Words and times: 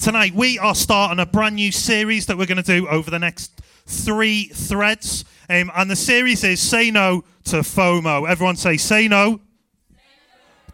Tonight, 0.00 0.32
we 0.32 0.60
are 0.60 0.76
starting 0.76 1.18
a 1.18 1.26
brand 1.26 1.56
new 1.56 1.72
series 1.72 2.26
that 2.26 2.38
we're 2.38 2.46
going 2.46 2.62
to 2.62 2.80
do 2.80 2.86
over 2.86 3.10
the 3.10 3.18
next 3.18 3.60
three 3.84 4.44
threads. 4.44 5.24
Um, 5.50 5.72
and 5.74 5.90
the 5.90 5.96
series 5.96 6.44
is 6.44 6.60
Say 6.60 6.92
No 6.92 7.24
to 7.46 7.56
FOMO. 7.56 8.30
Everyone 8.30 8.54
say, 8.54 8.76
Say 8.76 9.08
No, 9.08 9.40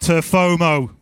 to 0.01 0.13
FOMO. 0.21 0.95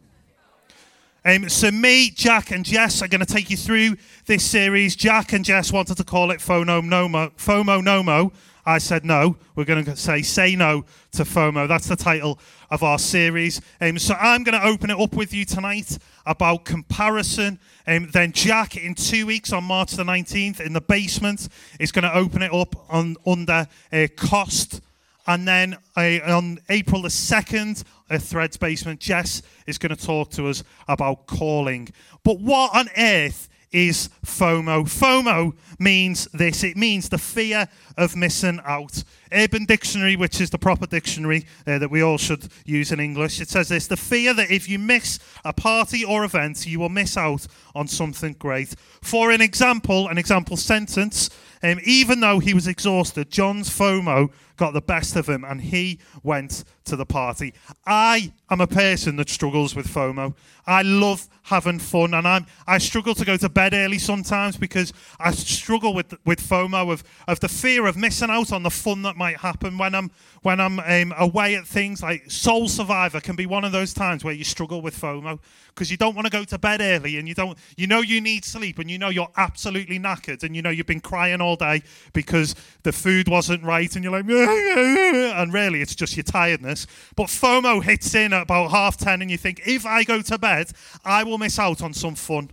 Um, 1.24 1.48
so, 1.48 1.72
me, 1.72 2.11
Jack, 2.11 2.53
and 2.53 2.64
Jess 2.64 3.03
are 3.03 3.08
going 3.08 3.24
to 3.24 3.27
take 3.27 3.50
you 3.50 3.56
through 3.56 3.96
this 4.27 4.45
series. 4.45 4.95
Jack 4.95 5.32
and 5.32 5.45
Jess 5.45 5.73
wanted 5.73 5.96
to 5.96 6.04
call 6.04 6.30
it 6.30 6.39
FOMO 6.39 6.80
Nomo. 6.80 7.32
FOMO 7.32 7.82
Nomo. 7.82 8.32
I 8.64 8.79
said 8.79 9.04
no. 9.04 9.36
We're 9.56 9.64
going 9.64 9.84
to 9.84 9.96
say 9.96 10.22
Say 10.22 10.54
No 10.54 10.84
to 11.12 11.24
FOMO. 11.24 11.66
That's 11.66 11.88
the 11.88 11.96
title 11.96 12.38
of 12.70 12.82
our 12.82 12.98
series. 12.98 13.61
Um, 13.80 13.98
so, 13.98 14.14
I'm 14.14 14.44
going 14.44 14.58
to 14.58 14.66
open 14.66 14.90
it 14.90 14.98
up 14.98 15.14
with 15.14 15.34
you 15.34 15.44
tonight 15.44 15.98
about 16.26 16.64
comparison. 16.64 17.58
Um, 17.86 18.08
then 18.12 18.30
Jack, 18.32 18.76
in 18.76 18.94
two 18.94 19.26
weeks 19.26 19.52
on 19.52 19.64
March 19.64 19.93
the 19.93 20.04
19th, 20.04 20.61
in 20.61 20.72
the 20.72 20.80
basement, 20.80 21.48
is 21.80 21.90
going 21.90 22.04
to 22.04 22.14
open 22.14 22.43
it 22.43 22.53
up 22.53 22.76
on 22.89 23.17
under 23.26 23.67
uh, 23.93 24.06
cost. 24.17 24.81
And 25.26 25.46
then 25.46 25.76
uh, 25.96 26.18
on 26.26 26.58
April 26.68 27.03
the 27.03 27.08
2nd, 27.08 27.82
a 28.11 28.18
Threads 28.18 28.56
basement, 28.56 29.00
Jess 29.00 29.42
is 29.67 29.79
going 29.79 29.94
to 29.94 30.06
talk 30.06 30.31
to 30.32 30.48
us 30.48 30.62
about 30.86 31.26
calling. 31.26 31.89
But 32.22 32.41
what 32.41 32.77
on 32.77 32.89
earth 32.97 33.48
is 33.72 34.08
FOMO. 34.25 34.84
FOMO 34.84 35.55
means 35.78 36.28
this 36.33 36.62
it 36.62 36.77
means 36.77 37.08
the 37.08 37.19
fear 37.19 37.69
of 37.97 38.17
missing 38.17 38.61
out. 38.64 39.03
Urban 39.33 39.64
Dictionary, 39.64 40.17
which 40.17 40.41
is 40.41 40.50
the 40.50 40.58
proper 40.58 40.86
dictionary 40.86 41.47
uh, 41.67 41.78
that 41.78 41.91
we 41.91 42.03
all 42.03 42.19
should 42.19 42.48
use 42.64 42.92
in 42.92 43.00
English, 43.00 43.41
it 43.41 43.48
says 43.48 43.69
this 43.69 43.86
the 43.86 43.97
fear 43.97 44.34
that 44.34 44.50
if 44.50 44.69
you 44.69 44.78
miss 44.78 45.19
a 45.45 45.53
party 45.53 46.05
or 46.05 46.25
event, 46.25 46.67
you 46.67 46.78
will 46.78 46.89
miss 46.89 47.17
out 47.17 47.47
on 47.75 47.89
something 47.89 48.34
great. 48.39 48.75
For 49.03 49.31
an 49.31 49.41
example, 49.41 50.09
an 50.09 50.19
example 50.19 50.56
sentence, 50.56 51.31
um, 51.62 51.81
even 51.84 52.20
though 52.20 52.41
he 52.41 52.55
was 52.55 52.67
exhausted, 52.67 53.31
John's 53.31 53.70
FOMO 53.70 54.31
got 54.56 54.72
the 54.72 54.81
best 54.81 55.17
of 55.17 55.28
him 55.28 55.45
and 55.45 55.61
he 55.61 55.98
went 56.22 56.64
to 56.84 56.97
the 56.97 57.06
party. 57.06 57.55
I 57.86 58.33
am 58.50 58.61
a 58.61 58.67
person 58.67 59.17
that 59.17 59.28
struggles 59.28 59.75
with 59.75 59.86
FOMO. 59.86 60.34
I 60.67 60.83
love 60.83 61.28
having 61.44 61.78
fun 61.78 62.14
and 62.14 62.27
I'm, 62.27 62.47
I 62.67 62.78
struggle 62.78 63.14
to 63.14 63.25
go 63.25 63.36
to 63.36 63.48
bed 63.48 63.75
early 63.75 63.98
sometimes 63.98 64.56
because 64.56 64.92
I 65.19 65.33
struggle 65.33 65.94
with, 65.94 66.14
with 66.25 66.41
FOMO 66.41 66.92
of, 66.92 67.05
of 67.27 67.41
the 67.41 67.48
fear 67.48 67.86
of 67.86 67.97
missing 67.97 68.31
out 68.31 68.53
on 68.53 68.62
the 68.62 68.70
fun 68.70 69.03
that 69.03 69.17
might 69.17 69.39
happen 69.39 69.78
when 69.78 69.94
I'm, 69.94 70.11
when 70.42 70.61
I'm 70.61 70.78
um, 70.81 71.14
away 71.19 71.56
at 71.56 71.66
things 71.66 72.03
like 72.03 72.31
Soul 72.31 72.69
Survivor 72.69 73.20
can 73.20 73.37
be 73.37 73.47
one 73.47 73.64
of 73.64 73.72
those 73.72 73.92
times 73.94 74.25
where 74.25 74.34
you 74.34 74.44
struggle 74.44 74.83
with 74.83 75.00
FOMO 75.00 75.39
because 75.75 75.91
you 75.91 75.97
don't 75.97 76.14
want 76.14 76.27
to 76.27 76.31
go 76.31 76.44
to 76.44 76.59
bed 76.59 76.81
early 76.81 77.16
and 77.16 77.27
you 77.27 77.34
don't 77.34 77.56
you 77.77 77.87
know 77.87 78.00
you 78.00 78.20
need 78.20 78.44
sleep 78.44 78.78
and 78.78 78.91
you 78.91 78.98
know 78.98 79.09
you're 79.09 79.31
absolutely 79.37 79.98
knackered 79.98 80.42
and 80.42 80.55
you 80.55 80.62
know 80.62 80.70
you've 80.70 80.87
been 80.87 81.00
crying 81.00 81.41
all 81.41 81.56
day 81.56 81.83
because 82.12 82.55
the 82.83 82.92
food 82.92 83.28
wasn't 83.28 83.62
right 83.62 83.94
and 83.94 84.05
you're 84.05 84.12
like 84.12 84.27
and 84.48 85.53
really 85.53 85.81
it's 85.81 85.95
just 85.95 86.17
your 86.17 86.25
tiredness 86.25 86.87
but 87.17 87.27
FOMO 87.27 87.83
hits 87.83 88.15
in 88.15 88.33
at 88.33 88.43
about 88.43 88.71
half 88.71 88.97
10 88.97 89.23
and 89.23 89.31
you 89.31 89.39
think 89.39 89.61
if 89.67 89.87
I 89.87 90.05
go 90.05 90.23
to 90.23 90.39
bed 90.39 90.71
I 91.05 91.25
will 91.25 91.39
miss 91.39 91.59
out 91.59 91.83
on 91.83 91.95
some 91.95 92.15
fun 92.15 92.51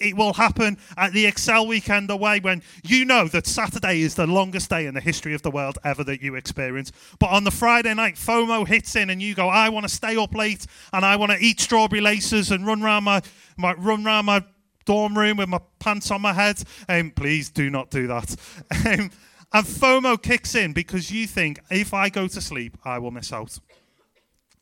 it 0.00 0.16
will 0.16 0.34
happen 0.34 0.78
at 0.96 1.12
the 1.12 1.26
Excel 1.26 1.66
weekend 1.66 2.10
away 2.10 2.40
when 2.40 2.62
you 2.84 3.04
know 3.04 3.26
that 3.28 3.46
Saturday 3.46 4.02
is 4.02 4.14
the 4.14 4.26
longest 4.26 4.70
day 4.70 4.86
in 4.86 4.94
the 4.94 5.00
history 5.00 5.34
of 5.34 5.42
the 5.42 5.50
world 5.50 5.78
ever 5.84 6.04
that 6.04 6.22
you 6.22 6.34
experience. 6.34 6.92
But 7.18 7.30
on 7.30 7.44
the 7.44 7.50
Friday 7.50 7.92
night, 7.94 8.14
FOMO 8.14 8.66
hits 8.66 8.94
in 8.96 9.10
and 9.10 9.20
you 9.20 9.34
go, 9.34 9.48
I 9.48 9.68
want 9.68 9.88
to 9.88 9.94
stay 9.94 10.16
up 10.16 10.34
late 10.34 10.66
and 10.92 11.04
I 11.04 11.16
want 11.16 11.32
to 11.32 11.38
eat 11.38 11.60
strawberry 11.60 12.00
laces 12.00 12.50
and 12.50 12.66
run 12.66 12.82
around 12.82 13.04
my, 13.04 13.22
my 13.56 13.74
run 13.74 14.06
around 14.06 14.26
my 14.26 14.44
dorm 14.84 15.18
room 15.18 15.36
with 15.36 15.48
my 15.48 15.60
pants 15.78 16.10
on 16.10 16.22
my 16.22 16.32
head. 16.32 16.62
Um, 16.88 17.10
please 17.10 17.50
do 17.50 17.70
not 17.70 17.90
do 17.90 18.06
that. 18.06 18.36
Um, 18.86 19.10
and 19.52 19.66
FOMO 19.66 20.20
kicks 20.20 20.54
in 20.54 20.72
because 20.72 21.10
you 21.10 21.26
think, 21.26 21.60
if 21.70 21.94
I 21.94 22.08
go 22.08 22.28
to 22.28 22.40
sleep, 22.40 22.76
I 22.84 22.98
will 22.98 23.10
miss 23.10 23.32
out. 23.32 23.58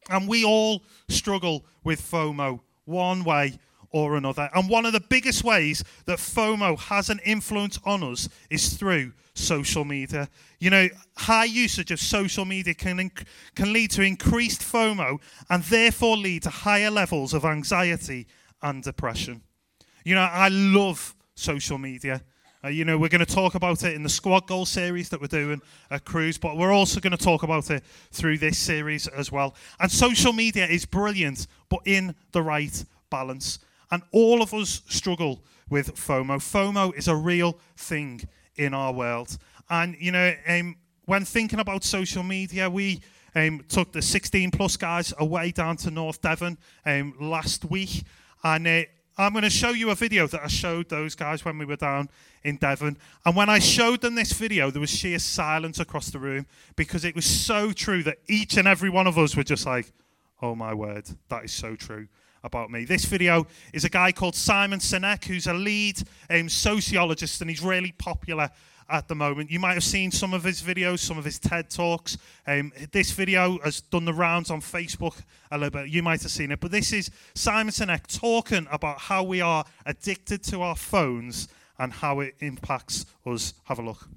And 0.08 0.28
we 0.28 0.44
all 0.44 0.82
struggle 1.08 1.64
with 1.82 2.00
FOMO 2.00 2.60
one 2.84 3.24
way 3.24 3.58
or 3.90 4.16
another. 4.16 4.48
And 4.54 4.68
one 4.68 4.86
of 4.86 4.92
the 4.92 5.00
biggest 5.00 5.42
ways 5.42 5.82
that 6.04 6.18
FOMO 6.18 6.78
has 6.78 7.10
an 7.10 7.20
influence 7.24 7.78
on 7.84 8.02
us 8.02 8.28
is 8.50 8.74
through 8.74 9.12
social 9.34 9.84
media. 9.84 10.28
You 10.60 10.70
know, 10.70 10.88
high 11.16 11.44
usage 11.44 11.90
of 11.90 12.00
social 12.00 12.44
media 12.44 12.74
can, 12.74 13.10
can 13.54 13.72
lead 13.72 13.90
to 13.92 14.02
increased 14.02 14.62
FOMO 14.62 15.18
and 15.50 15.62
therefore 15.64 16.16
lead 16.16 16.44
to 16.44 16.50
higher 16.50 16.90
levels 16.90 17.34
of 17.34 17.44
anxiety 17.44 18.26
and 18.62 18.82
depression. 18.82 19.42
You 20.04 20.14
know, 20.14 20.22
I 20.30 20.48
love 20.48 21.14
social 21.34 21.78
media. 21.78 22.22
Uh, 22.66 22.68
you 22.68 22.84
know, 22.84 22.98
we're 22.98 23.08
going 23.08 23.24
to 23.24 23.32
talk 23.32 23.54
about 23.54 23.84
it 23.84 23.94
in 23.94 24.02
the 24.02 24.08
squad 24.08 24.44
goal 24.48 24.66
series 24.66 25.08
that 25.08 25.20
we're 25.20 25.28
doing 25.28 25.62
at 25.88 26.04
Cruise, 26.04 26.36
but 26.36 26.56
we're 26.56 26.72
also 26.72 26.98
going 26.98 27.16
to 27.16 27.24
talk 27.24 27.44
about 27.44 27.70
it 27.70 27.84
through 28.10 28.38
this 28.38 28.58
series 28.58 29.06
as 29.06 29.30
well. 29.30 29.54
And 29.78 29.88
social 29.88 30.32
media 30.32 30.66
is 30.66 30.84
brilliant, 30.84 31.46
but 31.68 31.78
in 31.84 32.16
the 32.32 32.42
right 32.42 32.84
balance. 33.08 33.60
And 33.92 34.02
all 34.10 34.42
of 34.42 34.52
us 34.52 34.82
struggle 34.88 35.44
with 35.70 35.94
FOMO. 35.94 36.38
FOMO 36.38 36.92
is 36.98 37.06
a 37.06 37.14
real 37.14 37.56
thing 37.76 38.22
in 38.56 38.74
our 38.74 38.92
world. 38.92 39.38
And, 39.70 39.94
you 40.00 40.10
know, 40.10 40.34
um, 40.48 40.74
when 41.04 41.24
thinking 41.24 41.60
about 41.60 41.84
social 41.84 42.24
media, 42.24 42.68
we 42.68 43.00
um, 43.36 43.64
took 43.68 43.92
the 43.92 44.02
16 44.02 44.50
plus 44.50 44.76
guys 44.76 45.14
away 45.20 45.52
down 45.52 45.76
to 45.76 45.92
North 45.92 46.20
Devon 46.20 46.58
um, 46.84 47.14
last 47.20 47.64
week. 47.64 48.02
And 48.42 48.66
uh, 48.66 48.82
I'm 49.18 49.32
going 49.32 49.44
to 49.44 49.50
show 49.50 49.70
you 49.70 49.90
a 49.90 49.94
video 49.94 50.26
that 50.26 50.42
I 50.42 50.48
showed 50.48 50.90
those 50.90 51.14
guys 51.14 51.42
when 51.44 51.56
we 51.56 51.64
were 51.64 51.76
down 51.76 52.10
in 52.44 52.56
Devon. 52.56 52.98
And 53.24 53.34
when 53.34 53.48
I 53.48 53.58
showed 53.58 54.02
them 54.02 54.14
this 54.14 54.32
video, 54.32 54.70
there 54.70 54.80
was 54.80 54.90
sheer 54.90 55.18
silence 55.18 55.80
across 55.80 56.10
the 56.10 56.18
room 56.18 56.46
because 56.76 57.04
it 57.04 57.14
was 57.14 57.24
so 57.24 57.72
true 57.72 58.02
that 58.02 58.18
each 58.28 58.58
and 58.58 58.68
every 58.68 58.90
one 58.90 59.06
of 59.06 59.16
us 59.16 59.34
were 59.34 59.42
just 59.42 59.64
like, 59.64 59.90
oh 60.42 60.54
my 60.54 60.74
word, 60.74 61.08
that 61.28 61.44
is 61.44 61.52
so 61.52 61.76
true 61.76 62.08
about 62.44 62.70
me. 62.70 62.84
This 62.84 63.06
video 63.06 63.46
is 63.72 63.84
a 63.84 63.88
guy 63.88 64.12
called 64.12 64.34
Simon 64.34 64.80
Sinek, 64.80 65.24
who's 65.24 65.46
a 65.46 65.54
lead 65.54 66.02
um, 66.28 66.50
sociologist, 66.50 67.40
and 67.40 67.48
he's 67.48 67.62
really 67.62 67.92
popular 67.92 68.50
at 68.88 69.08
the 69.08 69.14
moment. 69.14 69.50
You 69.50 69.60
might 69.60 69.74
have 69.74 69.84
seen 69.84 70.10
some 70.10 70.34
of 70.34 70.44
his 70.44 70.62
videos, 70.62 71.00
some 71.00 71.18
of 71.18 71.24
his 71.24 71.38
TED 71.38 71.70
Talks. 71.70 72.18
Um, 72.46 72.72
this 72.92 73.10
video 73.10 73.58
has 73.60 73.80
done 73.80 74.04
the 74.04 74.14
rounds 74.14 74.50
on 74.50 74.60
Facebook 74.60 75.22
a 75.50 75.58
little 75.58 75.70
bit. 75.70 75.88
You 75.88 76.02
might 76.02 76.22
have 76.22 76.30
seen 76.30 76.52
it. 76.52 76.60
But 76.60 76.70
this 76.70 76.92
is 76.92 77.10
Simon 77.34 77.72
Sinek 77.72 78.06
talking 78.18 78.66
about 78.70 78.98
how 78.98 79.22
we 79.22 79.40
are 79.40 79.64
addicted 79.84 80.42
to 80.44 80.62
our 80.62 80.76
phones 80.76 81.48
and 81.78 81.92
how 81.92 82.20
it 82.20 82.34
impacts 82.40 83.06
us. 83.24 83.54
Have 83.64 83.78
a 83.78 83.82
look. 83.82 84.08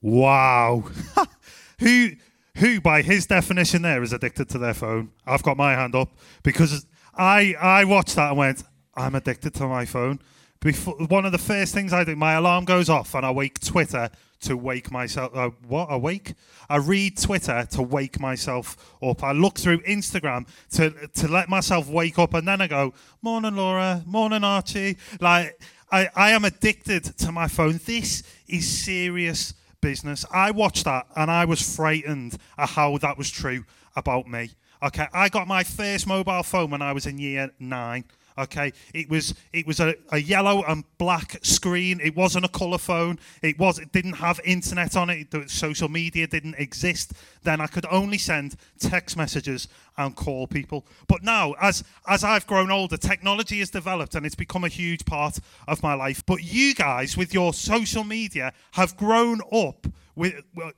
Wow. 0.00 0.84
Who 1.80 2.12
who, 2.56 2.80
by 2.80 3.02
his 3.02 3.26
definition, 3.26 3.82
there 3.82 4.02
is 4.02 4.12
addicted 4.12 4.48
to 4.50 4.58
their 4.58 4.74
phone. 4.74 5.10
I've 5.26 5.42
got 5.42 5.56
my 5.56 5.72
hand 5.72 5.94
up 5.94 6.10
because 6.42 6.86
I 7.14 7.54
I 7.58 7.84
watched 7.84 8.16
that 8.16 8.28
and 8.28 8.38
went, 8.38 8.62
I'm 8.94 9.14
addicted 9.14 9.54
to 9.54 9.66
my 9.66 9.84
phone. 9.84 10.20
Before, 10.62 10.94
one 10.94 11.24
of 11.24 11.32
the 11.32 11.38
first 11.38 11.74
things 11.74 11.92
I 11.92 12.04
do, 12.04 12.14
my 12.14 12.34
alarm 12.34 12.64
goes 12.64 12.88
off 12.88 13.14
and 13.14 13.26
I 13.26 13.32
wake 13.32 13.58
Twitter 13.58 14.10
to 14.42 14.56
wake 14.56 14.92
myself. 14.92 15.34
Uh, 15.34 15.50
what? 15.66 15.88
Awake? 15.90 16.34
I 16.68 16.76
read 16.76 17.16
Twitter 17.16 17.66
to 17.72 17.82
wake 17.82 18.20
myself 18.20 18.94
up. 19.02 19.24
I 19.24 19.32
look 19.32 19.58
through 19.58 19.80
Instagram 19.80 20.46
to 20.72 20.90
to 21.14 21.28
let 21.28 21.48
myself 21.48 21.88
wake 21.88 22.18
up, 22.18 22.34
and 22.34 22.46
then 22.46 22.60
I 22.60 22.68
go, 22.68 22.94
"Morning, 23.22 23.56
Laura. 23.56 24.02
Morning, 24.06 24.44
Archie." 24.44 24.98
Like 25.20 25.60
I, 25.90 26.08
I 26.14 26.30
am 26.30 26.44
addicted 26.44 27.04
to 27.18 27.32
my 27.32 27.48
phone. 27.48 27.80
This 27.84 28.22
is 28.46 28.66
serious 28.66 29.54
business. 29.80 30.24
I 30.32 30.52
watched 30.52 30.84
that 30.84 31.06
and 31.16 31.30
I 31.30 31.44
was 31.44 31.76
frightened 31.76 32.38
at 32.56 32.70
how 32.70 32.96
that 32.98 33.18
was 33.18 33.30
true 33.30 33.64
about 33.94 34.26
me. 34.26 34.52
Okay, 34.82 35.06
I 35.12 35.28
got 35.28 35.46
my 35.46 35.64
first 35.64 36.06
mobile 36.06 36.42
phone 36.42 36.70
when 36.70 36.82
I 36.82 36.92
was 36.92 37.06
in 37.06 37.18
year 37.18 37.50
nine. 37.60 38.04
Okay, 38.38 38.72
it 38.94 39.10
was 39.10 39.34
it 39.52 39.66
was 39.66 39.78
a, 39.80 39.94
a 40.10 40.18
yellow 40.18 40.62
and 40.64 40.84
black 40.98 41.38
screen. 41.42 42.00
It 42.00 42.16
wasn't 42.16 42.44
a 42.44 42.48
color 42.48 42.78
phone. 42.78 43.18
It 43.42 43.58
was 43.58 43.78
it 43.78 43.92
didn't 43.92 44.14
have 44.14 44.40
internet 44.44 44.96
on 44.96 45.10
it. 45.10 45.28
Social 45.50 45.88
media 45.88 46.26
didn't 46.26 46.54
exist. 46.58 47.12
Then 47.42 47.60
I 47.60 47.66
could 47.66 47.86
only 47.90 48.18
send 48.18 48.56
text 48.78 49.16
messages 49.16 49.68
and 49.98 50.16
call 50.16 50.46
people. 50.46 50.86
But 51.08 51.22
now, 51.22 51.54
as 51.60 51.84
as 52.08 52.24
I've 52.24 52.46
grown 52.46 52.70
older, 52.70 52.96
technology 52.96 53.58
has 53.58 53.70
developed 53.70 54.14
and 54.14 54.24
it's 54.24 54.34
become 54.34 54.64
a 54.64 54.68
huge 54.68 55.04
part 55.04 55.38
of 55.68 55.82
my 55.82 55.94
life. 55.94 56.24
But 56.24 56.42
you 56.42 56.74
guys, 56.74 57.16
with 57.16 57.34
your 57.34 57.52
social 57.52 58.04
media, 58.04 58.52
have 58.72 58.96
grown 58.96 59.40
up 59.52 59.86
with 60.14 60.34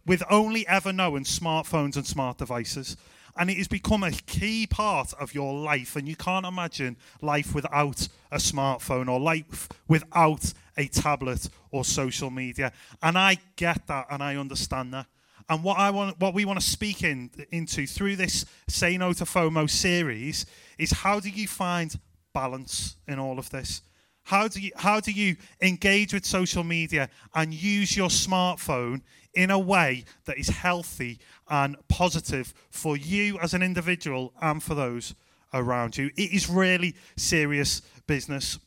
with 0.06 0.22
only 0.28 0.66
ever 0.66 0.92
knowing 0.92 1.24
smartphones 1.24 1.96
and 1.96 2.06
smart 2.06 2.38
devices 2.38 2.96
and 3.36 3.50
it 3.50 3.56
has 3.56 3.68
become 3.68 4.02
a 4.02 4.12
key 4.12 4.66
part 4.66 5.12
of 5.14 5.34
your 5.34 5.54
life. 5.54 5.96
And 5.96 6.08
you 6.08 6.16
can't 6.16 6.46
imagine 6.46 6.96
life 7.20 7.54
without 7.54 8.08
a 8.30 8.36
smartphone 8.36 9.08
or 9.08 9.18
life 9.18 9.68
without 9.88 10.52
a 10.76 10.86
tablet 10.88 11.48
or 11.70 11.84
social 11.84 12.30
media. 12.30 12.72
And 13.02 13.18
I 13.18 13.38
get 13.56 13.86
that 13.88 14.06
and 14.10 14.22
I 14.22 14.36
understand 14.36 14.94
that. 14.94 15.06
And 15.48 15.62
what 15.62 15.78
I 15.78 15.90
want, 15.90 16.18
what 16.20 16.32
we 16.32 16.44
want 16.44 16.60
to 16.60 16.66
speak 16.66 17.02
in, 17.02 17.30
into 17.50 17.86
through 17.86 18.16
this 18.16 18.46
Say 18.68 18.96
No 18.96 19.12
to 19.12 19.24
FOMO 19.24 19.68
series 19.68 20.46
is 20.78 20.90
how 20.90 21.20
do 21.20 21.28
you 21.28 21.46
find 21.46 21.98
balance 22.32 22.96
in 23.06 23.18
all 23.18 23.38
of 23.38 23.50
this? 23.50 23.82
How 24.24 24.48
do 24.48 24.60
you 24.60 24.70
how 24.76 25.00
do 25.00 25.12
you 25.12 25.36
engage 25.60 26.14
with 26.14 26.24
social 26.24 26.64
media 26.64 27.10
and 27.34 27.52
use 27.52 27.96
your 27.96 28.08
smartphone 28.08 29.02
in 29.34 29.50
a 29.50 29.58
way 29.58 30.04
that 30.24 30.38
is 30.38 30.48
healthy 30.48 31.18
and 31.48 31.76
positive 31.88 32.54
for 32.70 32.96
you 32.96 33.38
as 33.40 33.52
an 33.52 33.62
individual 33.62 34.32
and 34.40 34.62
for 34.62 34.74
those 34.74 35.14
around 35.52 35.98
you? 35.98 36.10
It 36.16 36.32
is 36.32 36.48
really 36.48 36.94
serious 37.16 37.82
business. 38.06 38.58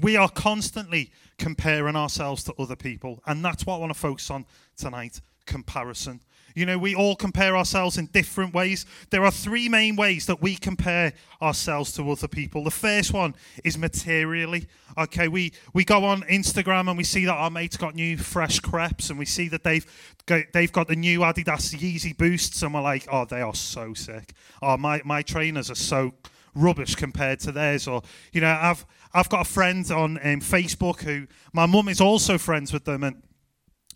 We 0.00 0.16
are 0.16 0.28
constantly 0.28 1.10
comparing 1.38 1.96
ourselves 1.96 2.44
to 2.44 2.54
other 2.56 2.76
people, 2.76 3.20
and 3.26 3.44
that's 3.44 3.66
what 3.66 3.76
I 3.76 3.78
want 3.78 3.92
to 3.92 3.98
focus 3.98 4.30
on 4.30 4.46
tonight 4.76 5.20
comparison. 5.44 6.20
You 6.58 6.66
know, 6.66 6.76
we 6.76 6.96
all 6.96 7.14
compare 7.14 7.56
ourselves 7.56 7.98
in 7.98 8.06
different 8.06 8.52
ways. 8.52 8.84
There 9.10 9.24
are 9.24 9.30
three 9.30 9.68
main 9.68 9.94
ways 9.94 10.26
that 10.26 10.42
we 10.42 10.56
compare 10.56 11.12
ourselves 11.40 11.92
to 11.92 12.10
other 12.10 12.26
people. 12.26 12.64
The 12.64 12.72
first 12.72 13.12
one 13.12 13.36
is 13.62 13.78
materially. 13.78 14.66
Okay, 14.96 15.28
we, 15.28 15.52
we 15.72 15.84
go 15.84 16.04
on 16.04 16.22
Instagram 16.22 16.88
and 16.88 16.98
we 16.98 17.04
see 17.04 17.26
that 17.26 17.34
our 17.34 17.48
mate's 17.48 17.76
got 17.76 17.94
new 17.94 18.16
fresh 18.16 18.58
crepes 18.58 19.08
and 19.08 19.20
we 19.20 19.24
see 19.24 19.46
that 19.50 19.62
they've 19.62 19.86
got, 20.26 20.46
they've 20.52 20.72
got 20.72 20.88
the 20.88 20.96
new 20.96 21.20
Adidas 21.20 21.76
Yeezy 21.76 22.16
Boosts 22.16 22.60
and 22.62 22.74
we're 22.74 22.82
like, 22.82 23.06
oh, 23.08 23.24
they 23.24 23.40
are 23.40 23.54
so 23.54 23.94
sick. 23.94 24.32
Oh, 24.60 24.76
my, 24.76 25.00
my 25.04 25.22
trainers 25.22 25.70
are 25.70 25.76
so 25.76 26.12
rubbish 26.56 26.96
compared 26.96 27.38
to 27.40 27.52
theirs. 27.52 27.86
Or, 27.86 28.02
you 28.32 28.40
know, 28.40 28.58
I've, 28.60 28.84
I've 29.14 29.28
got 29.28 29.42
a 29.42 29.48
friend 29.48 29.88
on 29.92 30.16
um, 30.16 30.40
Facebook 30.40 31.02
who 31.02 31.28
my 31.52 31.66
mum 31.66 31.88
is 31.88 32.00
also 32.00 32.36
friends 32.36 32.72
with 32.72 32.84
them 32.84 33.04
and 33.04 33.22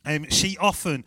um, 0.05 0.31
she 0.31 0.57
often 0.59 1.05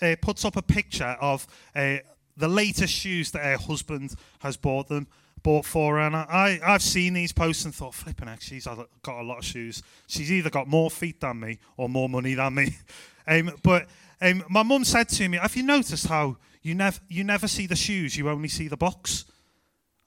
uh, 0.00 0.16
puts 0.20 0.44
up 0.44 0.56
a 0.56 0.62
picture 0.62 1.16
of 1.20 1.46
uh, 1.74 1.96
the 2.36 2.48
latest 2.48 2.92
shoes 2.92 3.30
that 3.32 3.44
her 3.44 3.58
husband 3.58 4.14
has 4.40 4.56
bought 4.56 4.88
them 4.88 5.08
bought 5.42 5.64
for 5.64 5.94
her. 5.94 6.00
And 6.00 6.16
I, 6.16 6.60
I've 6.64 6.82
seen 6.82 7.14
these 7.14 7.32
posts 7.32 7.64
and 7.64 7.74
thought, 7.74 7.94
flipping 7.94 8.28
heck, 8.28 8.40
she's 8.40 8.66
got 8.66 9.20
a 9.20 9.22
lot 9.22 9.38
of 9.38 9.44
shoes. 9.44 9.82
She's 10.06 10.30
either 10.32 10.50
got 10.50 10.68
more 10.68 10.90
feet 10.90 11.20
than 11.20 11.40
me 11.40 11.58
or 11.76 11.88
more 11.88 12.08
money 12.08 12.34
than 12.34 12.54
me. 12.54 12.76
um, 13.26 13.52
but 13.62 13.86
um, 14.20 14.44
my 14.48 14.62
mum 14.62 14.84
said 14.84 15.08
to 15.10 15.28
me, 15.28 15.38
have 15.38 15.56
you 15.56 15.62
noticed 15.62 16.06
how 16.06 16.36
you, 16.62 16.74
nev- 16.74 17.00
you 17.08 17.24
never 17.24 17.48
see 17.48 17.66
the 17.66 17.76
shoes, 17.76 18.16
you 18.16 18.28
only 18.28 18.48
see 18.48 18.68
the 18.68 18.76
box? 18.76 19.24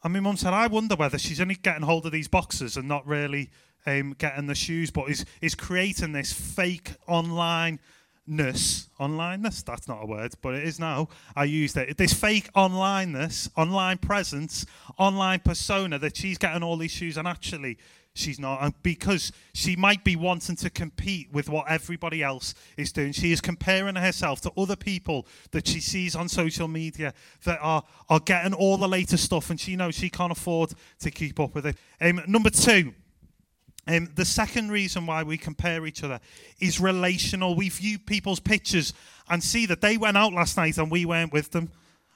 And 0.04 0.14
my 0.14 0.20
mum 0.20 0.38
said, 0.38 0.54
I 0.54 0.68
wonder 0.68 0.96
whether 0.96 1.18
she's 1.18 1.40
only 1.40 1.56
getting 1.56 1.84
hold 1.84 2.06
of 2.06 2.12
these 2.12 2.28
boxes 2.28 2.76
and 2.76 2.88
not 2.88 3.06
really 3.06 3.52
um, 3.86 4.16
getting 4.18 4.48
the 4.48 4.56
shoes, 4.56 4.92
but 4.92 5.10
is, 5.10 5.26
is 5.42 5.56
creating 5.56 6.12
this 6.12 6.34
fake 6.34 6.94
online 7.08 7.80
ness, 8.28 8.90
onlineness, 9.00 9.64
that's 9.64 9.88
not 9.88 10.04
a 10.04 10.06
word, 10.06 10.34
but 10.42 10.54
it 10.54 10.64
is 10.64 10.80
now. 10.80 11.10
I 11.36 11.46
used 11.46 11.76
it. 11.78 11.98
This 11.98 12.14
fake 12.14 12.50
onlineness, 12.54 13.50
online 13.58 13.98
presence, 13.98 14.66
online 14.98 15.40
persona 15.40 16.00
that 16.00 16.16
she's 16.16 16.38
getting 16.38 16.64
all 16.64 16.78
these 16.78 16.92
shoes 16.92 17.18
and 17.18 17.28
actually 17.28 17.78
she's 18.14 18.40
not. 18.40 18.62
And 18.62 18.74
because 18.84 19.32
she 19.54 19.76
might 19.76 20.04
be 20.04 20.16
wanting 20.16 20.56
to 20.58 20.70
compete 20.70 21.32
with 21.32 21.50
what 21.50 21.66
everybody 21.70 22.24
else 22.24 22.54
is 22.78 22.92
doing. 22.92 23.12
She 23.12 23.32
is 23.32 23.42
comparing 23.42 23.96
herself 23.96 24.42
to 24.42 24.52
other 24.58 24.76
people 24.76 25.28
that 25.52 25.68
she 25.68 25.80
sees 25.80 26.16
on 26.16 26.30
social 26.30 26.68
media 26.68 27.14
that 27.46 27.60
are, 27.62 27.84
are 28.10 28.20
getting 28.20 28.54
all 28.54 28.78
the 28.78 28.88
latest 28.88 29.24
stuff 29.26 29.50
and 29.50 29.60
she 29.60 29.76
knows 29.76 29.96
she 29.96 30.10
can't 30.10 30.32
afford 30.32 30.74
to 31.00 31.12
keep 31.12 31.40
up 31.40 31.56
with 31.56 31.66
it. 31.66 31.78
Um, 32.00 32.22
number 32.28 32.50
two, 32.50 32.94
um, 33.88 34.10
the 34.16 34.26
second 34.26 34.72
reason 34.72 35.06
why 35.06 35.24
we 35.24 35.38
compare 35.38 35.86
each 35.86 36.04
other 36.04 36.20
is 36.60 36.80
relational. 36.80 37.56
We 37.56 37.70
view 37.70 37.98
people's 37.98 38.40
pictures 38.40 38.94
and 39.30 39.44
see 39.44 39.66
that 39.66 39.82
they 39.82 39.98
went 39.98 40.18
out 40.18 40.34
last 40.34 40.58
night 40.58 40.78
and 40.78 40.92
we 40.92 41.06
weren't 41.06 41.34
with 41.34 41.52
them. 41.52 41.72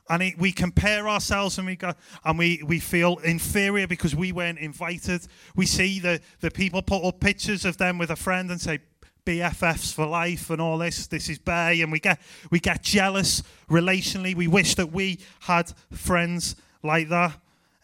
And 0.07 0.21
it, 0.21 0.37
we 0.37 0.51
compare 0.51 1.09
ourselves 1.09 1.57
and 1.57 1.65
we 1.65 1.75
go 1.75 1.93
and 2.23 2.37
we, 2.37 2.61
we 2.63 2.79
feel 2.79 3.17
inferior 3.23 3.87
because 3.87 4.15
we 4.15 4.31
weren't 4.31 4.59
invited. 4.59 5.25
We 5.55 5.65
see 5.65 5.99
the, 5.99 6.21
the 6.41 6.51
people 6.51 6.83
put 6.83 7.03
up 7.03 7.19
pictures 7.19 7.65
of 7.65 7.77
them 7.77 7.97
with 7.97 8.11
a 8.11 8.15
friend 8.15 8.51
and 8.51 8.61
say, 8.61 8.79
BFFs 9.25 9.91
for 9.91 10.05
life 10.05 10.51
and 10.51 10.61
all 10.61 10.77
this. 10.77 11.07
This 11.07 11.29
is 11.29 11.39
Bay, 11.39 11.81
and 11.81 11.91
we 11.91 11.99
get 11.99 12.21
we 12.51 12.59
get 12.59 12.83
jealous 12.83 13.41
relationally. 13.67 14.35
We 14.35 14.47
wish 14.47 14.75
that 14.75 14.91
we 14.91 15.19
had 15.39 15.73
friends 15.91 16.55
like 16.83 17.09
that. 17.09 17.35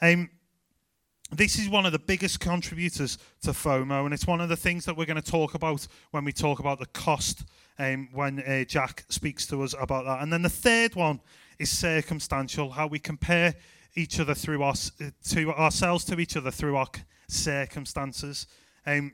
Um, 0.03 0.29
this 1.31 1.57
is 1.57 1.69
one 1.69 1.85
of 1.85 1.93
the 1.93 1.99
biggest 1.99 2.39
contributors 2.41 3.17
to 3.41 3.51
FOMO, 3.51 4.03
and 4.03 4.13
it's 4.13 4.27
one 4.27 4.41
of 4.41 4.49
the 4.49 4.57
things 4.57 4.83
that 4.85 4.97
we're 4.97 5.05
going 5.05 5.21
to 5.21 5.31
talk 5.31 5.53
about 5.53 5.87
when 6.11 6.25
we 6.25 6.33
talk 6.33 6.59
about 6.59 6.79
the 6.79 6.85
cost 6.87 7.45
um, 7.79 8.09
when 8.13 8.41
uh, 8.41 8.65
Jack 8.65 9.05
speaks 9.07 9.47
to 9.47 9.63
us 9.63 9.73
about 9.79 10.05
that. 10.05 10.21
And 10.21 10.31
then 10.31 10.41
the 10.41 10.49
third 10.49 10.95
one 10.95 11.21
is 11.57 11.69
circumstantial, 11.69 12.69
how 12.69 12.87
we 12.87 12.99
compare 12.99 13.55
each 13.95 14.19
other 14.19 14.33
through 14.33 14.61
our, 14.63 14.73
to 15.29 15.51
ourselves 15.53 16.03
to 16.05 16.19
each 16.19 16.35
other 16.35 16.51
through 16.51 16.75
our 16.75 16.87
circumstances. 17.27 18.47
Um, 18.85 19.13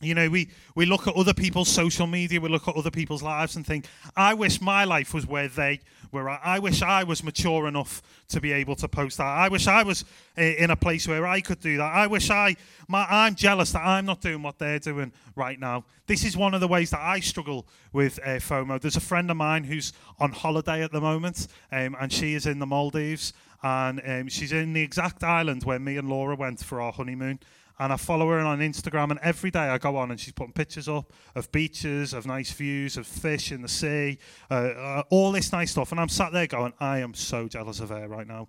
you 0.00 0.14
know, 0.14 0.28
we, 0.28 0.48
we 0.74 0.86
look 0.86 1.06
at 1.06 1.14
other 1.14 1.32
people's 1.32 1.68
social 1.68 2.06
media, 2.06 2.40
we 2.40 2.48
look 2.48 2.68
at 2.68 2.76
other 2.76 2.90
people's 2.90 3.22
lives 3.22 3.56
and 3.56 3.66
think, 3.66 3.86
I 4.16 4.34
wish 4.34 4.60
my 4.60 4.84
life 4.84 5.14
was 5.14 5.26
where 5.26 5.48
they 5.48 5.80
were. 6.10 6.28
I 6.28 6.58
wish 6.58 6.82
I 6.82 7.04
was 7.04 7.22
mature 7.22 7.66
enough 7.66 8.02
to 8.28 8.40
be 8.40 8.52
able 8.52 8.74
to 8.76 8.88
post 8.88 9.18
that. 9.18 9.26
I 9.26 9.48
wish 9.48 9.66
I 9.66 9.82
was 9.82 10.04
in 10.36 10.70
a 10.70 10.76
place 10.76 11.06
where 11.06 11.26
I 11.26 11.40
could 11.40 11.60
do 11.60 11.76
that. 11.76 11.92
I 11.92 12.06
wish 12.06 12.28
I, 12.30 12.56
my, 12.88 13.06
I'm 13.08 13.34
jealous 13.34 13.72
that 13.72 13.84
I'm 13.84 14.04
not 14.04 14.20
doing 14.20 14.42
what 14.42 14.58
they're 14.58 14.78
doing 14.78 15.12
right 15.36 15.58
now. 15.58 15.84
This 16.06 16.24
is 16.24 16.36
one 16.36 16.54
of 16.54 16.60
the 16.60 16.68
ways 16.68 16.90
that 16.90 17.00
I 17.00 17.20
struggle 17.20 17.66
with 17.92 18.18
uh, 18.24 18.36
FOMO. 18.36 18.80
There's 18.80 18.96
a 18.96 19.00
friend 19.00 19.30
of 19.30 19.36
mine 19.36 19.64
who's 19.64 19.92
on 20.18 20.32
holiday 20.32 20.82
at 20.82 20.92
the 20.92 21.00
moment, 21.00 21.46
um, 21.72 21.96
and 22.00 22.12
she 22.12 22.34
is 22.34 22.46
in 22.46 22.58
the 22.58 22.66
Maldives, 22.66 23.32
and 23.62 24.02
um, 24.06 24.28
she's 24.28 24.52
in 24.52 24.72
the 24.72 24.82
exact 24.82 25.24
island 25.24 25.64
where 25.64 25.78
me 25.78 25.96
and 25.96 26.08
Laura 26.08 26.36
went 26.36 26.60
for 26.60 26.80
our 26.80 26.92
honeymoon 26.92 27.38
and 27.78 27.92
I 27.92 27.96
follow 27.96 28.28
her 28.28 28.38
on 28.38 28.60
Instagram, 28.60 29.10
and 29.10 29.20
every 29.20 29.50
day 29.50 29.60
I 29.60 29.78
go 29.78 29.96
on 29.96 30.10
and 30.10 30.20
she's 30.20 30.32
putting 30.32 30.52
pictures 30.52 30.88
up 30.88 31.12
of 31.34 31.50
beaches, 31.52 32.12
of 32.12 32.26
nice 32.26 32.52
views, 32.52 32.96
of 32.96 33.06
fish 33.06 33.50
in 33.52 33.62
the 33.62 33.68
sea, 33.68 34.18
uh, 34.50 34.54
uh, 34.54 35.02
all 35.10 35.32
this 35.32 35.52
nice 35.52 35.72
stuff. 35.72 35.90
And 35.90 36.00
I'm 36.00 36.08
sat 36.08 36.32
there 36.32 36.46
going, 36.46 36.72
I 36.78 36.98
am 36.98 37.14
so 37.14 37.48
jealous 37.48 37.80
of 37.80 37.88
her 37.88 38.06
right 38.08 38.26
now. 38.26 38.48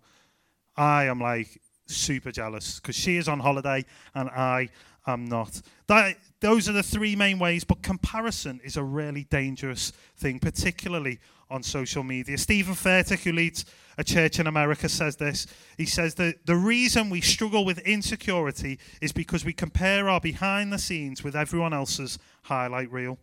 I 0.78 1.06
am 1.06 1.20
like 1.20 1.62
super 1.88 2.32
jealous 2.32 2.80
because 2.80 2.96
she 2.96 3.18
is 3.18 3.28
on 3.28 3.40
holiday 3.40 3.86
and 4.14 4.30
I 4.30 4.70
am 5.08 5.26
not. 5.26 5.62
That, 5.88 6.18
those 6.40 6.68
are 6.68 6.74
the 6.74 6.84
three 6.84 7.16
main 7.16 7.40
ways, 7.40 7.64
but 7.64 7.82
comparison 7.82 8.60
is 8.64 8.78
a 8.78 8.84
really 8.84 9.26
dangerous 9.26 9.92
thing, 10.18 10.40
particularly 10.40 11.20
on 11.50 11.62
social 11.62 12.04
media. 12.04 12.38
Steven 12.38 12.74
Furtick, 12.74 13.24
who 13.24 13.32
leads 13.32 13.66
a 13.98 14.04
church 14.04 14.40
in 14.40 14.48
America, 14.48 14.90
says 14.90 15.16
this. 15.16 15.48
He 15.78 15.86
says 15.86 16.16
that 16.16 16.46
the 16.46 16.56
reason 16.56 17.10
we 17.10 17.22
struggle 17.22 17.66
with 17.66 17.80
insecurity 17.80 18.80
is 19.02 19.12
because 19.12 19.46
we 19.46 19.54
compare 19.54 20.10
our 20.10 20.20
behind 20.20 20.74
the 20.74 20.80
scenes 20.80 21.24
with 21.24 21.36
everyone 21.36 21.74
else's 21.74 22.18
highlight 22.44 22.92
reel. 22.92 23.20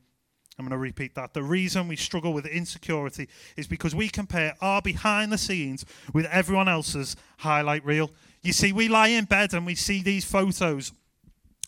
I'm 0.59 0.67
going 0.67 0.73
to 0.73 0.79
repeat 0.79 1.15
that. 1.15 1.33
The 1.33 1.43
reason 1.43 1.89
we 1.89 1.97
struggle 1.97 2.33
with 2.33 2.47
insecurity 2.47 3.29
is 3.57 3.67
because 3.67 3.95
we 3.95 4.09
compare 4.09 4.55
our 4.61 4.83
behind 4.83 5.33
the 5.33 5.39
scenes 5.39 5.85
with 6.13 6.27
everyone 6.27 6.69
else's 6.69 7.17
highlight 7.39 7.85
reel. 7.85 8.11
You 8.43 8.53
see, 8.53 8.73
we 8.73 8.89
lie 8.89 9.09
in 9.09 9.25
bed 9.25 9.55
and 9.55 9.65
we 9.65 9.75
see 9.75 10.03
these 10.03 10.25
photos 10.25 10.93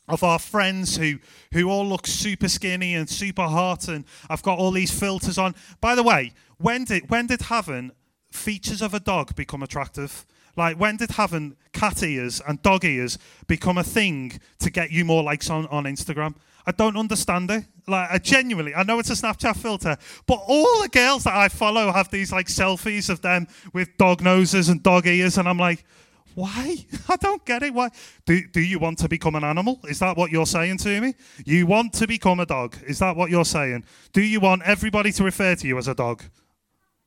of 0.09 0.23
our 0.23 0.39
friends 0.39 0.97
who, 0.97 1.19
who 1.53 1.71
all 1.71 1.87
look 1.87 2.07
super 2.07 2.49
skinny 2.49 2.95
and 2.95 3.09
super 3.09 3.45
hot, 3.45 3.89
and 3.89 4.05
I've 4.29 4.43
got 4.43 4.59
all 4.59 4.71
these 4.71 4.91
filters 4.91 5.39
on. 5.39 5.55
By 5.81 5.95
the 5.95 6.03
way, 6.03 6.33
when 6.59 6.85
did, 6.85 7.09
when 7.11 7.27
did 7.27 7.43
having 7.43 7.93
features 8.31 8.83
of 8.83 8.93
a 8.93 9.01
dog 9.01 9.35
become 9.35 9.63
attractive? 9.63 10.27
Like, 10.57 10.79
when 10.79 10.97
did 10.97 11.13
having 11.13 11.57
cat 11.73 12.03
ears 12.03 12.41
and 12.47 12.63
dog 12.63 12.85
ears 12.85 13.19
become 13.47 13.79
a 13.79 13.85
thing 13.85 14.41
to 14.61 14.71
get 14.71 14.91
you 14.91 15.05
more 15.05 15.23
likes 15.23 15.51
on, 15.51 15.67
on 15.69 15.85
Instagram? 15.85 16.35
I 16.67 16.73
don't 16.73 16.97
understand 16.97 17.51
it. 17.51 17.65
Like, 17.87 18.11
I 18.11 18.19
genuinely, 18.19 18.75
I 18.75 18.83
know 18.83 18.99
it's 18.99 19.11
a 19.11 19.15
Snapchat 19.15 19.57
filter, 19.57 19.97
but 20.27 20.41
all 20.47 20.83
the 20.83 20.89
girls 20.89 21.25
that 21.25 21.35
I 21.35 21.49
follow 21.49 21.93
have 21.93 22.11
these 22.11 22.33
like 22.33 22.47
selfies 22.47 23.11
of 23.11 23.21
them 23.21 23.47
with 23.73 23.97
dog 23.97 24.23
noses 24.23 24.69
and 24.69 24.83
dog 24.83 25.07
ears, 25.07 25.39
and 25.39 25.49
I'm 25.49 25.59
like, 25.59 25.85
why? 26.35 26.77
I 27.09 27.17
don't 27.17 27.45
get 27.45 27.63
it. 27.63 27.73
Why? 27.73 27.91
Do, 28.27 28.41
do 28.49 28.61
you 28.61 28.79
want 28.79 28.99
to 28.99 29.09
become 29.09 29.35
an 29.35 29.45
animal? 29.45 29.81
Is 29.89 29.99
that 30.01 30.17
what 30.17 30.31
you're 30.31 30.47
saying 30.47 30.79
to 30.79 31.01
me? 31.01 31.15
You 31.45 31.67
want 31.67 31.93
to 31.95 32.07
become 32.07 32.41
a 32.41 32.47
dog? 32.47 32.77
Is 32.87 32.99
that 32.99 33.17
what 33.17 33.31
you're 33.31 33.45
saying? 33.45 33.85
Do 34.13 34.23
you 34.23 34.41
want 34.41 34.63
everybody 34.63 35.13
to 35.13 35.25
refer 35.25 35.55
to 35.55 35.67
you 35.67 35.79
as 35.79 35.89
a 35.89 35.95
dog? 35.95 36.23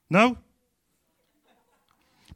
No? 0.09 0.37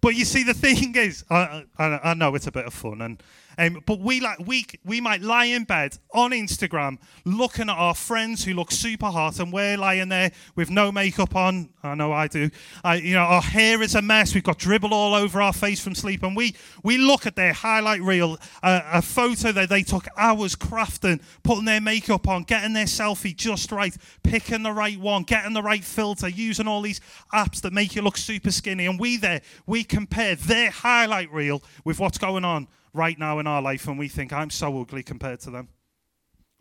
But 0.02 0.16
you 0.16 0.26
see, 0.26 0.44
the 0.44 0.54
thing 0.66 0.96
is, 0.96 1.24
I, 1.30 1.66
I, 1.78 2.00
I 2.04 2.14
know 2.14 2.36
it's 2.36 2.48
a 2.48 2.52
bit 2.52 2.66
of 2.66 2.74
fun, 2.74 3.02
and 3.02 3.22
um, 3.62 3.84
but 3.86 4.00
we 4.00 4.20
like 4.22 4.40
we 4.40 4.66
we 4.84 5.00
might 5.02 5.22
lie 5.22 5.46
in 5.46 5.66
bed 5.66 5.98
on 6.14 6.32
Instagram 6.32 6.98
looking 7.26 7.70
at 7.70 7.78
our 7.78 7.94
friends 7.94 8.44
who 8.44 8.56
look 8.56 8.72
super 8.72 9.06
hot, 9.06 9.40
and 9.40 9.54
we're 9.54 9.78
lying 9.78 10.10
there 10.10 10.32
with 10.56 10.72
no 10.72 10.92
makeup 10.92 11.36
on. 11.36 11.70
I 11.84 11.94
know 11.94 12.12
I 12.12 12.28
do. 12.28 12.50
You 12.86 13.14
know, 13.14 13.22
our 13.22 13.42
hair 13.42 13.84
is 13.84 13.94
a 13.94 14.02
mess. 14.02 14.34
We've 14.34 14.44
got 14.44 14.58
dribble 14.58 14.94
all 14.94 15.14
over 15.14 15.42
our 15.42 15.54
face 15.54 15.80
from 15.80 15.94
sleep, 15.94 16.24
and 16.24 16.36
we 16.36 16.56
we 16.84 16.98
look 16.98 17.28
at 17.28 17.36
their 17.36 17.54
highlight 17.54 18.02
reel, 18.02 18.40
uh, 18.64 18.82
a 18.94 19.02
photo 19.02 19.52
that 19.52 19.70
they 19.70 19.84
took 19.84 20.08
hours 20.18 20.56
crafting, 20.56 21.22
putting 21.44 21.66
their 21.66 21.82
makeup 21.82 22.28
on, 22.28 22.44
getting 22.44 22.74
their 22.74 22.86
selfie 22.86 23.36
just 23.36 23.72
right, 23.72 23.96
picking 24.24 24.64
the 24.64 24.72
right 24.72 25.00
one, 25.00 25.22
getting 25.22 25.54
the 25.54 25.62
right 25.62 25.84
filter, 25.84 26.28
using 26.28 26.68
all 26.68 26.82
these 26.82 27.00
apps 27.32 27.62
that 27.62 27.74
make 27.74 27.96
you 27.96 28.02
look 28.02 28.18
super 28.18 28.52
skinny, 28.52 28.88
and 28.88 29.00
we 29.00 29.18
there 29.18 29.42
we 29.68 29.84
compare 29.84 30.36
their 30.36 30.72
highlight 30.72 31.32
reel 31.32 31.62
with 31.86 32.00
what's 32.00 32.18
going 32.18 32.44
on 32.44 32.68
right 32.94 33.18
now 33.18 33.40
in 33.40 33.48
our 33.48 33.62
life 33.62 33.88
and 33.88 33.98
we 33.98 34.08
think, 34.08 34.34
I'm 34.34 34.50
so 34.50 34.80
ugly 34.82 35.04
compared 35.04 35.40
to 35.42 35.52
them. 35.52 35.70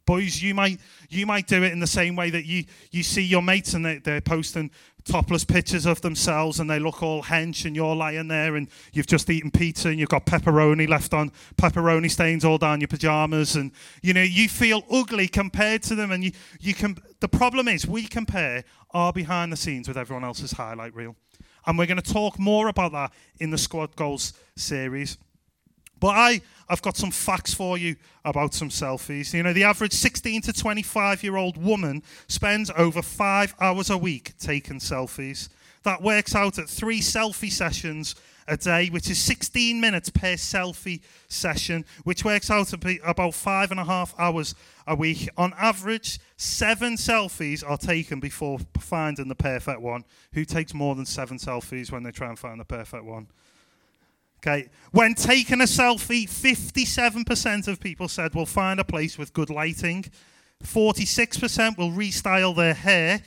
Boys, 0.07 0.43
you 0.43 0.55
might 0.55 0.81
you 1.09 1.25
might 1.25 1.47
do 1.47 1.63
it 1.63 1.73
in 1.73 1.79
the 1.79 1.87
same 1.87 2.17
way 2.17 2.31
that 2.31 2.45
you 2.45 2.65
you 2.91 3.03
see 3.03 3.23
your 3.23 3.43
mates 3.43 3.75
and 3.75 3.85
they, 3.85 3.99
they're 3.99 4.21
posting 4.21 4.71
topless 5.05 5.45
pictures 5.45 5.87
of 5.87 6.01
themselves 6.01 6.59
and 6.61 6.69
they 6.69 6.79
look 6.79 7.03
all 7.03 7.23
hench 7.23 7.65
and 7.65 7.77
you're 7.77 7.95
lying 7.95 8.29
there 8.29 8.57
and 8.57 8.69
you've 8.93 9.07
just 9.07 9.31
eaten 9.31 9.51
pizza 9.51 9.89
and 9.89 9.99
you've 9.99 10.09
got 10.09 10.27
pepperoni 10.27 10.89
left 10.89 11.15
on 11.15 11.31
pepperoni 11.57 12.11
stains 12.11 12.45
all 12.45 12.59
down 12.59 12.81
your 12.81 12.89
pajamas 12.89 13.57
and 13.57 13.73
you 14.03 14.13
know 14.13 14.23
you 14.23 14.49
feel 14.49 14.83
ugly 14.91 15.29
compared 15.29 15.83
to 15.83 15.95
them 15.95 16.11
and 16.11 16.25
you 16.25 16.33
you 16.61 16.75
can 16.75 16.97
the 17.21 17.29
problem 17.29 17.69
is 17.69 17.87
we 17.87 18.07
compare 18.07 18.65
our 18.93 19.13
behind 19.13 19.53
the 19.53 19.57
scenes 19.57 19.89
with 19.89 19.97
everyone 19.97 20.25
else's 20.25 20.53
highlight 20.53 20.95
reel 20.95 21.15
and 21.67 21.79
we're 21.79 21.87
going 21.87 22.01
to 22.01 22.13
talk 22.13 22.39
more 22.39 22.69
about 22.69 22.93
that 22.93 23.13
in 23.39 23.51
the 23.51 23.59
squad 23.59 23.95
goals 23.97 24.33
series 24.57 25.19
but 26.01 26.09
I, 26.09 26.41
I've 26.69 26.83
got 26.83 26.97
some 26.97 27.11
facts 27.11 27.55
for 27.55 27.79
you 27.79 27.97
about 28.25 28.55
some 28.55 28.71
selfies. 28.71 29.33
You 29.35 29.43
know, 29.43 29.53
the 29.53 29.65
average 29.65 29.93
16 29.93 30.43
to 30.43 30.53
25 30.53 31.23
year 31.23 31.37
old 31.37 31.63
woman 31.63 32.03
spends 32.27 32.71
over 32.77 33.03
five 33.03 33.55
hours 33.61 33.91
a 33.91 33.99
week 33.99 34.33
taking 34.39 34.81
selfies. 34.81 35.49
That 35.83 36.03
works 36.03 36.35
out 36.35 36.59
at 36.59 36.69
three 36.69 37.01
selfie 37.01 37.51
sessions 37.51 38.15
a 38.49 38.57
day, 38.57 38.89
which 38.89 39.09
is 39.09 39.19
16 39.19 39.81
minutes 39.81 40.11
per 40.11 40.35
selfie 40.35 41.01
session, 41.29 41.85
which 42.05 42.25
works 42.25 42.51
out 42.51 42.67
to 42.69 42.77
be 42.77 42.99
about 43.05 43.35
five 43.35 43.71
and 43.71 43.79
a 43.79 43.85
half 43.85 44.13
hours 44.19 44.55
a 44.87 44.95
week. 44.95 45.29
On 45.37 45.55
average, 45.57 46.19
seven 46.37 46.95
selfies 46.95 47.63
are 47.67 47.79
taken 47.79 48.21
before 48.21 48.59
finding 48.79 49.29
the 49.29 49.35
perfect 49.35 49.81
one. 49.81 50.05
Who 50.35 50.45
takes 50.45 50.75
more 50.75 50.95
than 50.95 51.07
seven 51.07 51.39
selfies 51.39 51.93
when 51.93 52.03
they 52.03 52.11
try 52.11 52.29
and 52.29 52.39
find 52.39 52.61
the 52.61 52.65
perfect 52.65 53.05
one? 53.05 53.29
Okay. 54.41 54.71
When 54.91 55.15
taking 55.15 55.61
a 55.61 55.65
selfie, 55.65 56.27
57% 56.27 57.69
of 57.69 57.79
people 57.79 58.09
said 58.09 58.35
we'll 58.35 58.47
find 58.47 58.81
a 58.81 58.85
place 58.85 59.19
with 59.19 59.35
good 59.35 59.51
lighting. 59.51 60.07
46% 60.65 61.77
will 61.77 61.91
restyle 61.91 62.57
their 62.57 62.75
hair. 62.75 63.21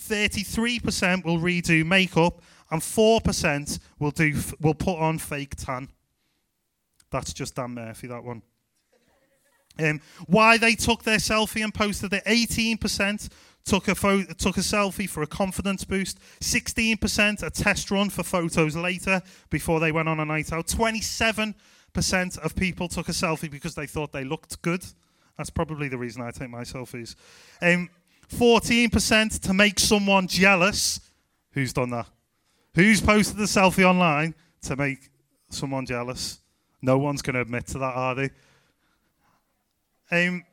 33% 0.00 1.24
will 1.24 1.38
redo 1.38 1.84
makeup. 1.84 2.40
And 2.70 2.80
4% 2.80 3.78
will, 3.98 4.10
do, 4.10 4.34
will 4.58 4.74
put 4.74 4.98
on 4.98 5.18
fake 5.18 5.56
tan. 5.56 5.88
That's 7.10 7.34
just 7.34 7.54
Dan 7.54 7.72
Murphy, 7.72 8.06
that 8.08 8.24
one. 8.24 8.42
Um, 9.78 10.00
why 10.26 10.56
they 10.56 10.74
took 10.74 11.02
their 11.02 11.18
selfie 11.18 11.62
and 11.62 11.72
posted 11.72 12.14
it 12.14 12.24
18% 12.24 13.28
took 13.66 13.88
a, 13.88 13.94
took 13.94 14.56
a 14.56 14.60
selfie 14.60 15.08
for 15.08 15.22
a 15.22 15.26
confidence 15.26 15.84
boost. 15.84 16.18
16% 16.40 17.42
a 17.42 17.50
test 17.50 17.90
run 17.90 18.08
for 18.08 18.22
photos 18.22 18.76
later 18.76 19.20
before 19.50 19.80
they 19.80 19.92
went 19.92 20.08
on 20.08 20.20
a 20.20 20.24
night 20.24 20.52
out. 20.52 20.68
27% 20.68 21.54
of 22.38 22.54
people 22.54 22.88
took 22.88 23.08
a 23.08 23.12
selfie 23.12 23.50
because 23.50 23.74
they 23.74 23.86
thought 23.86 24.12
they 24.12 24.24
looked 24.24 24.62
good. 24.62 24.84
That's 25.36 25.50
probably 25.50 25.88
the 25.88 25.98
reason 25.98 26.22
I 26.22 26.30
take 26.30 26.48
my 26.48 26.62
selfies. 26.62 27.16
Um, 27.60 27.90
14% 28.30 29.40
to 29.40 29.52
make 29.52 29.78
someone 29.80 30.28
jealous. 30.28 31.00
Who's 31.50 31.72
done 31.72 31.90
that? 31.90 32.06
Who's 32.74 33.00
posted 33.00 33.36
the 33.36 33.44
selfie 33.44 33.84
online 33.84 34.34
to 34.62 34.76
make 34.76 35.10
someone 35.50 35.86
jealous? 35.86 36.40
No 36.82 36.98
one's 36.98 37.22
going 37.22 37.34
to 37.34 37.40
admit 37.40 37.66
to 37.68 37.78
that, 37.78 37.94
are 37.94 38.14
they? 38.14 38.30
Um, 40.10 40.44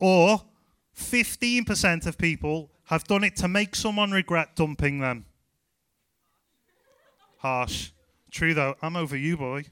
or 0.00 0.40
15% 0.96 2.06
of 2.06 2.18
people 2.18 2.70
have 2.84 3.04
done 3.04 3.24
it 3.24 3.36
to 3.36 3.48
make 3.48 3.74
someone 3.74 4.10
regret 4.10 4.56
dumping 4.56 5.00
them. 5.00 5.26
Harsh. 7.38 7.90
True 8.30 8.54
though, 8.54 8.74
I'm 8.82 8.96
over 8.96 9.16
you, 9.16 9.36
boy. 9.36 9.64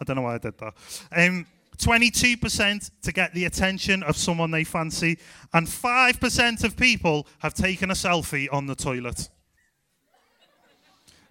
I 0.00 0.04
don't 0.04 0.16
know 0.16 0.22
why 0.22 0.34
I 0.34 0.38
did 0.38 0.56
that. 0.58 0.74
Um, 1.16 1.46
22% 1.76 2.90
to 3.02 3.12
get 3.12 3.32
the 3.32 3.46
attention 3.46 4.02
of 4.02 4.16
someone 4.16 4.50
they 4.50 4.64
fancy, 4.64 5.18
and 5.52 5.66
5% 5.66 6.64
of 6.64 6.76
people 6.76 7.26
have 7.38 7.54
taken 7.54 7.90
a 7.90 7.94
selfie 7.94 8.48
on 8.52 8.66
the 8.66 8.74
toilet. 8.74 9.28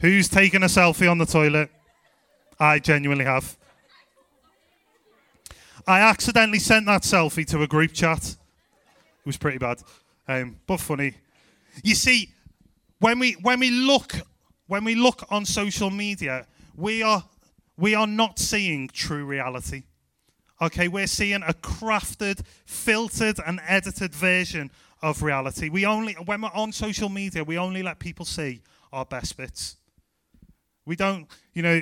Who's 0.02 0.28
taken 0.28 0.64
a 0.64 0.68
selfie 0.68 1.10
on 1.10 1.18
the 1.18 1.26
toilet? 1.26 1.70
I 2.60 2.80
genuinely 2.80 3.26
have. 3.26 3.58
I 5.86 6.02
accidentally 6.02 6.60
sent 6.60 6.86
that 6.88 7.04
selfie 7.04 7.46
to 7.48 7.62
a 7.64 7.68
group 7.68 7.94
chat 7.94 8.36
was 9.26 9.38
pretty 9.38 9.58
bad, 9.58 9.82
um, 10.28 10.58
but 10.68 10.80
funny. 10.80 11.14
You 11.84 11.96
see, 11.96 12.32
when 13.00 13.20
we 13.20 13.34
when 13.34 13.60
we 13.60 13.70
look 13.70 14.14
when 14.68 14.84
we 14.84 14.96
look 14.96 15.26
on 15.30 15.46
social 15.46 15.90
media, 15.90 16.46
we 16.76 17.02
are 17.02 17.24
we 17.78 17.96
are 17.96 18.08
not 18.08 18.40
seeing 18.40 18.88
true 18.88 19.26
reality. 19.26 19.84
Okay, 20.62 20.90
we're 20.90 21.08
seeing 21.08 21.42
a 21.44 21.54
crafted, 21.54 22.42
filtered, 22.66 23.40
and 23.46 23.62
edited 23.66 24.14
version 24.14 24.70
of 25.02 25.24
reality. 25.24 25.70
We 25.70 25.86
only 25.86 26.14
when 26.14 26.42
we're 26.42 26.50
on 26.54 26.72
social 26.72 27.10
media, 27.10 27.44
we 27.44 27.58
only 27.58 27.82
let 27.84 28.00
people 28.00 28.26
see 28.26 28.62
our 28.92 29.06
best 29.06 29.38
bits. 29.38 29.78
We 30.86 30.96
don't, 30.96 31.28
you 31.54 31.62
know, 31.62 31.82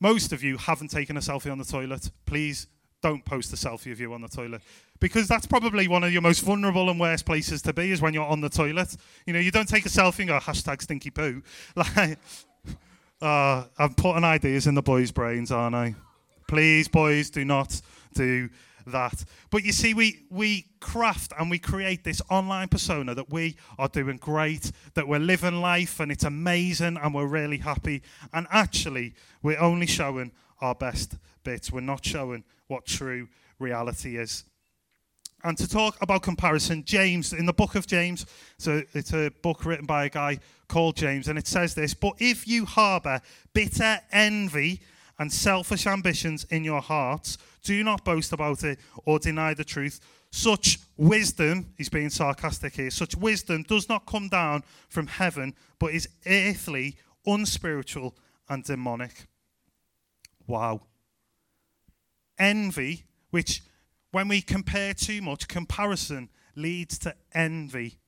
most 0.00 0.32
of 0.32 0.42
you 0.42 0.56
haven't 0.56 0.88
taken 0.88 1.16
a 1.16 1.20
selfie 1.20 1.52
on 1.52 1.58
the 1.58 1.64
toilet. 1.64 2.10
Please 2.24 2.66
don't 3.02 3.24
post 3.24 3.52
a 3.52 3.56
selfie 3.56 3.92
of 3.92 4.00
you 4.00 4.12
on 4.12 4.20
the 4.20 4.28
toilet 4.28 4.62
because 5.00 5.26
that's 5.26 5.46
probably 5.46 5.88
one 5.88 6.04
of 6.04 6.12
your 6.12 6.22
most 6.22 6.40
vulnerable 6.40 6.90
and 6.90 7.00
worst 7.00 7.24
places 7.24 7.62
to 7.62 7.72
be 7.72 7.90
is 7.90 8.00
when 8.00 8.14
you're 8.14 8.26
on 8.26 8.40
the 8.40 8.48
toilet. 8.50 8.94
You 9.26 9.32
know, 9.32 9.40
you 9.40 9.50
don't 9.50 9.68
take 9.68 9.86
a 9.86 9.88
selfie 9.88 10.20
and 10.20 10.28
go 10.28 10.38
hashtag 10.38 10.82
stinky 10.82 11.10
poo. 11.10 11.42
Like, 11.76 12.18
uh, 13.22 13.64
I'm 13.78 13.94
putting 13.94 14.24
ideas 14.24 14.66
in 14.66 14.74
the 14.74 14.82
boys' 14.82 15.10
brains, 15.10 15.50
aren't 15.50 15.74
I? 15.74 15.94
Please, 16.48 16.88
boys, 16.88 17.30
do 17.30 17.44
not 17.44 17.80
do 18.14 18.48
that. 18.86 19.24
But 19.50 19.64
you 19.64 19.72
see, 19.72 19.94
we, 19.94 20.24
we 20.30 20.66
craft 20.80 21.32
and 21.38 21.50
we 21.50 21.58
create 21.58 22.04
this 22.04 22.22
online 22.30 22.68
persona 22.68 23.14
that 23.14 23.30
we 23.30 23.56
are 23.78 23.88
doing 23.88 24.16
great, 24.16 24.72
that 24.94 25.06
we're 25.06 25.20
living 25.20 25.60
life 25.60 26.00
and 26.00 26.10
it's 26.10 26.24
amazing 26.24 26.96
and 26.96 27.14
we're 27.14 27.26
really 27.26 27.58
happy. 27.58 28.02
And 28.32 28.46
actually, 28.50 29.14
we're 29.42 29.60
only 29.60 29.86
showing 29.86 30.32
our 30.60 30.74
best 30.74 31.16
bits. 31.44 31.72
We're 31.72 31.80
not 31.80 32.04
showing 32.04 32.44
what 32.68 32.86
true 32.86 33.28
reality 33.58 34.16
is. 34.16 34.44
And 35.42 35.56
to 35.56 35.68
talk 35.68 35.96
about 36.02 36.22
comparison, 36.22 36.84
James, 36.84 37.32
in 37.32 37.46
the 37.46 37.52
book 37.52 37.74
of 37.74 37.86
James, 37.86 38.26
so 38.58 38.82
it's 38.92 39.14
a 39.14 39.30
book 39.42 39.64
written 39.64 39.86
by 39.86 40.04
a 40.04 40.10
guy 40.10 40.38
called 40.68 40.96
James, 40.96 41.28
and 41.28 41.38
it 41.38 41.46
says 41.46 41.74
this 41.74 41.94
But 41.94 42.14
if 42.18 42.46
you 42.46 42.66
harbor 42.66 43.20
bitter 43.54 44.00
envy 44.12 44.80
and 45.18 45.32
selfish 45.32 45.86
ambitions 45.86 46.44
in 46.50 46.62
your 46.62 46.82
hearts, 46.82 47.38
do 47.62 47.82
not 47.82 48.04
boast 48.04 48.32
about 48.32 48.64
it 48.64 48.78
or 49.06 49.18
deny 49.18 49.54
the 49.54 49.64
truth. 49.64 50.00
Such 50.30 50.78
wisdom, 50.96 51.72
he's 51.76 51.88
being 51.88 52.10
sarcastic 52.10 52.76
here, 52.76 52.90
such 52.90 53.16
wisdom 53.16 53.64
does 53.64 53.88
not 53.88 54.06
come 54.06 54.28
down 54.28 54.62
from 54.88 55.06
heaven, 55.06 55.54
but 55.78 55.92
is 55.92 56.08
earthly, 56.26 56.96
unspiritual, 57.26 58.14
and 58.48 58.62
demonic. 58.62 59.26
Wow. 60.50 60.80
Envy, 62.36 63.04
which 63.30 63.62
when 64.10 64.26
we 64.26 64.42
compare 64.42 64.92
too 64.94 65.22
much, 65.22 65.46
comparison 65.46 66.28
leads 66.56 66.98
to 66.98 67.14
envy. 67.32 68.00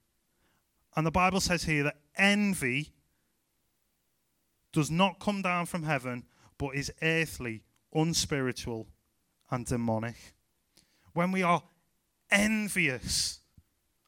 And 0.96 1.06
the 1.06 1.12
Bible 1.12 1.40
says 1.40 1.62
here 1.62 1.84
that 1.84 1.98
envy 2.16 2.94
does 4.72 4.90
not 4.90 5.20
come 5.20 5.40
down 5.40 5.66
from 5.66 5.84
heaven, 5.84 6.24
but 6.58 6.74
is 6.74 6.92
earthly, 7.00 7.62
unspiritual, 7.94 8.88
and 9.48 9.64
demonic. 9.64 10.16
When 11.12 11.30
we 11.30 11.44
are 11.44 11.62
envious 12.28 13.38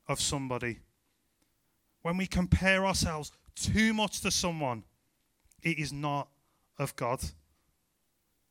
of 0.08 0.20
somebody, 0.20 0.80
when 2.02 2.16
we 2.16 2.26
compare 2.26 2.84
ourselves 2.84 3.30
too 3.54 3.94
much 3.94 4.22
to 4.22 4.32
someone, 4.32 4.82
it 5.62 5.78
is 5.78 5.92
not 5.92 6.28
of 6.80 6.96
God. 6.96 7.20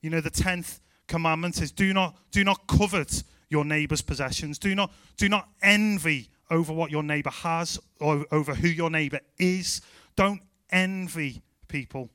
You 0.03 0.09
know, 0.09 0.21
the 0.21 0.29
10th 0.29 0.81
commandment 1.07 1.61
is 1.61 1.71
do 1.71 1.93
not, 1.93 2.17
do 2.29 2.43
not 2.43 2.67
covet 2.67 3.23
your 3.49 3.63
neighbor's 3.63 4.01
possessions. 4.01 4.59
Do 4.59 4.75
not, 4.75 4.91
do 5.17 5.29
not 5.29 5.47
envy 5.61 6.29
over 6.51 6.73
what 6.73 6.91
your 6.91 7.03
neighbor 7.03 7.29
has 7.29 7.79
or 7.99 8.25
over 8.29 8.53
who 8.53 8.67
your 8.67 8.89
neighbor 8.89 9.21
is. 9.37 9.81
Don't 10.17 10.41
envy 10.69 11.41
people. 11.69 12.09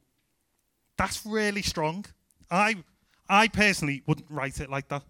That's 0.98 1.24
really 1.24 1.62
strong. 1.62 2.04
I, 2.50 2.76
I 3.26 3.48
personally 3.48 4.02
wouldn't 4.06 4.30
write 4.30 4.60
it 4.60 4.68
like 4.68 4.88
that. 4.88 5.02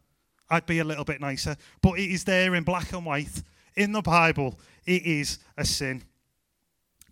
I'd 0.49 0.67
be 0.67 0.79
a 0.79 0.85
little 0.85 1.05
bit 1.05 1.21
nicer. 1.21 1.57
But 1.83 1.99
it 1.99 2.11
is 2.11 2.23
there 2.25 2.55
in 2.55 2.63
black 2.63 2.93
and 2.93 3.05
white 3.05 3.43
in 3.75 3.91
the 3.91 4.03
Bible. 4.03 4.59
It 4.87 5.05
is 5.05 5.41
a 5.57 5.65
sin. 5.65 6.05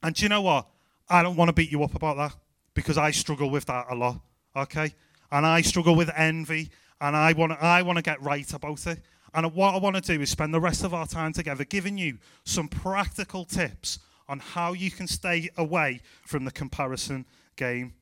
And 0.01 0.15
do 0.15 0.23
you 0.23 0.29
know 0.29 0.43
what? 0.43 0.69
I 1.09 1.23
don't 1.25 1.37
want 1.37 1.49
to 1.49 1.53
beat 1.53 1.73
you 1.73 1.83
up 1.83 1.97
about 1.97 2.17
that 2.19 2.37
because 2.75 2.97
I 2.97 3.11
struggle 3.11 3.51
with 3.51 3.65
that 3.67 3.87
a 3.91 3.95
lot. 3.97 4.21
Okay? 4.55 4.95
And 5.31 5.45
I 5.45 5.61
struggle 5.63 5.95
with 5.95 6.11
envy 6.17 6.71
and 7.01 7.17
I 7.17 7.33
want 7.33 7.53
I 7.53 7.83
want 7.83 7.97
to 7.97 8.03
get 8.03 8.23
right 8.23 8.51
about 8.53 8.87
it. 8.87 9.01
And 9.35 9.53
what 9.55 9.75
I 9.75 9.79
want 9.79 9.97
to 9.97 10.03
do 10.03 10.21
is 10.23 10.31
spend 10.31 10.55
the 10.55 10.61
rest 10.61 10.83
of 10.83 10.95
our 10.95 11.07
time 11.07 11.33
together 11.33 11.65
giving 11.65 11.99
you 11.99 12.19
some 12.45 12.69
practical 12.69 13.45
tips 13.45 13.99
on 14.29 14.39
how 14.39 14.73
you 14.73 14.91
can 14.91 15.07
stay 15.07 15.51
away 15.57 16.01
from 16.25 16.45
the 16.45 16.51
comparison 16.51 17.27
game. 17.57 17.93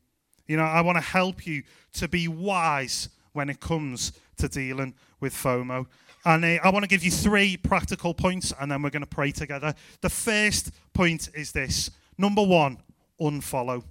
You 0.46 0.56
know, 0.56 0.64
I 0.64 0.80
want 0.80 0.96
to 0.96 1.02
help 1.02 1.46
you 1.46 1.62
to 1.94 2.08
be 2.08 2.28
wise 2.28 3.08
when 3.32 3.50
it 3.50 3.60
comes 3.60 4.12
to 4.36 4.48
dealing 4.48 4.94
with 5.20 5.34
FOMO. 5.34 5.86
And 6.24 6.44
uh, 6.44 6.58
I 6.62 6.70
want 6.70 6.84
to 6.84 6.88
give 6.88 7.04
you 7.04 7.10
three 7.10 7.56
practical 7.56 8.14
points 8.14 8.52
and 8.58 8.70
then 8.70 8.82
we're 8.82 8.90
going 8.90 9.02
to 9.02 9.06
pray 9.06 9.32
together. 9.32 9.74
The 10.00 10.10
first 10.10 10.70
point 10.92 11.28
is 11.34 11.52
this 11.52 11.90
number 12.16 12.42
one, 12.42 12.78
unfollow. 13.20 13.82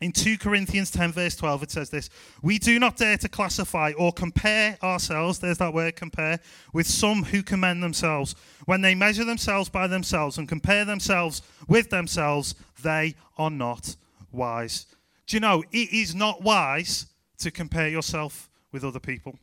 In 0.00 0.12
2 0.12 0.38
Corinthians 0.38 0.90
10, 0.90 1.12
verse 1.12 1.36
12, 1.36 1.64
it 1.64 1.70
says 1.70 1.90
this 1.90 2.08
We 2.42 2.58
do 2.58 2.78
not 2.78 2.96
dare 2.96 3.18
to 3.18 3.28
classify 3.28 3.92
or 3.98 4.12
compare 4.12 4.78
ourselves, 4.82 5.38
there's 5.38 5.58
that 5.58 5.74
word 5.74 5.94
compare, 5.94 6.40
with 6.72 6.86
some 6.86 7.24
who 7.24 7.42
commend 7.42 7.82
themselves. 7.82 8.34
When 8.64 8.80
they 8.80 8.94
measure 8.94 9.24
themselves 9.24 9.68
by 9.68 9.86
themselves 9.86 10.38
and 10.38 10.48
compare 10.48 10.84
themselves 10.86 11.42
with 11.68 11.90
themselves, 11.90 12.54
they 12.82 13.14
are 13.36 13.50
not 13.50 13.96
wise. 14.32 14.86
Do 15.26 15.36
you 15.36 15.40
know, 15.40 15.62
it 15.70 15.92
is 15.92 16.14
not 16.14 16.42
wise 16.42 17.06
to 17.38 17.50
compare 17.50 17.88
yourself 17.88 18.48
with 18.72 18.84
other 18.84 19.00
people, 19.00 19.38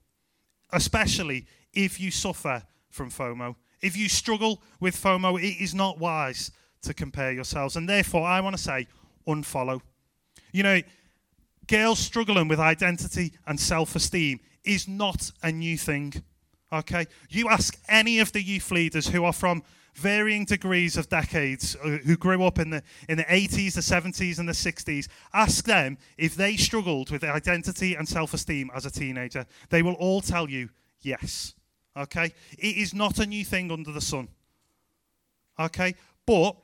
especially 0.71 1.45
if 1.73 1.99
you 1.99 2.09
suffer 2.09 2.63
from 2.89 3.11
FOMO. 3.11 3.55
If 3.81 3.95
you 3.95 4.09
struggle 4.09 4.61
with 4.79 4.95
FOMO, 4.95 5.39
it 5.39 5.61
is 5.63 5.75
not 5.75 5.99
wise 5.99 6.51
to 6.81 6.95
compare 6.95 7.31
yourselves. 7.31 7.75
And 7.75 7.87
therefore, 7.87 8.25
I 8.25 8.41
want 8.41 8.57
to 8.57 8.61
say, 8.61 8.87
unfollow. 9.27 9.81
You 10.57 10.63
know, 10.63 10.81
girls 11.67 11.99
struggling 11.99 12.47
with 12.47 12.59
identity 12.59 13.33
and 13.45 13.59
self 13.59 13.95
esteem 13.95 14.39
is 14.63 14.87
not 14.87 15.31
a 15.43 15.51
new 15.51 15.77
thing. 15.77 16.23
Okay? 16.73 17.05
You 17.29 17.47
ask 17.47 17.79
any 17.87 18.17
of 18.17 18.31
the 18.31 18.41
youth 18.41 18.71
leaders 18.71 19.09
who 19.09 19.23
are 19.23 19.33
from 19.33 19.61
varying 19.93 20.45
degrees 20.45 20.97
of 20.97 21.09
decades 21.09 21.75
uh, 21.75 21.99
who 22.03 22.17
grew 22.17 22.43
up 22.43 22.57
in 22.57 22.71
the 22.71 22.81
in 23.07 23.17
the 23.17 23.23
80s, 23.25 23.75
the 23.75 23.81
70s 23.81 24.39
and 24.39 24.49
the 24.49 24.53
60s, 24.53 25.07
ask 25.31 25.63
them 25.65 25.99
if 26.17 26.33
they 26.33 26.57
struggled 26.57 27.11
with 27.11 27.23
identity 27.23 27.93
and 27.93 28.09
self-esteem 28.09 28.71
as 28.73 28.87
a 28.87 28.91
teenager. 28.91 29.45
They 29.69 29.83
will 29.83 29.93
all 29.93 30.21
tell 30.21 30.49
you 30.49 30.69
yes. 31.01 31.53
Okay? 31.95 32.33
It 32.57 32.77
is 32.77 32.95
not 32.95 33.19
a 33.19 33.27
new 33.27 33.45
thing 33.45 33.71
under 33.71 33.91
the 33.91 34.01
sun. 34.01 34.29
Okay? 35.59 35.93
But 36.25 36.55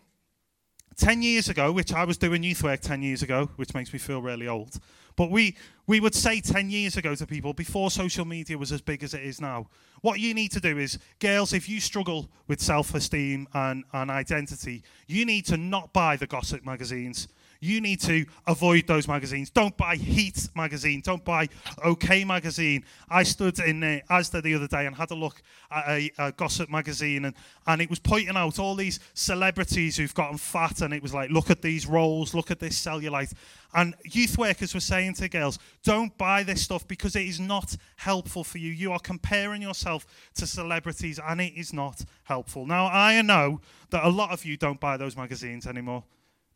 10 0.98 1.22
years 1.22 1.50
ago, 1.50 1.72
which 1.72 1.94
I 1.94 2.04
was 2.04 2.18
doing 2.18 2.44
youth 2.44 2.64
work 2.64 2.82
10 2.82 3.02
years 3.02 3.24
ago, 3.24 3.50
which 3.56 3.74
makes 3.74 3.92
me 3.94 4.00
feel 4.00 4.22
really 4.22 4.48
old, 4.48 4.80
but 5.16 5.30
we, 5.30 5.56
we 5.88 6.00
would 6.00 6.16
say 6.16 6.42
10 6.42 6.70
years 6.70 6.98
ago 6.98 7.16
to 7.16 7.28
people, 7.28 7.54
before 7.54 7.92
social 7.92 8.26
media 8.26 8.58
was 8.58 8.72
as 8.72 8.82
big 8.82 9.04
as 9.04 9.14
it 9.14 9.24
is 9.24 9.40
now, 9.40 9.68
what 10.02 10.20
you 10.20 10.34
need 10.34 10.52
to 10.52 10.60
do 10.60 10.78
is, 10.78 11.00
girls, 11.20 11.54
if 11.54 11.70
you 11.70 11.80
struggle 11.80 12.30
with 12.48 12.60
self 12.60 12.94
esteem 12.94 13.48
and, 13.54 13.84
and 13.94 14.12
identity, 14.12 14.84
you 15.08 15.26
need 15.26 15.46
to 15.46 15.58
not 15.58 15.94
buy 15.94 16.16
the 16.16 16.28
gossip 16.28 16.66
magazines 16.66 17.28
you 17.64 17.80
need 17.80 18.02
to 18.02 18.26
avoid 18.46 18.86
those 18.88 19.08
magazines. 19.08 19.50
Don't 19.50 19.76
buy 19.78 19.96
Heat 19.96 20.50
magazine. 20.54 21.02
Don't 21.04 21.24
buy 21.24 21.48
OK 21.82 22.26
magazine. 22.26 22.84
I 23.10 23.24
stood 23.24 23.58
in 23.60 23.82
uh, 23.82 24.00
Asda 24.10 24.44
the 24.44 24.54
other 24.54 24.68
day 24.68 24.86
and 24.86 24.94
had 24.94 25.12
a 25.12 25.16
look 25.16 25.42
at 25.72 25.88
a, 25.88 26.12
a, 26.18 26.32
gossip 26.34 26.70
magazine, 26.70 27.26
and, 27.26 27.36
and 27.66 27.82
it 27.82 27.90
was 27.90 28.00
pointing 28.00 28.36
out 28.36 28.60
all 28.60 28.76
these 28.76 29.00
celebrities 29.14 29.96
who've 29.96 30.14
gotten 30.14 30.38
fat, 30.38 30.82
and 30.82 30.94
it 30.94 31.02
was 31.02 31.14
like, 31.14 31.30
look 31.30 31.50
at 31.50 31.62
these 31.62 31.88
rolls, 31.88 32.34
look 32.34 32.52
at 32.52 32.60
this 32.60 32.78
cellulite. 32.78 33.34
And 33.74 33.96
youth 34.04 34.38
workers 34.38 34.74
were 34.74 34.82
saying 34.82 35.14
to 35.16 35.30
girls, 35.30 35.58
don't 35.84 36.16
buy 36.18 36.44
this 36.44 36.62
stuff 36.64 36.86
because 36.86 37.16
it 37.16 37.26
is 37.26 37.40
not 37.40 37.76
helpful 37.96 38.44
for 38.44 38.58
you. 38.58 38.72
You 38.72 38.92
are 38.92 39.00
comparing 39.00 39.62
yourself 39.62 40.06
to 40.36 40.46
celebrities, 40.46 41.18
and 41.26 41.40
it 41.40 41.54
is 41.56 41.72
not 41.72 42.04
helpful. 42.24 42.66
Now, 42.66 42.88
I 42.88 43.22
know 43.22 43.62
that 43.92 44.04
a 44.04 44.10
lot 44.10 44.32
of 44.32 44.44
you 44.44 44.58
don't 44.58 44.82
buy 44.82 44.98
those 44.98 45.16
magazines 45.16 45.66
anymore 45.66 46.04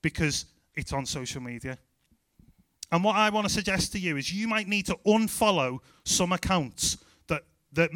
because 0.02 0.46
it's 0.78 0.94
on 0.94 1.06
social 1.06 1.42
media. 1.42 1.78
And 2.92 3.04
what 3.04 3.18
I 3.18 3.30
want 3.30 3.46
to 3.46 3.54
suggest 3.54 3.92
to 3.94 4.00
you 4.00 4.16
is 4.16 4.32
you 4.32 4.48
might 4.48 4.68
need 4.68 4.86
to 4.86 4.98
unfollow 5.06 5.80
some 6.06 6.32
accounts 6.32 6.98
that, 7.28 7.44
that, 7.74 7.92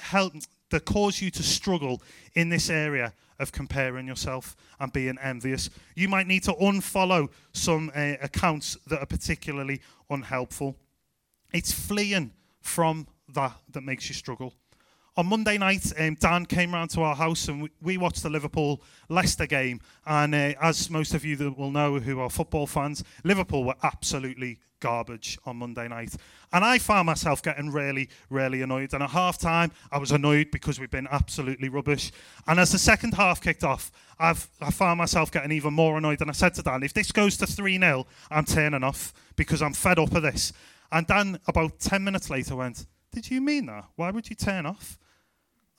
help, 0.00 0.34
that 0.70 0.84
cause 0.84 1.20
you 1.20 1.30
to 1.32 1.42
struggle 1.42 2.00
in 2.34 2.48
this 2.48 2.70
area 2.70 3.12
of 3.40 3.50
comparing 3.50 4.06
yourself 4.06 4.54
and 4.78 4.92
being 4.92 5.18
envious. 5.20 5.68
You 5.96 6.08
might 6.08 6.26
need 6.26 6.44
to 6.44 6.52
unfollow 6.52 7.28
some 7.52 7.90
uh, 7.94 8.14
accounts 8.22 8.76
that 8.86 9.00
are 9.00 9.06
particularly 9.06 9.80
unhelpful. 10.08 10.76
It's 11.52 11.72
fleeing 11.72 12.32
from 12.60 13.08
that 13.34 13.52
that 13.72 13.82
makes 13.82 14.08
you 14.08 14.14
struggle 14.14 14.54
on 15.16 15.26
Monday 15.26 15.56
night, 15.56 15.92
um, 15.98 16.14
Dan 16.20 16.44
came 16.44 16.74
round 16.74 16.90
to 16.90 17.02
our 17.02 17.16
house 17.16 17.48
and 17.48 17.62
we, 17.62 17.70
we 17.80 17.96
watched 17.96 18.22
the 18.22 18.28
Liverpool 18.28 18.82
Leicester 19.08 19.46
game. 19.46 19.80
And 20.04 20.34
uh, 20.34 20.52
as 20.60 20.90
most 20.90 21.14
of 21.14 21.24
you 21.24 21.36
that 21.36 21.56
will 21.56 21.70
know 21.70 21.98
who 21.98 22.20
are 22.20 22.28
football 22.28 22.66
fans, 22.66 23.02
Liverpool 23.24 23.64
were 23.64 23.76
absolutely 23.82 24.58
garbage 24.80 25.38
on 25.46 25.56
Monday 25.56 25.88
night. 25.88 26.14
And 26.52 26.64
I 26.64 26.78
found 26.78 27.06
myself 27.06 27.42
getting 27.42 27.72
really, 27.72 28.10
really 28.28 28.60
annoyed. 28.60 28.92
And 28.92 29.02
at 29.02 29.10
half 29.10 29.38
time, 29.38 29.72
I 29.90 29.96
was 29.96 30.12
annoyed 30.12 30.50
because 30.50 30.78
we've 30.78 30.90
been 30.90 31.08
absolutely 31.10 31.70
rubbish. 31.70 32.12
And 32.46 32.60
as 32.60 32.72
the 32.72 32.78
second 32.78 33.14
half 33.14 33.40
kicked 33.40 33.64
off, 33.64 33.90
I've, 34.18 34.48
I 34.60 34.70
found 34.70 34.98
myself 34.98 35.32
getting 35.32 35.52
even 35.52 35.72
more 35.72 35.96
annoyed. 35.96 36.20
And 36.20 36.28
I 36.28 36.34
said 36.34 36.52
to 36.54 36.62
Dan, 36.62 36.82
if 36.82 36.92
this 36.92 37.10
goes 37.10 37.38
to 37.38 37.46
3 37.46 37.78
0, 37.78 38.06
I'm 38.30 38.44
turning 38.44 38.84
off 38.84 39.14
because 39.34 39.62
I'm 39.62 39.72
fed 39.72 39.98
up 39.98 40.14
of 40.14 40.22
this. 40.22 40.52
And 40.92 41.06
Dan, 41.06 41.40
about 41.46 41.78
10 41.78 42.04
minutes 42.04 42.28
later, 42.28 42.54
went, 42.54 42.86
Did 43.12 43.30
you 43.30 43.40
mean 43.40 43.66
that? 43.66 43.86
Why 43.96 44.10
would 44.10 44.28
you 44.28 44.36
turn 44.36 44.66
off? 44.66 44.98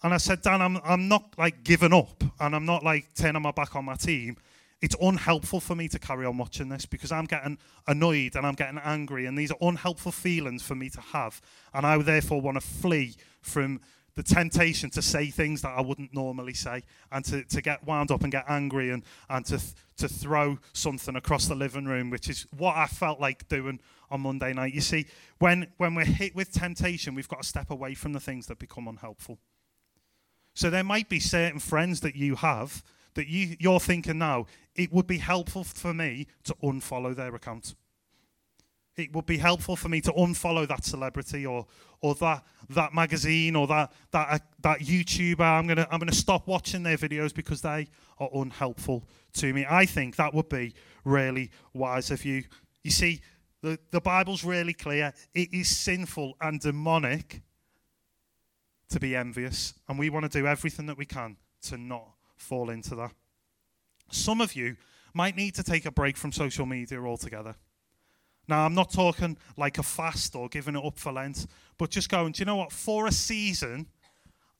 And 0.03 0.13
I 0.13 0.17
said, 0.17 0.41
Dan, 0.41 0.61
I'm, 0.61 0.79
I'm 0.83 1.07
not 1.07 1.33
like 1.37 1.63
giving 1.63 1.93
up 1.93 2.23
and 2.39 2.55
I'm 2.55 2.65
not 2.65 2.83
like 2.83 3.13
turning 3.15 3.41
my 3.41 3.51
back 3.51 3.75
on 3.75 3.85
my 3.85 3.95
team. 3.95 4.37
It's 4.79 4.95
unhelpful 5.01 5.59
for 5.59 5.75
me 5.75 5.87
to 5.87 5.97
carry 5.97 6.25
on 6.25 6.37
watching 6.37 6.69
this 6.69 6.85
because 6.85 7.11
I'm 7.11 7.25
getting 7.25 7.57
annoyed 7.87 8.35
and 8.35 8.45
I'm 8.45 8.53
getting 8.53 8.77
angry, 8.77 9.25
and 9.25 9.35
these 9.35 9.51
are 9.51 9.57
unhelpful 9.59 10.11
feelings 10.11 10.61
for 10.61 10.75
me 10.75 10.89
to 10.91 11.01
have. 11.01 11.41
And 11.73 11.83
I 11.83 11.97
therefore 11.97 12.41
want 12.41 12.61
to 12.61 12.61
flee 12.61 13.15
from 13.41 13.81
the 14.13 14.21
temptation 14.21 14.91
to 14.91 15.01
say 15.01 15.27
things 15.27 15.63
that 15.63 15.73
I 15.75 15.81
wouldn't 15.81 16.13
normally 16.13 16.53
say 16.53 16.83
and 17.11 17.25
to, 17.25 17.43
to 17.45 17.61
get 17.61 17.85
wound 17.85 18.11
up 18.11 18.21
and 18.21 18.31
get 18.31 18.45
angry 18.47 18.91
and, 18.91 19.03
and 19.29 19.45
to, 19.45 19.57
th- 19.57 19.73
to 19.97 20.07
throw 20.07 20.57
something 20.73 21.15
across 21.15 21.47
the 21.47 21.55
living 21.55 21.85
room, 21.85 22.09
which 22.11 22.29
is 22.29 22.45
what 22.55 22.75
I 22.75 22.85
felt 22.85 23.19
like 23.19 23.47
doing 23.47 23.79
on 24.09 24.21
Monday 24.21 24.53
night. 24.53 24.73
You 24.73 24.81
see, 24.81 25.05
when, 25.39 25.67
when 25.77 25.95
we're 25.95 26.05
hit 26.05 26.35
with 26.35 26.51
temptation, 26.51 27.15
we've 27.15 27.27
got 27.27 27.43
to 27.43 27.47
step 27.47 27.69
away 27.69 27.93
from 27.93 28.13
the 28.13 28.19
things 28.19 28.47
that 28.47 28.57
become 28.57 28.87
unhelpful. 28.87 29.37
So 30.57 30.71
there 30.71 30.83
might 30.83 31.07
be 31.07 31.19
certain 31.19 31.59
friends 31.59 31.99
that 31.99 32.15
you 32.15 32.33
have 32.33 32.81
that 33.13 33.27
you, 33.27 33.55
you're 33.59 33.79
thinking 33.79 34.17
now, 34.17 34.47
it 34.73 34.91
would 34.91 35.05
be 35.05 35.19
helpful 35.19 35.63
for 35.63 35.93
me 35.93 36.25
to 36.45 36.55
unfollow 36.63 37.15
their 37.15 37.35
account. 37.35 37.75
It 38.95 39.13
would 39.13 39.27
be 39.27 39.37
helpful 39.37 39.75
for 39.75 39.87
me 39.87 40.01
to 40.01 40.11
unfollow 40.13 40.67
that 40.67 40.83
celebrity 40.83 41.45
or, 41.45 41.67
or 42.01 42.15
that, 42.15 42.43
that 42.69 42.91
magazine 42.91 43.55
or 43.55 43.67
that, 43.67 43.91
that, 44.09 44.27
uh, 44.31 44.39
that 44.63 44.79
YouTuber. 44.79 45.41
I'm 45.41 45.67
going 45.67 45.77
to 45.77 45.87
I'm 45.91 45.99
gonna 45.99 46.11
stop 46.11 46.47
watching 46.47 46.81
their 46.81 46.97
videos 46.97 47.35
because 47.35 47.61
they 47.61 47.87
are 48.17 48.29
unhelpful 48.33 49.07
to 49.33 49.53
me. 49.53 49.63
I 49.69 49.85
think 49.85 50.15
that 50.15 50.33
would 50.33 50.49
be 50.49 50.73
really 51.05 51.51
wise 51.75 52.09
of 52.09 52.25
you. 52.25 52.43
You 52.83 52.89
see, 52.89 53.21
the, 53.61 53.77
the 53.91 54.01
Bible's 54.01 54.43
really 54.43 54.73
clear. 54.73 55.13
It 55.35 55.53
is 55.53 55.69
sinful 55.69 56.35
and 56.41 56.59
demonic 56.59 57.43
to 58.89 58.99
be 58.99 59.15
envious, 59.15 59.73
and 59.87 59.99
we 59.99 60.09
want 60.09 60.31
to 60.31 60.39
do 60.39 60.47
everything 60.47 60.85
that 60.85 60.97
we 60.97 61.05
can 61.05 61.37
to 61.63 61.77
not 61.77 62.07
fall 62.37 62.69
into 62.69 62.95
that. 62.95 63.11
Some 64.11 64.41
of 64.41 64.55
you 64.55 64.77
might 65.13 65.35
need 65.35 65.55
to 65.55 65.63
take 65.63 65.85
a 65.85 65.91
break 65.91 66.15
from 66.15 66.31
social 66.31 66.65
media 66.65 67.01
altogether. 67.01 67.55
Now, 68.47 68.65
I'm 68.65 68.73
not 68.73 68.91
talking 68.91 69.37
like 69.57 69.77
a 69.77 69.83
fast 69.83 70.35
or 70.35 70.47
giving 70.47 70.75
it 70.75 70.85
up 70.85 70.97
for 70.97 71.11
Lent, 71.11 71.47
but 71.77 71.89
just 71.89 72.09
going, 72.09 72.31
do 72.31 72.39
you 72.39 72.45
know 72.45 72.55
what? 72.55 72.71
For 72.71 73.07
a 73.07 73.11
season, 73.11 73.87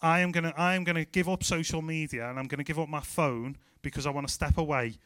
I 0.01 0.19
am 0.19 0.31
gonna 0.31 0.53
I 0.57 0.75
am 0.75 0.83
gonna 0.83 1.05
give 1.05 1.29
up 1.29 1.43
social 1.43 1.81
media 1.81 2.29
and 2.29 2.37
I'm 2.37 2.47
gonna 2.47 2.63
give 2.63 2.79
up 2.79 2.89
my 2.89 2.99
phone 2.99 3.57
because 3.81 4.05
I 4.05 4.09
want 4.09 4.27
to 4.27 4.33
step 4.33 4.57
away 4.57 4.97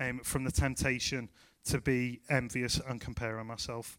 um, 0.00 0.20
from 0.20 0.44
the 0.44 0.50
temptation 0.50 1.28
to 1.66 1.80
be 1.80 2.20
envious 2.28 2.80
and 2.88 3.00
comparing 3.00 3.46
myself. 3.46 3.98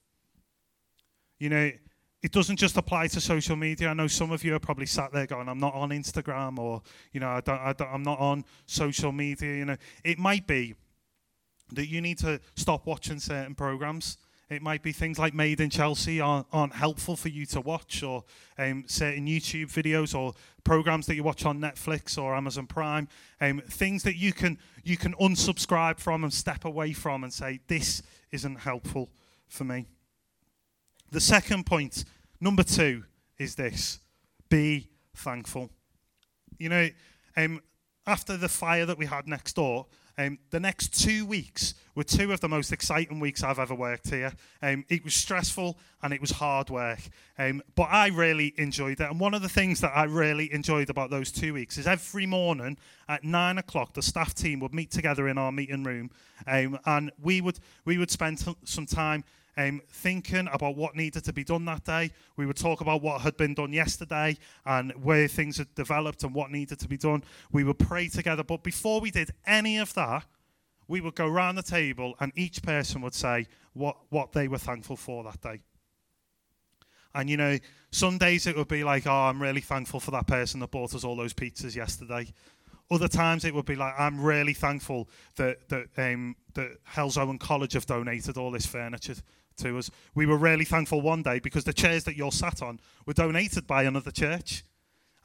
You 1.40 1.50
know, 1.50 1.72
it 2.22 2.32
doesn't 2.32 2.58
just 2.58 2.78
apply 2.78 3.08
to 3.08 3.22
social 3.22 3.56
media. 3.56 3.90
I 3.90 3.94
know 3.94 4.08
some 4.08 4.32
of 4.32 4.44
you 4.44 4.54
are 4.56 4.60
probably 4.60 4.86
sat 4.86 5.12
there 5.12 5.26
going, 5.26 5.50
"I'm 5.50 5.60
not 5.60 5.74
on 5.74 5.90
Instagram," 5.90 6.60
or 6.60 6.82
you 7.12 7.20
know, 7.20 7.30
I 7.30 7.42
don't, 7.42 7.60
I 7.60 7.74
don't, 7.74 7.90
"I'm 7.92 8.04
not 8.04 8.20
on 8.20 8.46
social 8.68 9.12
media." 9.12 9.56
You 9.56 9.66
know, 9.66 9.78
it 10.04 10.20
might 10.20 10.46
be 10.46 10.76
that 11.72 11.88
you 11.88 12.02
need 12.02 12.20
to 12.20 12.40
stop 12.56 12.86
watching 12.86 13.20
certain 13.20 13.56
programs. 13.56 14.18
It 14.50 14.62
might 14.62 14.84
be 14.84 14.92
things 14.92 15.18
like 15.18 15.34
Made 15.34 15.62
in 15.62 15.70
Chelsea 15.70 16.20
aren't, 16.20 16.46
aren't 16.52 16.74
helpful 16.74 17.16
for 17.16 17.30
you 17.30 17.46
to 17.48 17.62
watch, 17.62 18.04
or 18.04 18.26
um, 18.58 18.84
certain 18.86 19.26
YouTube 19.26 19.72
videos, 19.72 20.14
or 20.14 20.34
programs 20.64 21.06
that 21.08 21.16
you 21.16 21.24
watch 21.24 21.46
on 21.46 21.60
Netflix 21.60 22.22
or 22.22 22.36
Amazon 22.36 22.68
Prime. 22.68 23.08
Um, 23.40 23.62
things 23.68 24.04
that 24.04 24.18
you 24.18 24.32
can 24.32 24.60
you 24.84 24.98
can 24.98 25.14
unsubscribe 25.16 26.00
from 26.00 26.24
and 26.24 26.34
step 26.34 26.66
away 26.66 26.94
from, 26.94 27.24
and 27.24 27.34
say, 27.34 27.62
"This 27.66 28.04
isn't 28.32 28.58
helpful 28.58 29.10
for 29.48 29.64
me." 29.64 29.88
The 31.12 31.20
second 31.20 31.66
point, 31.66 32.06
number 32.40 32.64
two, 32.64 33.04
is 33.38 33.56
this 33.56 34.00
be 34.50 34.90
thankful. 35.16 35.70
You 36.58 36.70
know, 36.70 36.90
um, 37.36 37.62
after 38.08 38.38
the 38.38 38.50
fire 38.50 38.86
that 38.86 38.98
we 38.98 39.06
had 39.06 39.28
next 39.28 39.56
door, 39.56 39.88
Um, 40.18 40.38
the 40.50 40.60
next 40.60 41.02
two 41.02 41.26
weeks 41.26 41.74
were 41.96 42.04
two 42.04 42.34
of 42.34 42.42
the 42.42 42.50
most 42.50 42.72
exciting 42.74 43.22
weeks 43.22 43.44
I've 43.44 43.60
ever 43.60 43.74
worked 43.74 44.10
here. 44.10 44.34
Um, 44.62 44.84
it 44.90 45.04
was 45.06 45.16
stressful 45.16 45.80
and 46.02 46.14
it 46.14 46.20
was 46.20 46.32
hard 46.32 46.70
work, 46.70 47.00
um, 47.40 47.62
but 47.76 47.88
I 47.90 48.08
really 48.08 48.54
enjoyed 48.58 49.00
it. 49.00 49.10
And 49.10 49.22
one 49.22 49.34
of 49.34 49.42
the 49.42 49.50
things 49.50 49.80
that 49.80 49.94
I 49.96 50.04
really 50.04 50.52
enjoyed 50.54 50.90
about 50.90 51.12
those 51.12 51.32
two 51.32 51.54
weeks 51.54 51.78
is 51.78 51.88
every 51.88 52.26
morning 52.26 52.78
at 53.08 53.24
nine 53.24 53.58
o'clock, 53.58 53.94
the 53.94 54.02
staff 54.02 54.34
team 54.34 54.60
would 54.60 54.74
meet 54.74 54.92
together 54.92 55.28
in 55.30 55.38
our 55.38 55.52
meeting 55.52 55.84
room, 55.86 56.12
um, 56.46 56.78
and 56.86 57.12
we 57.18 57.40
would 57.42 57.60
we 57.86 57.98
would 57.98 58.12
spend 58.12 58.40
t- 58.40 58.56
some 58.66 58.86
time 58.86 59.24
um, 59.68 59.82
thinking 59.90 60.48
about 60.52 60.76
what 60.76 60.96
needed 60.96 61.24
to 61.26 61.34
be 61.34 61.44
done 61.44 61.66
that 61.66 61.84
day. 61.84 62.12
We 62.38 62.46
would 62.46 62.58
talk 62.58 62.82
about 62.82 63.02
what 63.02 63.22
had 63.22 63.38
been 63.38 63.54
done 63.54 63.74
yesterday 63.74 64.38
and 64.66 64.92
where 65.04 65.28
things 65.28 65.58
had 65.58 65.74
developed 65.76 66.24
and 66.24 66.34
what 66.34 66.52
needed 66.52 66.80
to 66.80 66.88
be 66.88 66.98
done. 66.98 67.24
We 67.52 67.64
would 67.64 67.80
pray 67.80 68.08
together. 68.08 68.44
But 68.44 68.64
before 68.64 69.02
we 69.02 69.12
did 69.12 69.32
any 69.46 69.78
of 69.78 69.94
that, 69.94 70.26
we 70.88 71.02
would 71.02 71.16
go 71.16 71.28
around 71.28 71.56
the 71.56 71.64
table 71.64 72.16
and 72.20 72.32
each 72.36 72.62
person 72.62 73.02
would 73.02 73.14
say 73.16 73.48
what, 73.74 73.98
what 74.10 74.34
they 74.34 74.48
were 74.48 74.58
thankful 74.58 74.98
for 74.98 75.24
that 75.24 75.42
day. 75.42 75.62
And 77.14 77.30
you 77.30 77.38
know, 77.38 77.58
some 77.92 78.18
days 78.18 78.48
it 78.48 78.56
would 78.56 78.68
be 78.68 78.84
like, 78.84 79.06
oh, 79.08 79.12
I'm 79.12 79.42
really 79.42 79.62
thankful 79.62 80.00
for 80.00 80.12
that 80.12 80.28
person 80.28 80.60
that 80.62 80.72
bought 80.72 80.96
us 80.96 81.04
all 81.04 81.16
those 81.16 81.34
pizzas 81.34 81.76
yesterday. 81.76 82.28
Other 82.90 83.08
times 83.08 83.46
it 83.46 83.54
would 83.54 83.66
be 83.66 83.76
like, 83.76 83.94
I'm 83.98 84.20
really 84.20 84.54
thankful 84.54 85.10
that 85.38 85.70
that 85.70 85.88
um, 85.98 86.36
that 86.56 86.78
College 87.40 87.74
have 87.74 87.86
donated 87.86 88.38
all 88.38 88.52
this 88.52 88.66
furniture 88.66 89.16
to 89.58 89.78
us. 89.78 89.90
We 90.16 90.26
were 90.26 90.38
really 90.38 90.66
thankful 90.66 91.02
one 91.02 91.24
day 91.24 91.40
because 91.40 91.64
the 91.64 91.74
chairs 91.74 92.04
that 92.06 92.16
you're 92.16 92.32
sat 92.32 92.62
on 92.62 92.80
were 93.06 93.14
donated 93.14 93.68
by 93.68 93.84
another 93.84 94.12
church. 94.12 94.64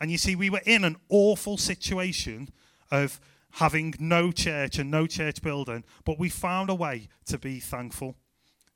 And 0.00 0.10
you 0.10 0.18
see, 0.18 0.36
we 0.36 0.50
were 0.50 0.62
in 0.66 0.84
an 0.84 0.96
awful 1.08 1.56
situation 1.56 2.50
of 2.90 3.20
having 3.52 3.94
no 3.98 4.30
church 4.30 4.78
and 4.78 4.90
no 4.90 5.06
church 5.06 5.40
building, 5.42 5.84
but 6.04 6.18
we 6.18 6.28
found 6.28 6.68
a 6.68 6.74
way 6.74 7.08
to 7.26 7.38
be 7.38 7.58
thankful. 7.58 8.14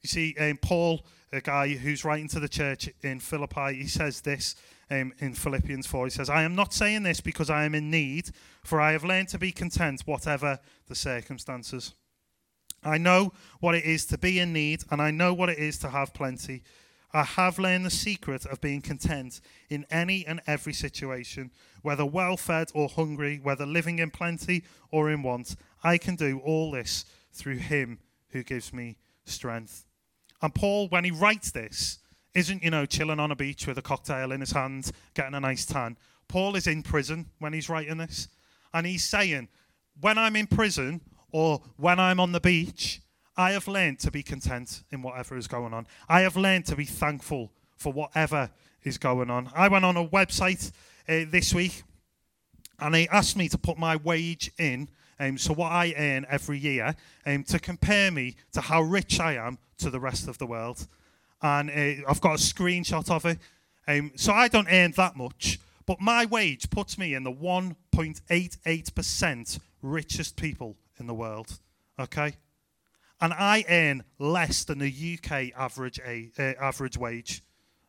You 0.02 0.08
see, 0.08 0.34
um, 0.40 0.56
Paul, 0.56 1.04
a 1.32 1.40
guy 1.40 1.68
who's 1.74 2.04
writing 2.04 2.28
to 2.28 2.40
the 2.40 2.48
church 2.48 2.88
in 3.02 3.20
Philippi, 3.20 3.74
he 3.74 3.86
says 3.86 4.22
this 4.22 4.56
um, 4.90 5.12
in 5.18 5.34
Philippians 5.34 5.86
4. 5.86 6.06
He 6.06 6.10
says, 6.10 6.30
I 6.30 6.42
am 6.42 6.54
not 6.54 6.72
saying 6.72 7.02
this 7.02 7.20
because 7.20 7.50
I 7.50 7.64
am 7.64 7.74
in 7.74 7.90
need, 7.90 8.30
for 8.64 8.80
I 8.80 8.92
have 8.92 9.04
learned 9.04 9.28
to 9.28 9.38
be 9.38 9.52
content, 9.52 10.02
whatever 10.06 10.58
the 10.88 10.94
circumstances. 10.94 11.94
I 12.82 12.98
know 12.98 13.32
what 13.60 13.74
it 13.74 13.84
is 13.84 14.06
to 14.06 14.18
be 14.18 14.38
in 14.38 14.52
need, 14.52 14.84
and 14.90 15.02
I 15.02 15.10
know 15.10 15.34
what 15.34 15.48
it 15.48 15.58
is 15.58 15.78
to 15.78 15.90
have 15.90 16.14
plenty. 16.14 16.62
I 17.12 17.24
have 17.24 17.58
learned 17.58 17.84
the 17.84 17.90
secret 17.90 18.46
of 18.46 18.60
being 18.60 18.80
content 18.80 19.40
in 19.68 19.84
any 19.90 20.24
and 20.26 20.40
every 20.46 20.72
situation, 20.72 21.50
whether 21.82 22.06
well 22.06 22.36
fed 22.36 22.70
or 22.74 22.88
hungry, 22.88 23.40
whether 23.42 23.66
living 23.66 23.98
in 23.98 24.10
plenty 24.10 24.62
or 24.90 25.10
in 25.10 25.22
want. 25.22 25.56
I 25.82 25.98
can 25.98 26.14
do 26.14 26.40
all 26.44 26.70
this 26.70 27.04
through 27.32 27.56
Him 27.56 27.98
who 28.28 28.42
gives 28.42 28.72
me 28.72 28.96
strength. 29.24 29.84
And 30.42 30.54
Paul, 30.54 30.88
when 30.88 31.04
he 31.04 31.10
writes 31.10 31.50
this, 31.50 31.98
isn't, 32.34 32.62
you 32.62 32.70
know, 32.70 32.86
chilling 32.86 33.20
on 33.20 33.32
a 33.32 33.36
beach 33.36 33.66
with 33.66 33.78
a 33.78 33.82
cocktail 33.82 34.32
in 34.32 34.40
his 34.40 34.52
hand, 34.52 34.90
getting 35.14 35.34
a 35.34 35.40
nice 35.40 35.66
tan. 35.66 35.96
Paul 36.28 36.54
is 36.54 36.66
in 36.66 36.82
prison 36.82 37.26
when 37.40 37.52
he's 37.52 37.68
writing 37.68 37.98
this. 37.98 38.28
And 38.72 38.86
he's 38.86 39.04
saying, 39.04 39.48
when 40.00 40.16
I'm 40.16 40.36
in 40.36 40.46
prison, 40.46 41.00
or 41.32 41.60
when 41.76 42.00
I'm 42.00 42.20
on 42.20 42.32
the 42.32 42.40
beach, 42.40 43.00
I 43.36 43.52
have 43.52 43.68
learned 43.68 44.00
to 44.00 44.10
be 44.10 44.22
content 44.22 44.82
in 44.90 45.02
whatever 45.02 45.36
is 45.36 45.46
going 45.46 45.72
on. 45.72 45.86
I 46.08 46.22
have 46.22 46.36
learned 46.36 46.66
to 46.66 46.74
be 46.76 46.84
thankful 46.84 47.52
for 47.76 47.92
whatever 47.92 48.50
is 48.82 48.98
going 48.98 49.30
on. 49.30 49.50
I 49.54 49.68
went 49.68 49.84
on 49.84 49.96
a 49.96 50.04
website 50.06 50.72
uh, 51.08 51.24
this 51.30 51.54
week 51.54 51.84
and 52.78 52.94
they 52.94 53.08
asked 53.08 53.36
me 53.36 53.48
to 53.48 53.58
put 53.58 53.78
my 53.78 53.96
wage 53.96 54.52
in, 54.58 54.88
um, 55.18 55.38
so 55.38 55.54
what 55.54 55.72
I 55.72 55.94
earn 55.96 56.26
every 56.28 56.58
year, 56.58 56.94
um, 57.26 57.42
to 57.44 57.58
compare 57.58 58.10
me 58.10 58.36
to 58.52 58.60
how 58.60 58.82
rich 58.82 59.18
I 59.20 59.34
am 59.34 59.58
to 59.78 59.88
the 59.90 60.00
rest 60.00 60.28
of 60.28 60.38
the 60.38 60.46
world. 60.46 60.86
And 61.42 61.70
uh, 61.70 61.94
I've 62.08 62.20
got 62.20 62.34
a 62.34 62.42
screenshot 62.42 63.10
of 63.10 63.24
it. 63.26 63.38
Um, 63.88 64.12
so 64.16 64.32
I 64.32 64.48
don't 64.48 64.68
earn 64.70 64.92
that 64.92 65.16
much, 65.16 65.58
but 65.86 66.00
my 66.00 66.26
wage 66.26 66.70
puts 66.70 66.98
me 66.98 67.14
in 67.14 67.24
the 67.24 67.32
1.88% 67.32 69.58
richest 69.82 70.36
people 70.36 70.76
in 71.00 71.06
the 71.06 71.14
world. 71.14 71.58
Okay? 71.98 72.34
And 73.20 73.32
I 73.32 73.64
earn 73.68 74.04
less 74.18 74.64
than 74.64 74.78
the 74.78 75.18
UK 75.18 75.52
average, 75.56 75.98
a, 76.06 76.30
uh, 76.38 76.62
average 76.62 76.96
wage. 76.96 77.42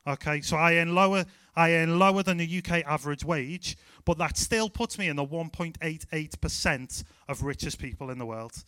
Okay? 0.07 0.41
So 0.41 0.57
I 0.57 0.75
earn 0.75 0.95
lower 0.95 1.25
I 1.55 1.73
earn 1.73 1.99
lower 1.99 2.23
than 2.23 2.37
the 2.37 2.57
UK 2.59 2.83
average 2.85 3.25
wage, 3.25 3.77
but 4.05 4.17
that 4.17 4.37
still 4.37 4.69
puts 4.69 4.97
me 4.97 5.09
in 5.09 5.17
the 5.17 5.25
1.88% 5.25 7.03
of 7.27 7.43
richest 7.43 7.77
people 7.77 8.09
in 8.09 8.17
the 8.17 8.25
world. 8.25 8.63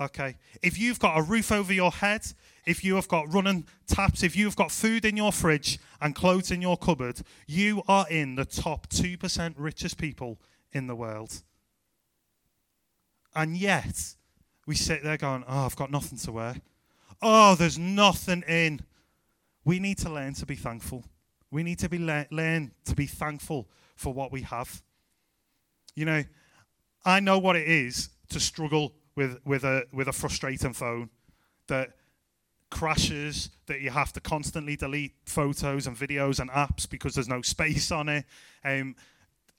Okay. 0.00 0.36
If 0.62 0.78
you've 0.78 0.98
got 0.98 1.18
a 1.18 1.22
roof 1.22 1.52
over 1.52 1.72
your 1.72 1.92
head, 1.92 2.26
if 2.66 2.82
you 2.82 2.96
have 2.96 3.06
got 3.08 3.32
running 3.32 3.66
taps, 3.86 4.22
if 4.22 4.34
you've 4.34 4.56
got 4.56 4.72
food 4.72 5.04
in 5.04 5.16
your 5.16 5.30
fridge 5.32 5.78
and 6.00 6.14
clothes 6.14 6.50
in 6.50 6.60
your 6.60 6.76
cupboard, 6.76 7.20
you 7.46 7.82
are 7.86 8.06
in 8.08 8.34
the 8.34 8.44
top 8.44 8.88
2% 8.88 9.54
richest 9.56 9.98
people 9.98 10.40
in 10.72 10.88
the 10.88 10.96
world. 10.96 11.42
And 13.34 13.56
yet, 13.56 14.14
we 14.66 14.74
sit 14.74 15.02
there 15.02 15.16
going, 15.16 15.44
Oh, 15.48 15.66
I've 15.66 15.76
got 15.76 15.90
nothing 15.90 16.18
to 16.18 16.32
wear. 16.32 16.56
Oh, 17.20 17.54
there's 17.54 17.78
nothing 17.78 18.42
in. 18.48 18.80
We 19.64 19.78
need 19.78 19.98
to 19.98 20.10
learn 20.10 20.34
to 20.34 20.46
be 20.46 20.56
thankful. 20.56 21.04
We 21.50 21.62
need 21.62 21.78
to 21.80 21.88
be 21.88 21.98
le- 21.98 22.26
learn 22.30 22.72
to 22.84 22.94
be 22.94 23.06
thankful 23.06 23.68
for 23.96 24.12
what 24.12 24.32
we 24.32 24.42
have. 24.42 24.82
You 25.94 26.04
know, 26.04 26.24
I 27.04 27.20
know 27.20 27.38
what 27.38 27.56
it 27.56 27.68
is 27.68 28.10
to 28.30 28.40
struggle 28.40 28.94
with, 29.14 29.38
with, 29.44 29.64
a, 29.64 29.84
with 29.92 30.08
a 30.08 30.12
frustrating 30.12 30.72
phone 30.72 31.10
that 31.68 31.92
crashes, 32.70 33.50
that 33.66 33.80
you 33.80 33.90
have 33.90 34.12
to 34.12 34.20
constantly 34.20 34.76
delete 34.76 35.14
photos 35.24 35.86
and 35.86 35.96
videos 35.96 36.40
and 36.40 36.50
apps 36.50 36.88
because 36.88 37.14
there's 37.14 37.28
no 37.28 37.40
space 37.42 37.90
on 37.92 38.08
it. 38.08 38.24
Um, 38.64 38.96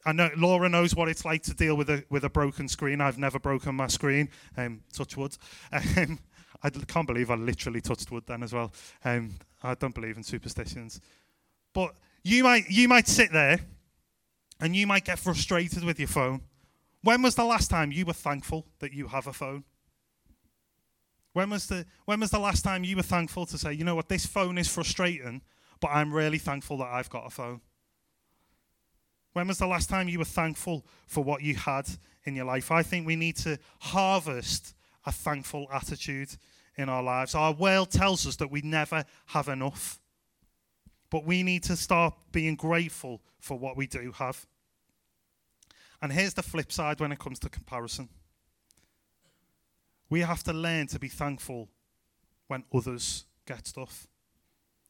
I 0.06 0.12
know 0.12 0.30
Laura 0.38 0.70
knows 0.70 0.96
what 0.96 1.10
it's 1.10 1.26
like 1.26 1.41
to 1.44 1.54
deal 1.54 1.76
with 1.76 1.89
a 1.89 2.04
with 2.10 2.24
a 2.24 2.30
broken 2.30 2.68
screen. 2.68 3.02
I've 3.02 3.18
never 3.18 3.39
broken 3.39 3.76
my 3.76 3.88
screen. 3.88 4.30
Um, 4.58 4.82
touch 4.94 5.18
wood. 5.18 5.38
Um, 5.98 6.20
I 6.63 6.70
can't 6.70 7.06
believe 7.06 7.30
I 7.30 7.36
literally 7.36 7.82
touched 7.82 8.10
wood 8.12 8.24
then 8.26 8.41
as 8.41 8.54
well. 8.54 8.72
Um, 9.04 9.36
I 9.62 9.76
don't 9.76 9.94
believe 9.94 10.18
in 10.18 10.24
superstitions. 10.24 11.00
But 11.74 11.94
you 12.24 12.44
might 12.44 12.70
you 12.70 12.88
might 12.88 13.08
sit 13.08 13.32
there, 13.32 13.60
and 14.60 14.76
you 14.76 14.88
might 14.88 15.06
get 15.06 15.20
frustrated 15.20 15.84
with 15.84 16.00
your 16.00 16.08
phone. 16.08 16.41
When 17.04 17.22
was 17.22 17.36
the 17.36 17.44
last 17.44 17.70
time 17.70 17.91
you 17.91 18.06
were 18.06 18.13
thankful 18.13 18.65
that 18.80 18.94
you 18.94 19.08
have 19.08 19.28
a 19.28 19.34
phone? 19.34 19.63
When 21.34 21.50
was 21.50 21.68
the 21.68 21.86
when 22.06 22.20
was 22.20 22.32
the 22.32 22.39
last 22.39 22.63
time 22.63 22.84
you 22.84 22.96
were 22.96 23.04
thankful 23.04 23.46
to 23.48 23.58
say, 23.58 23.74
you 23.74 23.84
know 23.84 23.96
what, 23.96 24.10
this 24.10 24.26
phone 24.26 24.58
is 24.58 24.68
frustrating, 24.68 25.41
but 25.82 25.89
I'm 25.89 26.13
really 26.13 26.38
thankful 26.38 26.78
that 26.78 26.88
I've 26.88 27.10
got 27.10 27.28
a 27.28 27.30
phone. 27.30 27.62
When 29.36 29.50
was 29.50 29.58
the 29.58 29.67
last 29.67 29.89
time 29.89 30.08
you 30.08 30.19
were 30.19 30.24
thankful 30.24 30.86
for 31.08 31.21
what 31.21 31.41
you 31.41 31.56
had 31.56 31.89
in 32.24 32.38
your 32.38 32.45
life? 32.45 32.71
I 32.71 32.84
think 32.84 33.06
we 33.06 33.17
need 33.17 33.36
to 33.39 33.60
harvest 33.82 34.74
a 35.06 35.12
thankful 35.12 35.67
attitude 35.74 36.30
in 36.78 36.88
our 36.88 37.04
lives. 37.04 37.36
Our 37.36 37.52
world 37.52 37.91
tells 37.91 38.26
us 38.26 38.38
that 38.38 38.50
we 38.50 38.62
never 38.62 39.04
have 39.26 39.50
enough. 39.50 40.00
But 41.10 41.26
we 41.26 41.43
need 41.43 41.63
to 41.63 41.76
start 41.76 42.13
being 42.32 42.56
grateful 42.56 43.21
for 43.41 43.60
what 43.60 43.76
we 43.76 43.88
do 43.88 44.13
have. 44.13 44.48
And 46.02 46.13
here's 46.13 46.36
the 46.36 46.41
flip 46.41 46.71
side 46.71 47.02
when 47.02 47.12
it 47.12 47.19
comes 47.19 47.39
to 47.39 47.50
comparison 47.50 48.08
we 50.10 50.21
have 50.21 50.43
to 50.43 50.54
learn 50.54 50.88
to 50.88 51.00
be 51.00 51.10
thankful 51.10 51.67
when 52.48 52.63
others 52.74 53.26
get 53.45 53.67
stuff. 53.67 54.08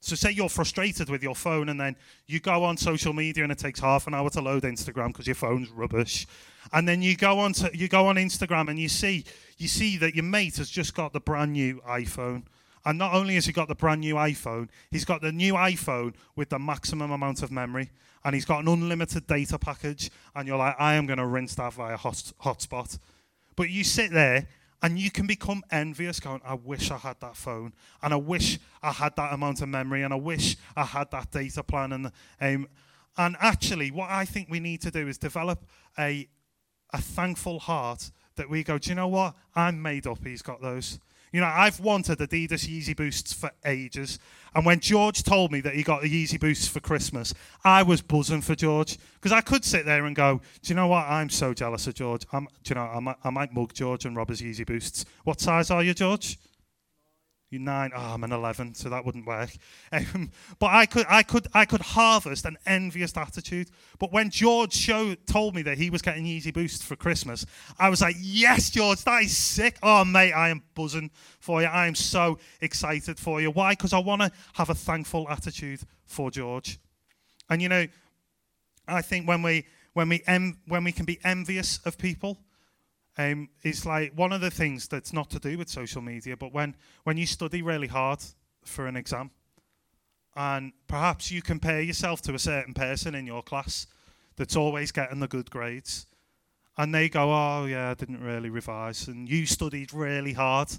So 0.06 0.16
say 0.16 0.30
you're 0.30 0.50
frustrated 0.50 1.10
with 1.10 1.24
your 1.24 1.34
phone 1.34 1.70
and 1.70 1.80
then 1.80 1.96
you 2.28 2.40
go 2.40 2.64
on 2.64 2.78
social 2.78 3.12
media 3.12 3.42
and 3.42 3.52
it 3.52 3.58
takes 3.58 3.80
half 3.80 4.06
an 4.06 4.14
hour 4.14 4.30
to 4.30 4.40
load 4.40 4.62
Instagram 4.62 5.08
because 5.08 5.26
your 5.26 5.36
phone's 5.36 5.72
rubbish. 5.72 6.28
And 6.74 6.88
then 6.88 7.02
you 7.02 7.18
go 7.18 7.40
on 7.40 7.54
to, 7.54 7.76
you 7.76 7.88
go 7.88 8.06
on 8.06 8.16
Instagram 8.16 8.70
and 8.70 8.78
you 8.78 8.88
see 8.88 9.26
you 9.58 9.68
see 9.68 9.98
that 9.98 10.14
your 10.14 10.24
mate 10.24 10.58
has 10.58 10.70
just 10.70 10.94
got 10.94 11.12
the 11.12 11.20
brand 11.20 11.54
new 11.54 11.82
iPhone. 11.88 12.44
And 12.86 13.00
not 13.00 13.16
only 13.16 13.34
has 13.34 13.48
he 13.48 13.52
got 13.52 13.68
the 13.68 13.74
brand 13.74 14.02
new 14.02 14.14
iPhone, 14.14 14.70
he's 14.92 15.06
got 15.06 15.24
the 15.24 15.32
new 15.32 15.54
iPhone 15.54 16.14
with 16.36 16.50
the 16.50 16.60
maximum 16.60 17.10
amount 17.10 17.42
of 17.42 17.50
memory. 17.50 17.90
And 18.24 18.36
he's 18.36 18.46
got 18.46 18.60
an 18.62 18.68
unlimited 18.68 19.26
data 19.26 19.58
package. 19.58 20.12
And 20.36 20.48
you're 20.48 20.58
like, 20.58 20.76
I 20.78 20.94
am 20.94 21.08
going 21.08 21.18
to 21.18 21.26
rinse 21.26 21.56
that 21.56 21.74
via 21.74 21.98
hot, 21.98 22.32
hotspot. 22.44 23.00
But 23.56 23.72
you 23.72 23.84
sit 23.84 24.12
there 24.12 24.48
and 24.86 25.00
you 25.00 25.10
can 25.10 25.26
become 25.26 25.64
envious, 25.72 26.20
going, 26.20 26.42
I 26.46 26.54
wish 26.54 26.92
I 26.92 26.98
had 26.98 27.20
that 27.22 27.36
phone, 27.36 27.74
and 28.04 28.14
I 28.14 28.18
wish 28.18 28.60
I 28.84 28.92
had 28.92 29.16
that 29.16 29.34
amount 29.34 29.64
of 29.64 29.68
memory, 29.68 30.04
and 30.04 30.14
I 30.14 30.18
wish 30.18 30.58
I 30.76 30.84
had 30.84 31.10
that 31.10 31.32
data 31.32 31.64
plan. 31.64 31.92
And, 31.92 32.12
um, 32.40 32.68
and 33.18 33.36
actually, 33.40 33.90
what 33.90 34.12
I 34.12 34.26
think 34.26 34.48
we 34.48 34.60
need 34.60 34.82
to 34.82 34.92
do 34.92 35.08
is 35.08 35.18
develop 35.18 35.66
a, 35.98 36.28
a 36.94 37.02
thankful 37.02 37.58
heart 37.58 38.12
that 38.36 38.48
we 38.48 38.64
go, 38.64 38.78
do 38.78 38.92
you 38.92 38.96
know 38.96 39.08
what? 39.08 39.34
I'm 39.56 39.82
made 39.82 40.06
up, 40.06 40.24
he's 40.24 40.44
got 40.44 40.62
those. 40.62 41.00
You 41.32 41.42
know, 41.42 41.48
I've 41.48 41.80
wanted 41.80 42.20
Adidas 42.20 42.68
Yeezy 42.68 42.96
Boosts 42.96 43.34
for 43.34 43.52
ages. 43.66 44.20
And 44.54 44.66
when 44.66 44.80
George 44.80 45.24
told 45.24 45.52
me 45.52 45.60
that 45.62 45.76
he 45.76 45.84
got 45.84 46.02
the 46.02 46.10
Yeezy 46.10 46.40
Boosts 46.40 46.68
for 46.68 46.80
Christmas, 46.80 47.34
I 47.64 47.84
was 47.84 48.02
buzzing 48.02 48.42
for 48.42 48.56
George 48.56 48.98
because 49.16 49.34
I 49.34 49.42
could 49.42 49.66
sit 49.66 49.86
there 49.86 50.06
and 50.06 50.16
go, 50.16 50.40
"Do 50.62 50.70
you 50.70 50.76
know 50.76 50.88
what? 50.88 51.06
I'm 51.08 51.30
so 51.30 51.54
jealous 51.54 51.88
of 51.88 51.96
George. 51.96 52.26
I'm, 52.32 52.48
do 52.64 52.70
you 52.70 52.76
know, 52.76 52.84
I 52.84 53.00
might, 53.00 53.18
I 53.24 53.30
might 53.32 53.54
mug 53.54 53.74
George 53.74 54.06
and 54.06 54.16
rob 54.16 54.30
his 54.30 54.42
Yeezy 54.42 54.66
Boosts. 54.66 55.06
What 55.26 55.42
size 55.42 55.70
are 55.72 55.84
you, 55.84 55.94
George? 55.94 56.38
You're 57.52 57.62
nine. 57.62 57.92
Oh, 57.96 58.14
I'm 58.14 58.24
an 58.24 58.32
eleven, 58.32 58.74
so 58.74 58.90
that 58.90 59.06
wouldn't 59.06 59.26
work. 59.26 59.52
Um, 59.92 60.32
but 60.60 60.72
I 60.72 60.86
could, 60.88 61.06
I 61.08 61.24
could, 61.24 61.48
I 61.54 61.64
could 61.64 61.80
harvest 61.82 62.44
an 62.46 62.58
envious 62.66 63.16
attitude. 63.16 63.70
But 63.98 64.12
when 64.12 64.30
George 64.30 64.74
showed, 64.74 65.26
told 65.26 65.56
me 65.56 65.62
that 65.62 65.78
he 65.78 65.90
was 65.90 66.02
getting 66.02 66.26
Yeezy 66.26 66.54
Boost 66.54 66.84
for 66.84 66.98
Christmas, 66.98 67.46
I 67.80 67.90
was 67.90 68.02
like, 68.02 68.18
"Yes, 68.20 68.72
George, 68.72 69.04
that 69.06 69.24
is 69.24 69.38
sick. 69.38 69.78
Oh, 69.82 70.04
mate, 70.04 70.34
I 70.34 70.50
am 70.50 70.64
buzzing 70.74 71.12
for 71.40 71.62
you. 71.62 71.68
I 71.68 71.88
am 71.88 71.96
so 71.96 72.40
excited 72.60 73.20
for 73.20 73.40
you. 73.40 73.52
Why? 73.52 73.72
Because 73.72 73.94
I 73.94 74.00
want 74.00 74.22
to 74.24 74.32
have 74.56 74.70
a 74.70 74.76
thankful 74.76 75.30
attitude 75.30 75.82
for 76.06 76.30
George. 76.30 76.80
And 77.50 77.62
you 77.62 77.70
know, 77.70 77.86
I 78.88 79.02
think 79.02 79.28
when 79.28 79.42
we, 79.42 79.66
when 79.94 80.10
we, 80.10 80.24
em- 80.28 80.60
when 80.68 80.84
we 80.84 80.92
can 80.92 81.06
be 81.06 81.20
envious 81.24 81.80
of 81.86 81.98
people, 81.98 82.40
um, 83.18 83.50
is 83.64 83.86
like 83.86 84.14
one 84.14 84.34
of 84.34 84.42
the 84.42 84.52
things 84.52 84.88
that's 84.88 85.14
not 85.14 85.30
to 85.32 85.40
do 85.40 85.58
with 85.58 85.70
social 85.70 86.02
media, 86.02 86.36
but 86.36 86.54
when, 86.54 86.76
when 87.04 87.18
you 87.18 87.26
study 87.26 87.62
really 87.62 87.88
hard 87.88 88.20
for 88.64 88.88
an 88.88 88.96
exam, 88.96 89.32
and 90.36 90.74
perhaps 90.88 91.32
you 91.32 91.42
compare 91.42 91.82
yourself 91.82 92.22
to 92.24 92.34
a 92.34 92.40
certain 92.40 92.74
person 92.74 93.16
in 93.16 93.26
your 93.26 93.42
class 93.42 93.88
that's 94.36 94.56
always 94.56 94.92
getting 94.92 95.20
the 95.20 95.28
good 95.28 95.50
grades, 95.50 96.08
and 96.78 96.94
they 96.94 97.08
go, 97.08 97.32
Oh, 97.32 97.66
yeah, 97.66 97.92
I 97.92 97.94
didn't 97.94 98.22
really 98.22 98.50
revise, 98.50 99.08
and 99.08 99.30
you 99.30 99.46
studied 99.46 99.94
really 99.94 100.34
hard, 100.34 100.70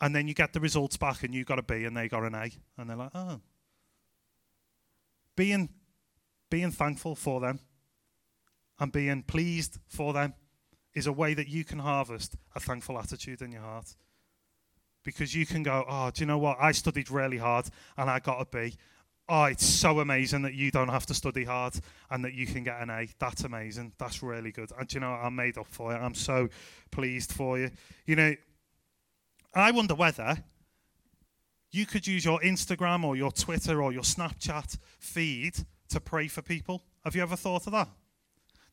and 0.00 0.14
then 0.14 0.28
you 0.28 0.34
get 0.34 0.54
the 0.54 0.60
results 0.60 0.96
back 0.96 1.22
and 1.22 1.34
you 1.34 1.44
got 1.44 1.58
a 1.58 1.62
B 1.62 1.84
and 1.84 1.94
they 1.94 2.08
got 2.08 2.22
an 2.22 2.34
A, 2.34 2.50
and 2.78 2.88
they're 2.88 2.96
like, 2.96 3.10
Oh. 3.14 3.40
Being, 5.36 5.68
being 6.48 6.70
thankful 6.70 7.14
for 7.14 7.40
them 7.40 7.60
and 8.78 8.90
being 8.90 9.22
pleased 9.22 9.78
for 9.86 10.12
them 10.12 10.34
is 10.94 11.06
a 11.06 11.12
way 11.12 11.34
that 11.34 11.48
you 11.48 11.64
can 11.64 11.78
harvest 11.78 12.36
a 12.54 12.60
thankful 12.60 12.98
attitude 12.98 13.42
in 13.42 13.52
your 13.52 13.62
heart. 13.62 13.94
Because 15.04 15.34
you 15.34 15.46
can 15.46 15.62
go, 15.62 15.84
oh, 15.88 16.10
do 16.10 16.20
you 16.20 16.26
know 16.26 16.38
what? 16.38 16.58
I 16.60 16.72
studied 16.72 17.10
really 17.10 17.38
hard 17.38 17.66
and 17.96 18.10
I 18.10 18.18
got 18.18 18.40
a 18.40 18.44
B. 18.44 18.74
Oh, 19.28 19.44
it's 19.44 19.64
so 19.64 20.00
amazing 20.00 20.42
that 20.42 20.54
you 20.54 20.70
don't 20.70 20.88
have 20.88 21.06
to 21.06 21.14
study 21.14 21.44
hard 21.44 21.74
and 22.10 22.24
that 22.24 22.34
you 22.34 22.46
can 22.46 22.64
get 22.64 22.80
an 22.82 22.90
A. 22.90 23.08
That's 23.18 23.44
amazing. 23.44 23.92
That's 23.98 24.22
really 24.22 24.50
good. 24.50 24.72
And 24.78 24.92
you 24.92 25.00
know 25.00 25.12
what? 25.12 25.20
I'm 25.20 25.36
made 25.36 25.56
up 25.56 25.68
for 25.68 25.94
it. 25.94 25.98
I'm 25.98 26.14
so 26.14 26.48
pleased 26.90 27.32
for 27.32 27.58
you. 27.58 27.70
You 28.06 28.16
know, 28.16 28.34
I 29.54 29.70
wonder 29.70 29.94
whether 29.94 30.42
you 31.70 31.86
could 31.86 32.06
use 32.06 32.24
your 32.24 32.40
Instagram 32.40 33.04
or 33.04 33.16
your 33.16 33.30
Twitter 33.30 33.82
or 33.82 33.92
your 33.92 34.02
Snapchat 34.02 34.76
feed 34.98 35.54
to 35.90 36.00
pray 36.00 36.26
for 36.28 36.42
people. 36.42 36.82
Have 37.04 37.14
you 37.14 37.22
ever 37.22 37.36
thought 37.36 37.66
of 37.66 37.72
that? 37.72 37.88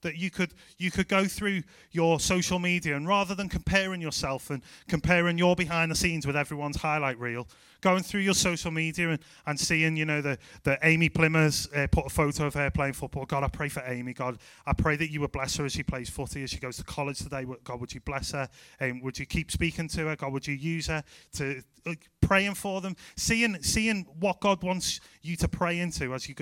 That 0.07 0.15
you 0.15 0.31
could 0.31 0.53
you 0.77 0.89
could 0.89 1.09
go 1.09 1.25
through 1.25 1.61
your 1.91 2.17
social 2.17 2.59
media 2.59 2.95
and 2.95 3.05
rather 3.05 3.35
than 3.35 3.49
comparing 3.49 4.01
yourself 4.01 4.49
and 4.49 4.61
comparing 4.87 5.37
your 5.37 5.53
behind 5.53 5.91
the 5.91 5.95
scenes 5.95 6.25
with 6.25 6.37
everyone's 6.37 6.77
highlight 6.77 7.19
reel 7.19 7.45
going 7.81 8.03
through 8.03 8.21
your 8.21 8.33
social 8.33 8.71
media 8.71 9.09
and, 9.09 9.19
and 9.45 9.59
seeing 9.59 9.97
you 9.97 10.05
know 10.05 10.21
the 10.21 10.37
the 10.63 10.77
amy 10.83 11.09
plimmers 11.09 11.67
uh, 11.75 11.87
put 11.91 12.05
a 12.05 12.09
photo 12.09 12.45
of 12.45 12.53
her 12.53 12.69
playing 12.69 12.93
football. 12.93 13.25
God 13.25 13.43
i 13.43 13.47
pray 13.47 13.69
for 13.69 13.83
amy. 13.85 14.13
God 14.13 14.37
i 14.65 14.73
pray 14.73 14.95
that 14.95 15.11
you 15.11 15.21
would 15.21 15.31
bless 15.31 15.57
her 15.57 15.65
as 15.65 15.73
she 15.73 15.83
plays 15.83 16.09
footy 16.09 16.43
as 16.43 16.49
she 16.49 16.57
goes 16.59 16.77
to 16.77 16.83
college 16.83 17.19
today. 17.19 17.45
God 17.63 17.79
would 17.79 17.93
you 17.93 18.01
bless 18.01 18.31
her? 18.31 18.49
Um, 18.79 19.01
would 19.01 19.19
you 19.19 19.25
keep 19.25 19.51
speaking 19.51 19.87
to 19.89 20.07
her? 20.07 20.15
God 20.15 20.33
would 20.33 20.47
you 20.47 20.55
use 20.55 20.87
her 20.87 21.03
to 21.33 21.61
uh, 21.85 21.93
praying 22.21 22.55
for 22.55 22.81
them? 22.81 22.95
Seeing 23.15 23.61
seeing 23.61 24.05
what 24.19 24.39
god 24.39 24.63
wants 24.63 24.99
you 25.21 25.35
to 25.37 25.47
pray 25.47 25.79
into 25.79 26.13
as 26.13 26.27
you 26.27 26.35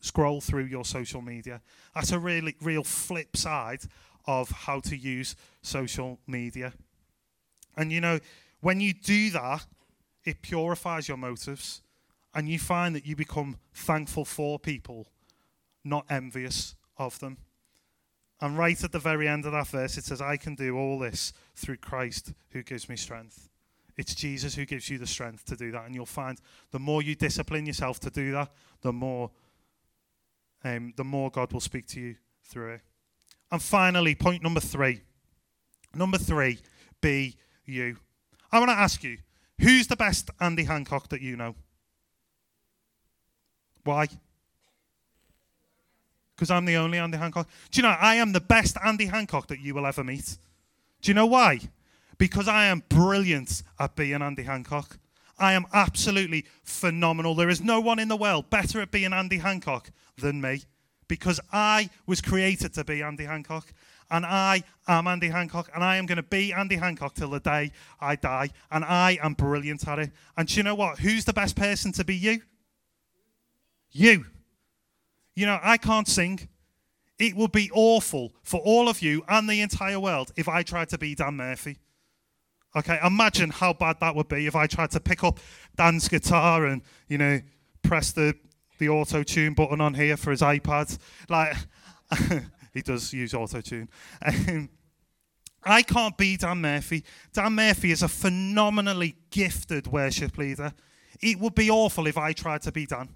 scroll 0.00 0.40
through 0.40 0.64
your 0.64 0.84
social 0.84 1.22
media. 1.22 1.60
That's 1.94 2.12
a 2.12 2.18
really 2.18 2.56
real 2.60 2.84
flip 2.84 3.36
side 3.36 3.82
of 4.26 4.50
how 4.50 4.80
to 4.80 4.96
use 4.96 5.36
social 5.62 6.20
media. 6.26 6.72
And 7.76 7.90
you 7.90 8.00
know, 8.00 8.20
when 8.60 8.80
you 8.80 8.92
do 8.92 9.30
that, 9.30 9.66
it 10.24 10.42
purifies 10.42 11.08
your 11.08 11.16
motives 11.16 11.82
and 12.34 12.48
you 12.48 12.58
find 12.58 12.94
that 12.94 13.06
you 13.06 13.16
become 13.16 13.56
thankful 13.74 14.24
for 14.24 14.58
people, 14.58 15.06
not 15.84 16.06
envious 16.08 16.74
of 16.96 17.18
them. 17.18 17.38
And 18.40 18.56
right 18.56 18.82
at 18.82 18.92
the 18.92 18.98
very 18.98 19.28
end 19.28 19.44
of 19.44 19.52
that 19.52 19.66
verse, 19.68 19.98
it 19.98 20.04
says, 20.04 20.22
I 20.22 20.36
can 20.36 20.54
do 20.54 20.76
all 20.76 20.98
this 20.98 21.32
through 21.54 21.78
Christ 21.78 22.32
who 22.50 22.62
gives 22.62 22.88
me 22.88 22.96
strength. 22.96 23.48
It's 23.96 24.14
Jesus 24.14 24.54
who 24.54 24.64
gives 24.64 24.88
you 24.88 24.96
the 24.96 25.06
strength 25.06 25.44
to 25.46 25.56
do 25.56 25.72
that. 25.72 25.84
And 25.84 25.94
you'll 25.94 26.06
find 26.06 26.38
the 26.70 26.78
more 26.78 27.02
you 27.02 27.14
discipline 27.14 27.66
yourself 27.66 28.00
to 28.00 28.10
do 28.10 28.32
that, 28.32 28.50
the 28.80 28.92
more, 28.92 29.30
um, 30.64 30.94
the 30.96 31.04
more 31.04 31.30
God 31.30 31.52
will 31.52 31.60
speak 31.60 31.86
to 31.88 32.00
you 32.00 32.16
through 32.44 32.74
it. 32.74 32.80
And 33.50 33.60
finally, 33.60 34.14
point 34.14 34.42
number 34.42 34.60
three. 34.60 35.02
Number 35.94 36.18
three, 36.18 36.60
be 37.00 37.36
you. 37.66 37.96
I 38.52 38.58
want 38.58 38.70
to 38.70 38.78
ask 38.78 39.02
you, 39.02 39.18
who's 39.60 39.86
the 39.86 39.96
best 39.96 40.30
Andy 40.40 40.64
Hancock 40.64 41.08
that 41.08 41.20
you 41.20 41.36
know? 41.36 41.54
Why? 43.84 44.08
Because 46.34 46.50
I'm 46.50 46.64
the 46.64 46.76
only 46.76 46.98
Andy 46.98 47.18
Hancock. 47.18 47.48
Do 47.70 47.78
you 47.78 47.82
know, 47.82 47.96
I 48.00 48.16
am 48.16 48.32
the 48.32 48.40
best 48.40 48.76
Andy 48.84 49.06
Hancock 49.06 49.48
that 49.48 49.60
you 49.60 49.74
will 49.74 49.86
ever 49.86 50.02
meet. 50.02 50.38
Do 51.02 51.10
you 51.10 51.14
know 51.14 51.26
why? 51.26 51.60
Because 52.18 52.48
I 52.48 52.66
am 52.66 52.82
brilliant 52.88 53.62
at 53.78 53.96
being 53.96 54.22
Andy 54.22 54.42
Hancock. 54.42 54.98
I 55.38 55.54
am 55.54 55.64
absolutely 55.72 56.44
phenomenal. 56.62 57.34
There 57.34 57.48
is 57.48 57.62
no 57.62 57.80
one 57.80 57.98
in 57.98 58.08
the 58.08 58.16
world 58.16 58.50
better 58.50 58.80
at 58.80 58.90
being 58.90 59.12
Andy 59.12 59.38
Hancock 59.38 59.90
than 60.18 60.40
me 60.40 60.64
because 61.08 61.40
I 61.52 61.90
was 62.06 62.20
created 62.20 62.74
to 62.74 62.84
be 62.84 63.02
Andy 63.02 63.24
Hancock. 63.24 63.66
And 64.10 64.26
I 64.26 64.64
am 64.88 65.06
Andy 65.06 65.28
Hancock, 65.28 65.70
and 65.74 65.84
I 65.84 65.96
am 65.96 66.06
going 66.06 66.16
to 66.16 66.22
be 66.22 66.52
Andy 66.52 66.76
Hancock 66.76 67.14
till 67.14 67.30
the 67.30 67.40
day 67.40 67.72
I 68.00 68.16
die. 68.16 68.50
And 68.70 68.84
I 68.84 69.18
am 69.22 69.34
brilliant 69.34 69.86
at 69.86 69.98
it. 69.98 70.10
And 70.36 70.54
you 70.54 70.62
know 70.62 70.74
what? 70.74 70.98
Who's 70.98 71.24
the 71.24 71.32
best 71.32 71.56
person 71.56 71.92
to 71.92 72.04
be 72.04 72.16
you? 72.16 72.42
You. 73.92 74.26
You 75.34 75.46
know, 75.46 75.58
I 75.62 75.76
can't 75.76 76.08
sing. 76.08 76.48
It 77.18 77.36
would 77.36 77.52
be 77.52 77.70
awful 77.72 78.32
for 78.42 78.60
all 78.60 78.88
of 78.88 79.02
you 79.02 79.22
and 79.28 79.48
the 79.48 79.60
entire 79.60 80.00
world 80.00 80.32
if 80.36 80.48
I 80.48 80.62
tried 80.62 80.88
to 80.90 80.98
be 80.98 81.14
Dan 81.14 81.36
Murphy. 81.36 81.78
Okay, 82.74 82.98
imagine 83.04 83.50
how 83.50 83.72
bad 83.72 83.98
that 84.00 84.14
would 84.14 84.28
be 84.28 84.46
if 84.46 84.54
I 84.54 84.66
tried 84.66 84.92
to 84.92 85.00
pick 85.00 85.24
up 85.24 85.38
Dan's 85.76 86.08
guitar 86.08 86.66
and, 86.66 86.82
you 87.08 87.18
know, 87.18 87.40
press 87.82 88.12
the 88.12 88.34
the 88.78 88.88
auto 88.88 89.22
tune 89.22 89.54
button 89.54 89.80
on 89.80 89.94
here 89.94 90.16
for 90.16 90.30
his 90.32 90.40
iPad. 90.40 90.98
Like, 91.28 91.54
he 92.72 92.82
does 92.82 93.12
use 93.12 93.34
auto 93.34 93.60
tune. 93.60 93.88
Um, 94.24 94.68
I 95.62 95.82
can't 95.82 96.16
be 96.16 96.36
Dan 96.36 96.60
Murphy. 96.60 97.04
Dan 97.32 97.54
Murphy 97.54 97.90
is 97.90 98.02
a 98.02 98.08
phenomenally 98.08 99.16
gifted 99.30 99.86
worship 99.86 100.38
leader. 100.38 100.72
It 101.20 101.38
would 101.38 101.54
be 101.54 101.70
awful 101.70 102.06
if 102.06 102.16
I 102.16 102.32
tried 102.32 102.62
to 102.62 102.72
be 102.72 102.86
Dan. 102.86 103.10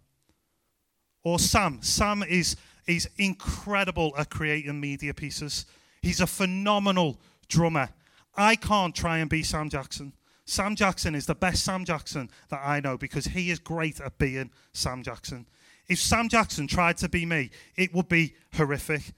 Or 1.23 1.39
Sam. 1.39 1.81
Sam 1.81 2.23
is, 2.23 2.57
is 2.87 3.09
incredible 3.17 4.13
at 4.19 4.29
creating 4.29 4.79
media 4.79 5.15
pieces. 5.15 5.65
He's 6.03 6.21
a 6.21 6.27
phenomenal 6.27 7.19
drummer. 7.49 7.89
I 8.37 8.57
can't 8.57 8.95
try 8.95 9.19
and 9.19 9.31
be 9.31 9.43
Sam 9.43 9.71
Jackson. 9.71 10.13
Sam 10.45 10.77
Jackson 10.77 11.15
is 11.15 11.25
the 11.25 11.35
best 11.35 11.65
Sam 11.65 11.87
Jackson 11.87 12.31
that 12.51 12.61
I 12.63 12.81
know 12.81 12.99
because 12.99 13.25
he 13.25 13.51
is 13.51 13.59
great 13.59 14.01
at 14.01 14.19
being 14.19 14.51
Sam 14.73 15.03
Jackson. 15.03 15.47
If 15.89 15.99
Sam 15.99 16.29
Jackson 16.29 16.67
tried 16.67 16.99
to 16.99 17.09
be 17.09 17.25
me, 17.25 17.51
it 17.77 17.95
would 17.95 18.09
be 18.09 18.35
horrific 18.55 19.15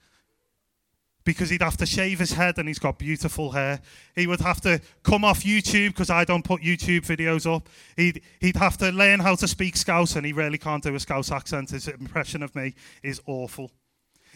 because 1.27 1.51
he'd 1.51 1.61
have 1.61 1.77
to 1.77 1.85
shave 1.85 2.21
his 2.21 2.33
head 2.33 2.57
and 2.57 2.69
he's 2.69 2.79
got 2.79 2.99
beautiful 2.99 3.51
hair. 3.51 3.81
He 4.15 4.29
would 4.29 4.41
have 4.41 4.61
to 4.63 4.81
come 5.03 5.25
off 5.25 5.43
YouTube 5.43 5.89
because 5.89 6.09
I 6.09 6.25
don't 6.25 6.45
put 6.45 6.63
YouTube 6.63 7.05
videos 7.05 7.53
up. 7.53 7.69
He'd, 7.97 8.23
he'd 8.41 8.57
have 8.57 8.79
to 8.79 8.91
learn 8.91 9.19
how 9.19 9.35
to 9.35 9.49
speak 9.49 9.77
Scouse 9.77 10.15
and 10.15 10.25
he 10.25 10.33
really 10.33 10.57
can't 10.57 10.85
do 10.85 10.95
a 10.95 11.01
Scouse 11.01 11.33
accent. 11.33 11.71
His 11.71 11.89
impression 11.89 12.45
of 12.45 12.55
me 12.55 12.75
is 13.03 13.21
awful. 13.27 13.73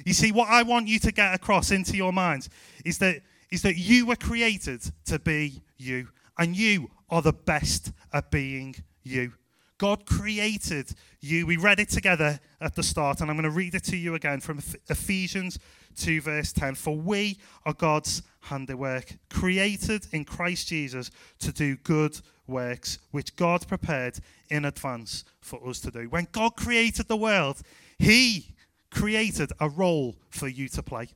You 0.05 0.12
see, 0.12 0.33
what 0.33 0.48
I 0.48 0.64
want 0.64 0.88
you 0.88 0.98
to 0.98 1.12
get 1.12 1.33
across 1.33 1.70
into 1.70 1.96
your 1.96 2.12
minds 2.12 2.50
is 2.85 2.98
that, 2.98 3.22
is 3.53 3.62
that 3.62 3.76
you 3.76 4.05
were 4.05 4.16
created 4.16 4.83
to 5.07 5.20
be 5.20 5.62
you 5.79 6.09
and 6.38 6.57
you 6.57 6.90
are 7.09 7.22
the 7.22 7.33
best 7.33 7.92
at 8.12 8.33
being 8.33 8.74
you. 9.05 9.33
God 9.81 10.05
created 10.05 10.93
you. 11.23 11.47
We 11.47 11.57
read 11.57 11.81
it 11.81 11.88
together 11.88 12.38
at 12.61 12.75
the 12.75 12.83
start, 12.83 13.23
and 13.23 13.31
I'm 13.31 13.37
going 13.37 13.51
to 13.51 13.51
read 13.51 13.75
it 13.75 13.85
to 13.85 13.97
you 13.97 14.14
again 14.14 14.40
from 14.40 14.59
Ephesians 14.90 15.59
2, 15.97 16.21
verse 16.21 16.53
10. 16.53 16.75
For 16.75 16.95
we 16.95 17.38
are 17.64 17.73
God's 17.73 18.23
handiwork, 18.40 19.14
created 19.31 20.07
in 20.12 20.27
Christ 20.27 20.69
Jesus 20.69 21.11
to 21.38 21.51
do 21.51 21.77
good 21.77 22.21
works, 22.47 22.99
which 23.11 23.35
God 23.37 23.66
prepared 23.66 24.19
in 24.51 24.66
advance 24.66 25.25
for 25.40 25.66
us 25.66 25.81
to 25.81 25.90
do. 25.90 26.11
When 26.11 26.29
God 26.31 26.57
created 26.57 27.09
the 27.09 27.16
world, 27.16 27.62
He 27.99 28.55
created 28.90 29.51
a 29.61 29.71
role 29.71 30.14
for 30.29 30.47
you 30.47 30.69
to 30.69 30.83
play. 30.83 31.09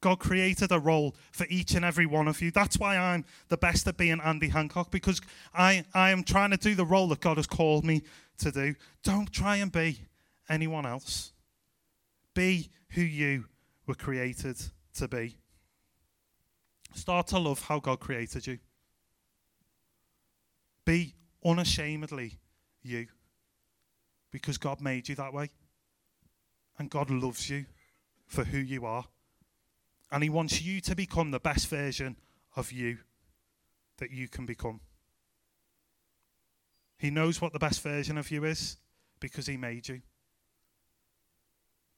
God 0.00 0.18
created 0.18 0.72
a 0.72 0.78
role 0.78 1.14
for 1.30 1.46
each 1.50 1.74
and 1.74 1.84
every 1.84 2.06
one 2.06 2.26
of 2.26 2.40
you. 2.40 2.50
That's 2.50 2.78
why 2.78 2.96
I'm 2.96 3.24
the 3.48 3.56
best 3.56 3.86
at 3.86 3.98
being 3.98 4.20
Andy 4.20 4.48
Hancock 4.48 4.90
because 4.90 5.20
I, 5.54 5.84
I 5.92 6.10
am 6.10 6.24
trying 6.24 6.50
to 6.50 6.56
do 6.56 6.74
the 6.74 6.86
role 6.86 7.08
that 7.08 7.20
God 7.20 7.36
has 7.36 7.46
called 7.46 7.84
me 7.84 8.02
to 8.38 8.50
do. 8.50 8.74
Don't 9.02 9.30
try 9.30 9.56
and 9.56 9.70
be 9.70 10.00
anyone 10.48 10.86
else. 10.86 11.32
Be 12.34 12.70
who 12.90 13.02
you 13.02 13.44
were 13.86 13.94
created 13.94 14.56
to 14.94 15.08
be. 15.08 15.36
Start 16.94 17.28
to 17.28 17.38
love 17.38 17.62
how 17.62 17.78
God 17.78 18.00
created 18.00 18.46
you. 18.46 18.58
Be 20.84 21.14
unashamedly 21.44 22.38
you 22.82 23.06
because 24.30 24.58
God 24.58 24.80
made 24.80 25.08
you 25.08 25.14
that 25.16 25.32
way. 25.32 25.50
And 26.78 26.88
God 26.88 27.10
loves 27.10 27.50
you 27.50 27.66
for 28.26 28.44
who 28.44 28.58
you 28.58 28.86
are. 28.86 29.04
And 30.12 30.22
He 30.22 30.30
wants 30.30 30.62
you 30.62 30.80
to 30.82 30.94
become 30.94 31.30
the 31.30 31.40
best 31.40 31.68
version 31.68 32.16
of 32.56 32.72
you 32.72 32.98
that 33.98 34.10
you 34.10 34.28
can 34.28 34.46
become. 34.46 34.80
He 36.98 37.10
knows 37.10 37.40
what 37.40 37.52
the 37.52 37.58
best 37.58 37.82
version 37.82 38.18
of 38.18 38.30
you 38.30 38.44
is 38.44 38.76
because 39.20 39.46
He 39.46 39.56
made 39.56 39.88
you. 39.88 40.02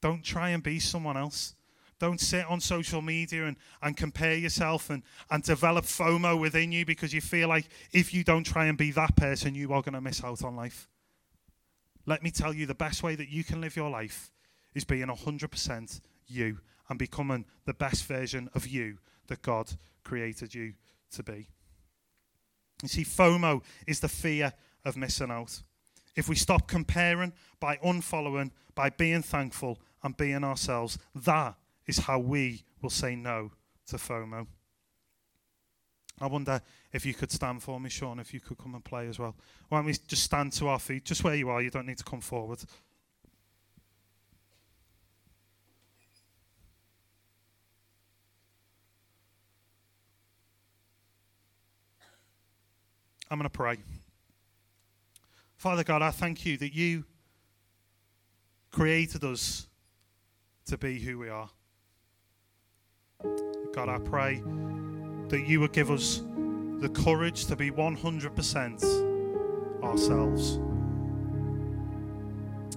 Don't 0.01 0.23
try 0.23 0.51
and 0.51 0.63
be 0.63 0.79
someone 0.79 1.17
else. 1.17 1.55
Don't 1.99 2.21
sit 2.21 2.45
on 2.51 2.61
social 2.61 3.01
media 3.01 3.47
and, 3.47 3.57
and 3.81 3.97
compare 3.97 4.35
yourself 4.35 4.91
and, 4.91 5.05
and 5.31 5.41
develop 5.45 5.85
FOMO 5.85 6.39
within 6.39 6.73
you 6.73 6.85
because 6.85 7.15
you 7.15 7.21
feel 7.21 7.49
like 7.49 7.69
if 7.93 8.13
you 8.13 8.25
don't 8.25 8.45
try 8.45 8.67
and 8.67 8.77
be 8.77 8.91
that 8.91 9.15
person, 9.15 9.55
you 9.55 9.73
are 9.73 9.83
going 9.83 9.95
to 9.95 10.01
miss 10.01 10.25
out 10.25 10.43
on 10.43 10.57
life. 10.57 10.89
Let 12.05 12.25
me 12.25 12.33
tell 12.33 12.53
you 12.53 12.67
the 12.67 12.75
best 12.75 13.05
way 13.05 13.15
that 13.15 13.29
you 13.29 13.45
can 13.45 13.61
live 13.61 13.77
your 13.77 13.89
life 13.89 14.33
is 14.75 14.85
being 14.85 15.07
100% 15.07 16.01
you 16.27 16.59
and 16.93 16.99
becoming 16.99 17.47
the 17.65 17.73
best 17.73 18.05
version 18.05 18.51
of 18.55 18.67
you 18.67 18.99
that 19.29 19.41
God 19.41 19.73
created 20.05 20.55
you 20.55 20.75
to 21.13 21.23
be. 21.23 21.49
You 22.83 22.89
see, 22.89 23.03
FOMO 23.03 23.63
is 23.87 24.01
the 24.01 24.11
fear 24.11 24.53
of 24.85 24.99
missing 24.99 25.31
out. 25.31 25.63
If 26.17 26.29
we 26.29 26.35
stop 26.35 26.69
comparing 26.69 27.33
by 27.61 27.77
unfollowing, 27.79 28.51
by 28.75 28.91
being 28.91 29.23
thankful 29.23 29.79
and 30.03 30.15
being 30.19 30.45
ourselves, 30.45 30.99
that 31.15 31.55
is 31.87 32.01
how 32.01 32.19
we 32.19 32.63
will 32.83 32.91
say 32.91 33.17
no 33.17 33.53
to 33.87 33.97
FOMO. 33.97 34.47
I 36.21 36.27
wonder 36.27 36.61
if 36.93 37.07
you 37.07 37.15
could 37.15 37.33
stand 37.33 37.63
for 37.63 37.81
me, 37.81 37.89
Sean, 37.89 38.21
if 38.21 38.35
you 38.35 38.41
could 38.41 38.59
come 38.59 38.75
and 38.75 38.85
play 38.85 39.09
as 39.09 39.19
well. 39.19 39.35
Why 39.71 39.79
don't 39.79 39.87
we 39.87 39.95
just 40.07 40.25
stand 40.25 40.53
to 40.53 40.69
our 40.69 40.79
feet, 40.79 41.07
just 41.07 41.25
where 41.25 41.37
you 41.37 41.49
are, 41.49 41.63
you 41.63 41.71
don't 41.71 41.87
need 41.87 41.99
to 41.99 42.05
come 42.05 42.21
forward. 42.21 42.63
I'm 53.33 53.39
going 53.39 53.49
to 53.49 53.51
pray. 53.51 53.79
Father 55.57 55.83
God, 55.83 56.03
I 56.03 56.11
thank 56.11 56.45
you 56.45 56.59
that 56.59 56.75
you 56.75 57.07
created 58.71 59.25
us 59.25 59.69
to 60.67 60.77
be 60.77 61.01
who 61.01 61.19
we 61.19 61.31
are. 61.31 61.49
God, 63.73 63.89
I 63.89 63.97
pray 64.01 64.43
that 65.29 65.47
you 65.47 65.61
would 65.61 65.73
give 65.73 65.91
us 65.91 66.23
the 66.81 66.91
courage 66.91 67.47
to 67.47 67.57
be 67.57 67.71
100% 67.71 69.83
ourselves. 69.83 70.59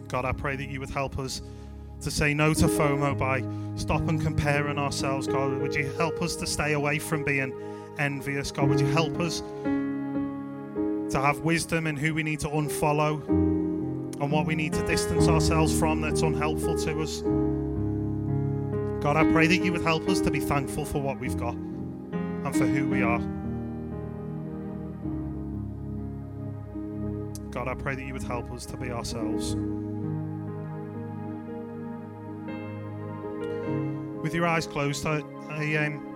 God, 0.07 0.23
I 0.23 0.31
pray 0.31 0.55
that 0.55 0.69
you 0.69 0.79
would 0.79 0.89
help 0.89 1.19
us 1.19 1.41
to 1.99 2.09
say 2.09 2.33
no 2.33 2.53
to 2.53 2.67
FOMO 2.67 3.17
by 3.17 3.43
stopping 3.75 4.21
comparing 4.21 4.79
ourselves. 4.79 5.27
God, 5.27 5.59
would 5.59 5.75
you 5.75 5.91
help 5.97 6.21
us 6.21 6.37
to 6.37 6.47
stay 6.47 6.71
away 6.71 6.97
from 6.97 7.25
being 7.25 7.53
envious? 7.99 8.51
God, 8.51 8.69
would 8.69 8.79
you 8.79 8.87
help 8.87 9.19
us 9.19 9.43
to 11.09 11.21
have 11.21 11.39
wisdom 11.39 11.87
in 11.87 11.95
who 11.95 12.13
we 12.13 12.23
need 12.23 12.39
to 12.41 12.49
unfollow 12.49 13.27
and 13.27 14.31
what 14.31 14.45
we 14.45 14.55
need 14.55 14.73
to 14.73 14.85
distance 14.87 15.27
ourselves 15.27 15.77
from 15.77 16.01
that's 16.01 16.21
unhelpful 16.21 16.77
to 16.79 17.01
us? 17.01 17.21
God, 19.03 19.17
I 19.17 19.31
pray 19.31 19.45
that 19.47 19.63
you 19.63 19.71
would 19.71 19.83
help 19.83 20.09
us 20.09 20.19
to 20.21 20.31
be 20.31 20.39
thankful 20.39 20.83
for 20.83 20.99
what 20.99 21.19
we've 21.19 21.37
got 21.37 21.53
and 21.53 22.55
for 22.55 22.65
who 22.65 22.87
we 22.87 23.03
are. 23.03 23.19
God, 27.51 27.67
I 27.67 27.75
pray 27.75 27.95
that 27.95 28.03
you 28.03 28.13
would 28.13 28.23
help 28.23 28.51
us 28.51 28.65
to 28.65 28.77
be 28.77 28.89
ourselves. 28.91 29.55
With 34.21 34.33
your 34.33 34.47
eyes 34.47 34.65
closed, 34.65 35.05
I, 35.05 35.21
I 35.49 35.75
um, 35.85 36.15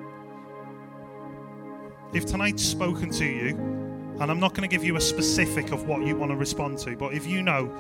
if 2.12 2.26
tonight's 2.26 2.64
spoken 2.64 3.12
to 3.12 3.26
you, 3.26 3.79
and 4.20 4.30
I'm 4.30 4.40
not 4.40 4.54
going 4.54 4.68
to 4.68 4.74
give 4.74 4.84
you 4.84 4.96
a 4.96 5.02
specific 5.02 5.72
of 5.72 5.88
what 5.88 6.06
you 6.06 6.16
want 6.16 6.32
to 6.32 6.36
respond 6.36 6.78
to, 6.80 6.96
but 6.96 7.14
if 7.14 7.26
you 7.26 7.42
know 7.42 7.72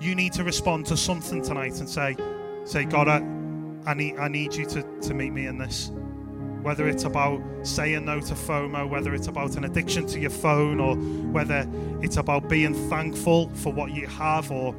you 0.00 0.14
need 0.14 0.32
to 0.34 0.44
respond 0.44 0.86
to 0.86 0.96
something 0.96 1.42
tonight 1.42 1.78
and 1.80 1.88
say, 1.88 2.16
say, 2.64 2.84
God, 2.84 3.08
I, 3.08 3.16
I 3.86 3.94
need, 3.94 4.16
I 4.18 4.28
need 4.28 4.54
you 4.54 4.66
to, 4.66 4.82
to 4.82 5.14
meet 5.14 5.32
me 5.32 5.46
in 5.46 5.58
this. 5.58 5.90
Whether 6.62 6.88
it's 6.88 7.04
about 7.04 7.42
saying 7.62 8.04
no 8.04 8.20
to 8.20 8.34
FOMO, 8.34 8.88
whether 8.88 9.14
it's 9.14 9.26
about 9.26 9.56
an 9.56 9.64
addiction 9.64 10.06
to 10.06 10.18
your 10.18 10.30
phone, 10.30 10.80
or 10.80 10.96
whether 10.96 11.68
it's 12.00 12.16
about 12.16 12.48
being 12.48 12.74
thankful 12.88 13.50
for 13.50 13.72
what 13.72 13.92
you 13.92 14.06
have, 14.06 14.50
or 14.50 14.74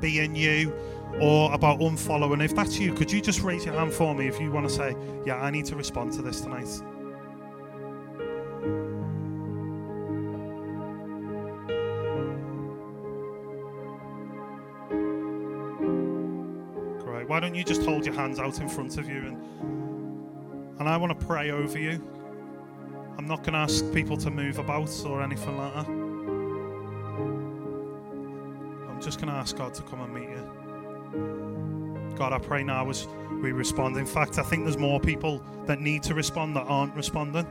being 0.00 0.36
you, 0.36 0.72
or 1.20 1.52
about 1.52 1.80
unfollowing. 1.80 2.44
If 2.44 2.54
that's 2.54 2.78
you, 2.78 2.92
could 2.92 3.10
you 3.10 3.20
just 3.20 3.40
raise 3.40 3.64
your 3.64 3.74
hand 3.74 3.92
for 3.92 4.14
me 4.14 4.28
if 4.28 4.40
you 4.40 4.52
want 4.52 4.68
to 4.68 4.72
say, 4.72 4.94
Yeah, 5.24 5.36
I 5.36 5.50
need 5.50 5.64
to 5.66 5.76
respond 5.76 6.12
to 6.12 6.22
this 6.22 6.40
tonight? 6.40 6.68
Why 17.26 17.40
don't 17.40 17.54
you 17.54 17.64
just 17.64 17.82
hold 17.82 18.04
your 18.04 18.14
hands 18.14 18.38
out 18.38 18.60
in 18.60 18.68
front 18.68 18.98
of 18.98 19.08
you 19.08 19.18
and 19.18 19.38
and 20.78 20.88
I 20.88 20.96
want 20.96 21.18
to 21.18 21.26
pray 21.26 21.50
over 21.52 21.78
you. 21.78 22.02
I'm 23.16 23.28
not 23.28 23.44
going 23.44 23.52
to 23.52 23.60
ask 23.60 23.84
people 23.94 24.16
to 24.18 24.30
move 24.30 24.58
about 24.58 24.90
or 25.06 25.22
anything 25.22 25.56
like 25.56 25.72
that. 25.74 25.86
I'm 28.90 29.00
just 29.00 29.20
going 29.20 29.28
to 29.28 29.34
ask 29.34 29.56
God 29.56 29.72
to 29.74 29.82
come 29.82 30.00
and 30.00 30.12
meet 30.12 30.28
you. 30.28 32.14
God, 32.16 32.32
I 32.32 32.38
pray 32.38 32.64
now 32.64 32.90
as 32.90 33.06
we 33.40 33.52
respond. 33.52 33.96
In 33.96 34.06
fact, 34.06 34.38
I 34.38 34.42
think 34.42 34.64
there's 34.64 34.76
more 34.76 34.98
people 34.98 35.44
that 35.66 35.80
need 35.80 36.02
to 36.04 36.14
respond 36.14 36.56
that 36.56 36.64
aren't 36.66 36.94
responding. 36.94 37.46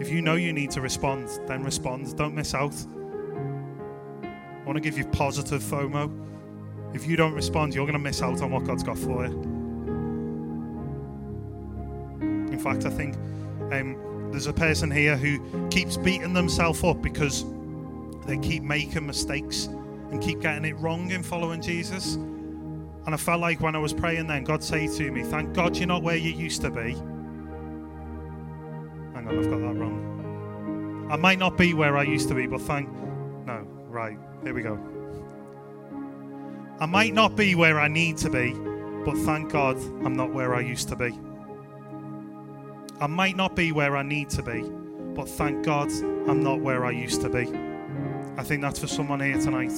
If 0.00 0.10
you 0.10 0.22
know 0.22 0.36
you 0.36 0.52
need 0.52 0.70
to 0.72 0.80
respond, 0.80 1.28
then 1.46 1.64
respond. 1.64 2.16
Don't 2.16 2.34
miss 2.34 2.54
out. 2.54 2.74
I 4.22 4.62
want 4.64 4.76
to 4.76 4.80
give 4.80 4.96
you 4.96 5.06
positive 5.06 5.62
FOMO. 5.62 6.10
If 6.94 7.06
you 7.06 7.16
don't 7.16 7.34
respond, 7.34 7.74
you're 7.74 7.84
going 7.84 7.94
to 7.94 7.98
miss 7.98 8.22
out 8.22 8.40
on 8.40 8.52
what 8.52 8.64
God's 8.64 8.84
got 8.84 8.96
for 8.96 9.26
you. 9.26 9.32
In 12.52 12.58
fact, 12.58 12.86
I 12.86 12.90
think 12.90 13.16
um, 13.72 14.30
there's 14.30 14.46
a 14.46 14.52
person 14.52 14.90
here 14.90 15.16
who 15.16 15.68
keeps 15.70 15.96
beating 15.96 16.32
themselves 16.32 16.82
up 16.84 17.02
because 17.02 17.44
they 18.26 18.38
keep 18.38 18.62
making 18.62 19.06
mistakes 19.06 19.66
and 19.66 20.22
keep 20.22 20.40
getting 20.40 20.64
it 20.64 20.76
wrong 20.78 21.10
in 21.10 21.24
following 21.24 21.60
Jesus. 21.60 22.14
And 22.14 23.08
I 23.08 23.16
felt 23.16 23.40
like 23.40 23.60
when 23.60 23.74
I 23.74 23.80
was 23.80 23.92
praying 23.92 24.28
then, 24.28 24.44
God 24.44 24.62
said 24.62 24.90
to 24.92 25.10
me, 25.10 25.24
Thank 25.24 25.52
God 25.52 25.76
you're 25.76 25.88
not 25.88 26.02
where 26.02 26.16
you 26.16 26.30
used 26.30 26.62
to 26.62 26.70
be. 26.70 26.92
Hang 29.12 29.28
on, 29.28 29.38
I've 29.38 29.50
got 29.50 29.60
that 29.60 29.74
wrong. 29.74 31.08
I 31.10 31.16
might 31.16 31.38
not 31.38 31.58
be 31.58 31.74
where 31.74 31.98
I 31.98 32.04
used 32.04 32.28
to 32.28 32.34
be, 32.34 32.46
but 32.46 32.60
thank. 32.62 32.88
No, 33.46 33.66
right, 33.88 34.16
here 34.42 34.54
we 34.54 34.62
go. 34.62 34.93
I 36.80 36.86
might 36.86 37.14
not 37.14 37.36
be 37.36 37.54
where 37.54 37.78
I 37.78 37.88
need 37.88 38.16
to 38.18 38.30
be, 38.30 38.52
but 39.04 39.16
thank 39.18 39.52
God 39.52 39.76
I'm 40.04 40.16
not 40.16 40.32
where 40.32 40.54
I 40.54 40.60
used 40.60 40.88
to 40.88 40.96
be. 40.96 41.18
I 43.00 43.06
might 43.06 43.36
not 43.36 43.54
be 43.54 43.70
where 43.70 43.96
I 43.96 44.02
need 44.02 44.28
to 44.30 44.42
be, 44.42 44.62
but 45.14 45.28
thank 45.28 45.64
God 45.64 45.90
I'm 46.28 46.42
not 46.42 46.60
where 46.60 46.84
I 46.84 46.90
used 46.90 47.20
to 47.22 47.28
be. 47.28 47.48
I 48.36 48.42
think 48.42 48.62
that's 48.62 48.80
for 48.80 48.88
someone 48.88 49.20
here 49.20 49.38
tonight. 49.38 49.72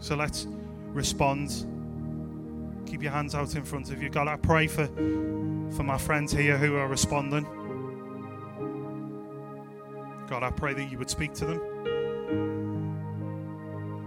So 0.00 0.14
let's 0.14 0.46
respond. 0.92 1.66
Keep 2.86 3.02
your 3.02 3.12
hands 3.12 3.34
out 3.34 3.54
in 3.54 3.64
front 3.64 3.90
of 3.90 4.02
you. 4.02 4.10
God, 4.10 4.28
I 4.28 4.36
pray 4.36 4.66
for, 4.66 4.86
for 4.86 5.82
my 5.82 5.96
friends 5.96 6.32
here 6.32 6.58
who 6.58 6.76
are 6.76 6.86
responding. 6.86 7.46
God, 10.28 10.42
I 10.42 10.50
pray 10.50 10.74
that 10.74 10.84
you 10.90 10.98
would 10.98 11.10
speak 11.10 11.32
to 11.34 11.46
them. 11.46 11.95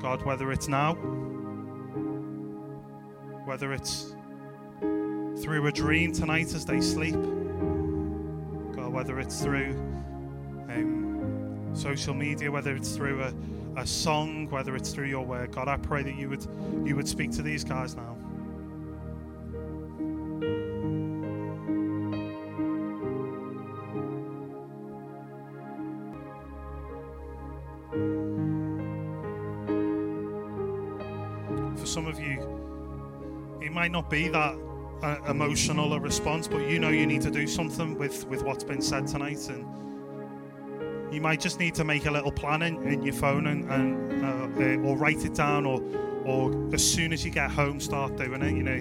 God, 0.01 0.23
whether 0.23 0.51
it's 0.51 0.67
now, 0.67 0.95
whether 3.45 3.73
it's 3.73 4.15
through 5.41 5.67
a 5.67 5.71
dream 5.71 6.11
tonight 6.11 6.53
as 6.53 6.65
they 6.65 6.81
sleep, 6.81 7.15
God, 8.75 8.91
whether 8.93 9.19
it's 9.19 9.41
through 9.41 9.71
um, 10.69 11.69
social 11.73 12.13
media, 12.13 12.51
whether 12.51 12.75
it's 12.75 12.95
through 12.95 13.23
a, 13.23 13.33
a 13.77 13.87
song, 13.87 14.49
whether 14.49 14.75
it's 14.75 14.91
through 14.91 15.07
your 15.07 15.25
word. 15.25 15.51
God, 15.51 15.67
I 15.67 15.77
pray 15.77 16.03
that 16.03 16.15
you 16.15 16.29
would 16.29 16.45
you 16.85 16.95
would 16.95 17.07
speak 17.07 17.31
to 17.31 17.41
these 17.41 17.63
guys 17.63 17.95
now. 17.95 18.18
Might 33.79 33.91
not 33.91 34.09
be 34.09 34.27
that 34.27 34.57
uh, 35.03 35.15
emotional 35.29 35.93
a 35.93 35.99
response, 36.01 36.49
but 36.49 36.69
you 36.69 36.79
know 36.79 36.89
you 36.89 37.07
need 37.07 37.21
to 37.21 37.31
do 37.31 37.47
something 37.47 37.97
with, 37.97 38.27
with 38.27 38.43
what's 38.43 38.61
been 38.61 38.81
said 38.81 39.07
tonight. 39.07 39.39
And 39.47 41.13
you 41.13 41.21
might 41.21 41.39
just 41.39 41.59
need 41.59 41.75
to 41.75 41.85
make 41.85 42.05
a 42.05 42.11
little 42.11 42.33
plan 42.33 42.61
in, 42.61 42.85
in 42.85 43.01
your 43.01 43.13
phone 43.13 43.47
and, 43.47 43.71
and 43.71 44.25
uh, 44.25 44.61
uh, 44.61 44.85
or 44.85 44.97
write 44.97 45.23
it 45.23 45.33
down, 45.33 45.65
or, 45.65 45.81
or 46.25 46.51
as 46.73 46.83
soon 46.85 47.13
as 47.13 47.23
you 47.23 47.31
get 47.31 47.49
home, 47.49 47.79
start 47.79 48.17
doing 48.17 48.41
it. 48.41 48.53
You 48.53 48.63
know, 48.63 48.79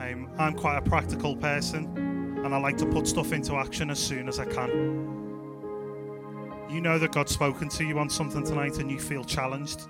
um, 0.00 0.30
I'm 0.38 0.54
quite 0.54 0.76
a 0.76 0.82
practical 0.82 1.34
person, 1.34 1.86
and 2.44 2.54
I 2.54 2.58
like 2.58 2.76
to 2.76 2.86
put 2.86 3.08
stuff 3.08 3.32
into 3.32 3.56
action 3.56 3.90
as 3.90 3.98
soon 3.98 4.28
as 4.28 4.38
I 4.38 4.44
can. 4.44 4.70
You 6.70 6.80
know 6.80 7.00
that 7.00 7.10
God's 7.10 7.34
spoken 7.34 7.68
to 7.70 7.84
you 7.84 7.98
on 7.98 8.08
something 8.08 8.44
tonight, 8.44 8.78
and 8.78 8.92
you 8.92 9.00
feel 9.00 9.24
challenged. 9.24 9.88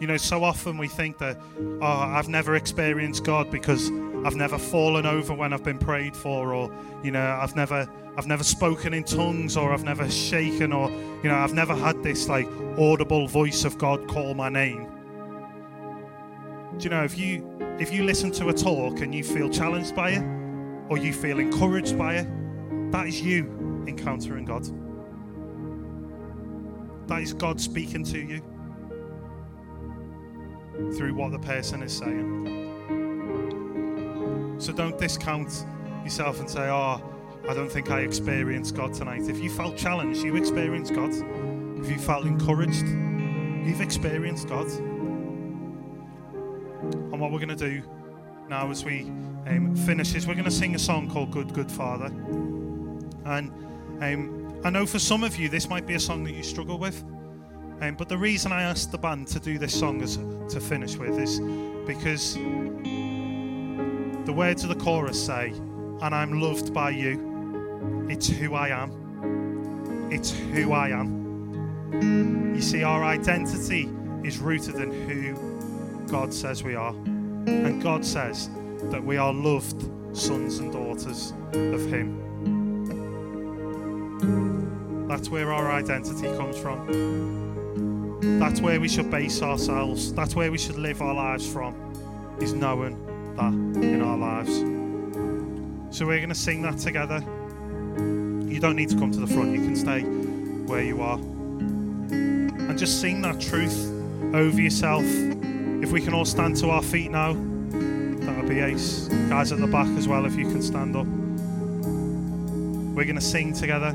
You 0.00 0.06
know, 0.06 0.16
so 0.16 0.42
often 0.42 0.78
we 0.78 0.88
think 0.88 1.18
that, 1.18 1.38
oh, 1.82 1.86
I've 1.86 2.28
never 2.28 2.56
experienced 2.56 3.22
God 3.22 3.50
because 3.50 3.90
I've 4.24 4.34
never 4.34 4.56
fallen 4.56 5.04
over 5.04 5.34
when 5.34 5.52
I've 5.52 5.62
been 5.62 5.78
prayed 5.78 6.16
for, 6.16 6.54
or 6.54 6.72
you 7.04 7.10
know, 7.10 7.38
I've 7.40 7.54
never, 7.54 7.86
I've 8.16 8.26
never 8.26 8.42
spoken 8.42 8.94
in 8.94 9.04
tongues, 9.04 9.58
or 9.58 9.74
I've 9.74 9.84
never 9.84 10.10
shaken, 10.10 10.72
or 10.72 10.90
you 11.22 11.28
know, 11.28 11.36
I've 11.36 11.52
never 11.52 11.74
had 11.74 12.02
this 12.02 12.28
like 12.30 12.48
audible 12.78 13.28
voice 13.28 13.66
of 13.66 13.76
God 13.76 14.08
call 14.08 14.32
my 14.32 14.48
name. 14.48 14.86
Do 16.78 16.84
you 16.84 16.90
know 16.90 17.04
if 17.04 17.18
you 17.18 17.46
if 17.78 17.92
you 17.92 18.04
listen 18.04 18.30
to 18.32 18.48
a 18.48 18.54
talk 18.54 19.00
and 19.00 19.14
you 19.14 19.22
feel 19.22 19.50
challenged 19.50 19.94
by 19.94 20.12
it, 20.12 20.24
or 20.88 20.96
you 20.96 21.12
feel 21.12 21.38
encouraged 21.38 21.98
by 21.98 22.16
it, 22.16 22.90
that 22.90 23.06
is 23.06 23.20
you 23.20 23.84
encountering 23.86 24.46
God. 24.46 24.64
That 27.06 27.20
is 27.20 27.34
God 27.34 27.60
speaking 27.60 28.02
to 28.04 28.18
you 28.18 28.42
through 30.96 31.14
what 31.14 31.32
the 31.32 31.38
person 31.38 31.82
is 31.82 31.96
saying. 31.96 32.58
So 34.58 34.72
don't 34.72 34.98
discount 34.98 35.64
yourself 36.04 36.40
and 36.40 36.48
say, 36.50 36.68
Oh, 36.68 37.02
I 37.48 37.54
don't 37.54 37.70
think 37.70 37.90
I 37.90 38.00
experienced 38.00 38.74
God 38.74 38.92
tonight. 38.92 39.22
If 39.28 39.40
you 39.40 39.50
felt 39.50 39.76
challenged, 39.76 40.22
you 40.22 40.36
experienced 40.36 40.94
God. 40.94 41.10
If 41.80 41.90
you 41.90 41.98
felt 41.98 42.26
encouraged, 42.26 42.84
you've 43.66 43.80
experienced 43.80 44.48
God. 44.48 44.66
And 46.82 47.20
what 47.20 47.32
we're 47.32 47.38
going 47.38 47.56
to 47.56 47.56
do 47.56 47.82
now 48.48 48.70
as 48.70 48.84
we 48.84 49.02
um, 49.46 49.74
finish 49.74 50.14
is 50.14 50.26
we're 50.26 50.34
going 50.34 50.44
to 50.44 50.50
sing 50.50 50.74
a 50.74 50.78
song 50.78 51.08
called 51.08 51.30
Good, 51.30 51.54
Good 51.54 51.70
Father. 51.70 52.06
And 53.24 53.50
um, 54.00 54.60
I 54.64 54.70
know 54.70 54.84
for 54.84 54.98
some 54.98 55.24
of 55.24 55.38
you, 55.38 55.48
this 55.48 55.68
might 55.68 55.86
be 55.86 55.94
a 55.94 56.00
song 56.00 56.24
that 56.24 56.32
you 56.32 56.42
struggle 56.42 56.78
with. 56.78 57.02
Um, 57.80 57.94
but 57.94 58.08
the 58.08 58.18
reason 58.18 58.52
I 58.52 58.62
asked 58.62 58.92
the 58.92 58.98
band 58.98 59.26
to 59.28 59.40
do 59.40 59.58
this 59.58 59.78
song 59.78 60.02
as 60.02 60.16
to 60.16 60.60
finish 60.60 60.96
with 60.96 61.18
is 61.18 61.40
because 61.86 62.34
the 64.26 64.32
words 64.32 64.62
of 64.64 64.68
the 64.68 64.76
chorus 64.76 65.18
say, 65.24 65.54
"And 66.02 66.14
I'm 66.14 66.40
loved 66.40 66.74
by 66.74 66.90
you. 66.90 68.06
It's 68.10 68.28
who 68.28 68.54
I 68.54 68.68
am. 68.68 70.10
It's 70.12 70.30
who 70.30 70.72
I 70.72 70.90
am." 70.90 72.54
You 72.54 72.60
see, 72.60 72.82
our 72.82 73.02
identity 73.02 73.88
is 74.22 74.38
rooted 74.38 74.74
in 74.74 74.90
who 75.08 75.34
God 76.06 76.34
says 76.34 76.62
we 76.62 76.74
are, 76.74 76.92
and 76.92 77.82
God 77.82 78.04
says 78.04 78.50
that 78.90 79.02
we 79.02 79.16
are 79.16 79.32
loved 79.32 79.88
sons 80.12 80.58
and 80.58 80.70
daughters 80.70 81.32
of 81.54 81.86
Him. 81.86 82.18
That's 85.08 85.30
where 85.30 85.50
our 85.50 85.72
identity 85.72 86.28
comes 86.36 86.58
from. 86.58 87.39
That's 88.22 88.60
where 88.60 88.78
we 88.80 88.88
should 88.88 89.10
base 89.10 89.42
ourselves. 89.42 90.12
That's 90.12 90.34
where 90.34 90.52
we 90.52 90.58
should 90.58 90.76
live 90.76 91.00
our 91.00 91.14
lives 91.14 91.50
from, 91.50 91.74
is 92.40 92.52
knowing 92.52 92.96
that 93.36 93.52
in 93.82 94.02
our 94.02 94.18
lives. 94.18 94.58
So 95.96 96.06
we're 96.06 96.18
going 96.18 96.28
to 96.28 96.34
sing 96.34 96.62
that 96.62 96.78
together. 96.78 97.20
You 98.50 98.60
don't 98.60 98.76
need 98.76 98.90
to 98.90 98.98
come 98.98 99.10
to 99.12 99.20
the 99.20 99.26
front, 99.26 99.52
you 99.52 99.62
can 99.62 99.74
stay 99.74 100.02
where 100.02 100.82
you 100.82 101.00
are. 101.00 101.18
And 101.18 102.78
just 102.78 103.00
sing 103.00 103.22
that 103.22 103.40
truth 103.40 103.90
over 104.34 104.60
yourself. 104.60 105.04
If 105.04 105.90
we 105.90 106.02
can 106.02 106.12
all 106.12 106.26
stand 106.26 106.56
to 106.58 106.68
our 106.68 106.82
feet 106.82 107.10
now, 107.10 107.32
that 107.32 108.36
would 108.36 108.48
be 108.48 108.60
ace. 108.60 109.08
Guys 109.30 109.50
at 109.50 109.60
the 109.60 109.66
back 109.66 109.88
as 109.96 110.06
well, 110.06 110.26
if 110.26 110.36
you 110.36 110.44
can 110.44 110.62
stand 110.62 110.94
up. 110.94 111.06
We're 112.94 113.04
going 113.04 113.16
to 113.16 113.20
sing 113.22 113.54
together 113.54 113.94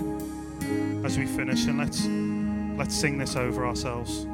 as 1.04 1.18
we 1.20 1.28
finish, 1.28 1.66
and 1.66 1.78
let's 1.78 2.08
let's 2.78 2.96
sing 2.96 3.18
this 3.18 3.36
over 3.36 3.66
ourselves. 3.66 4.28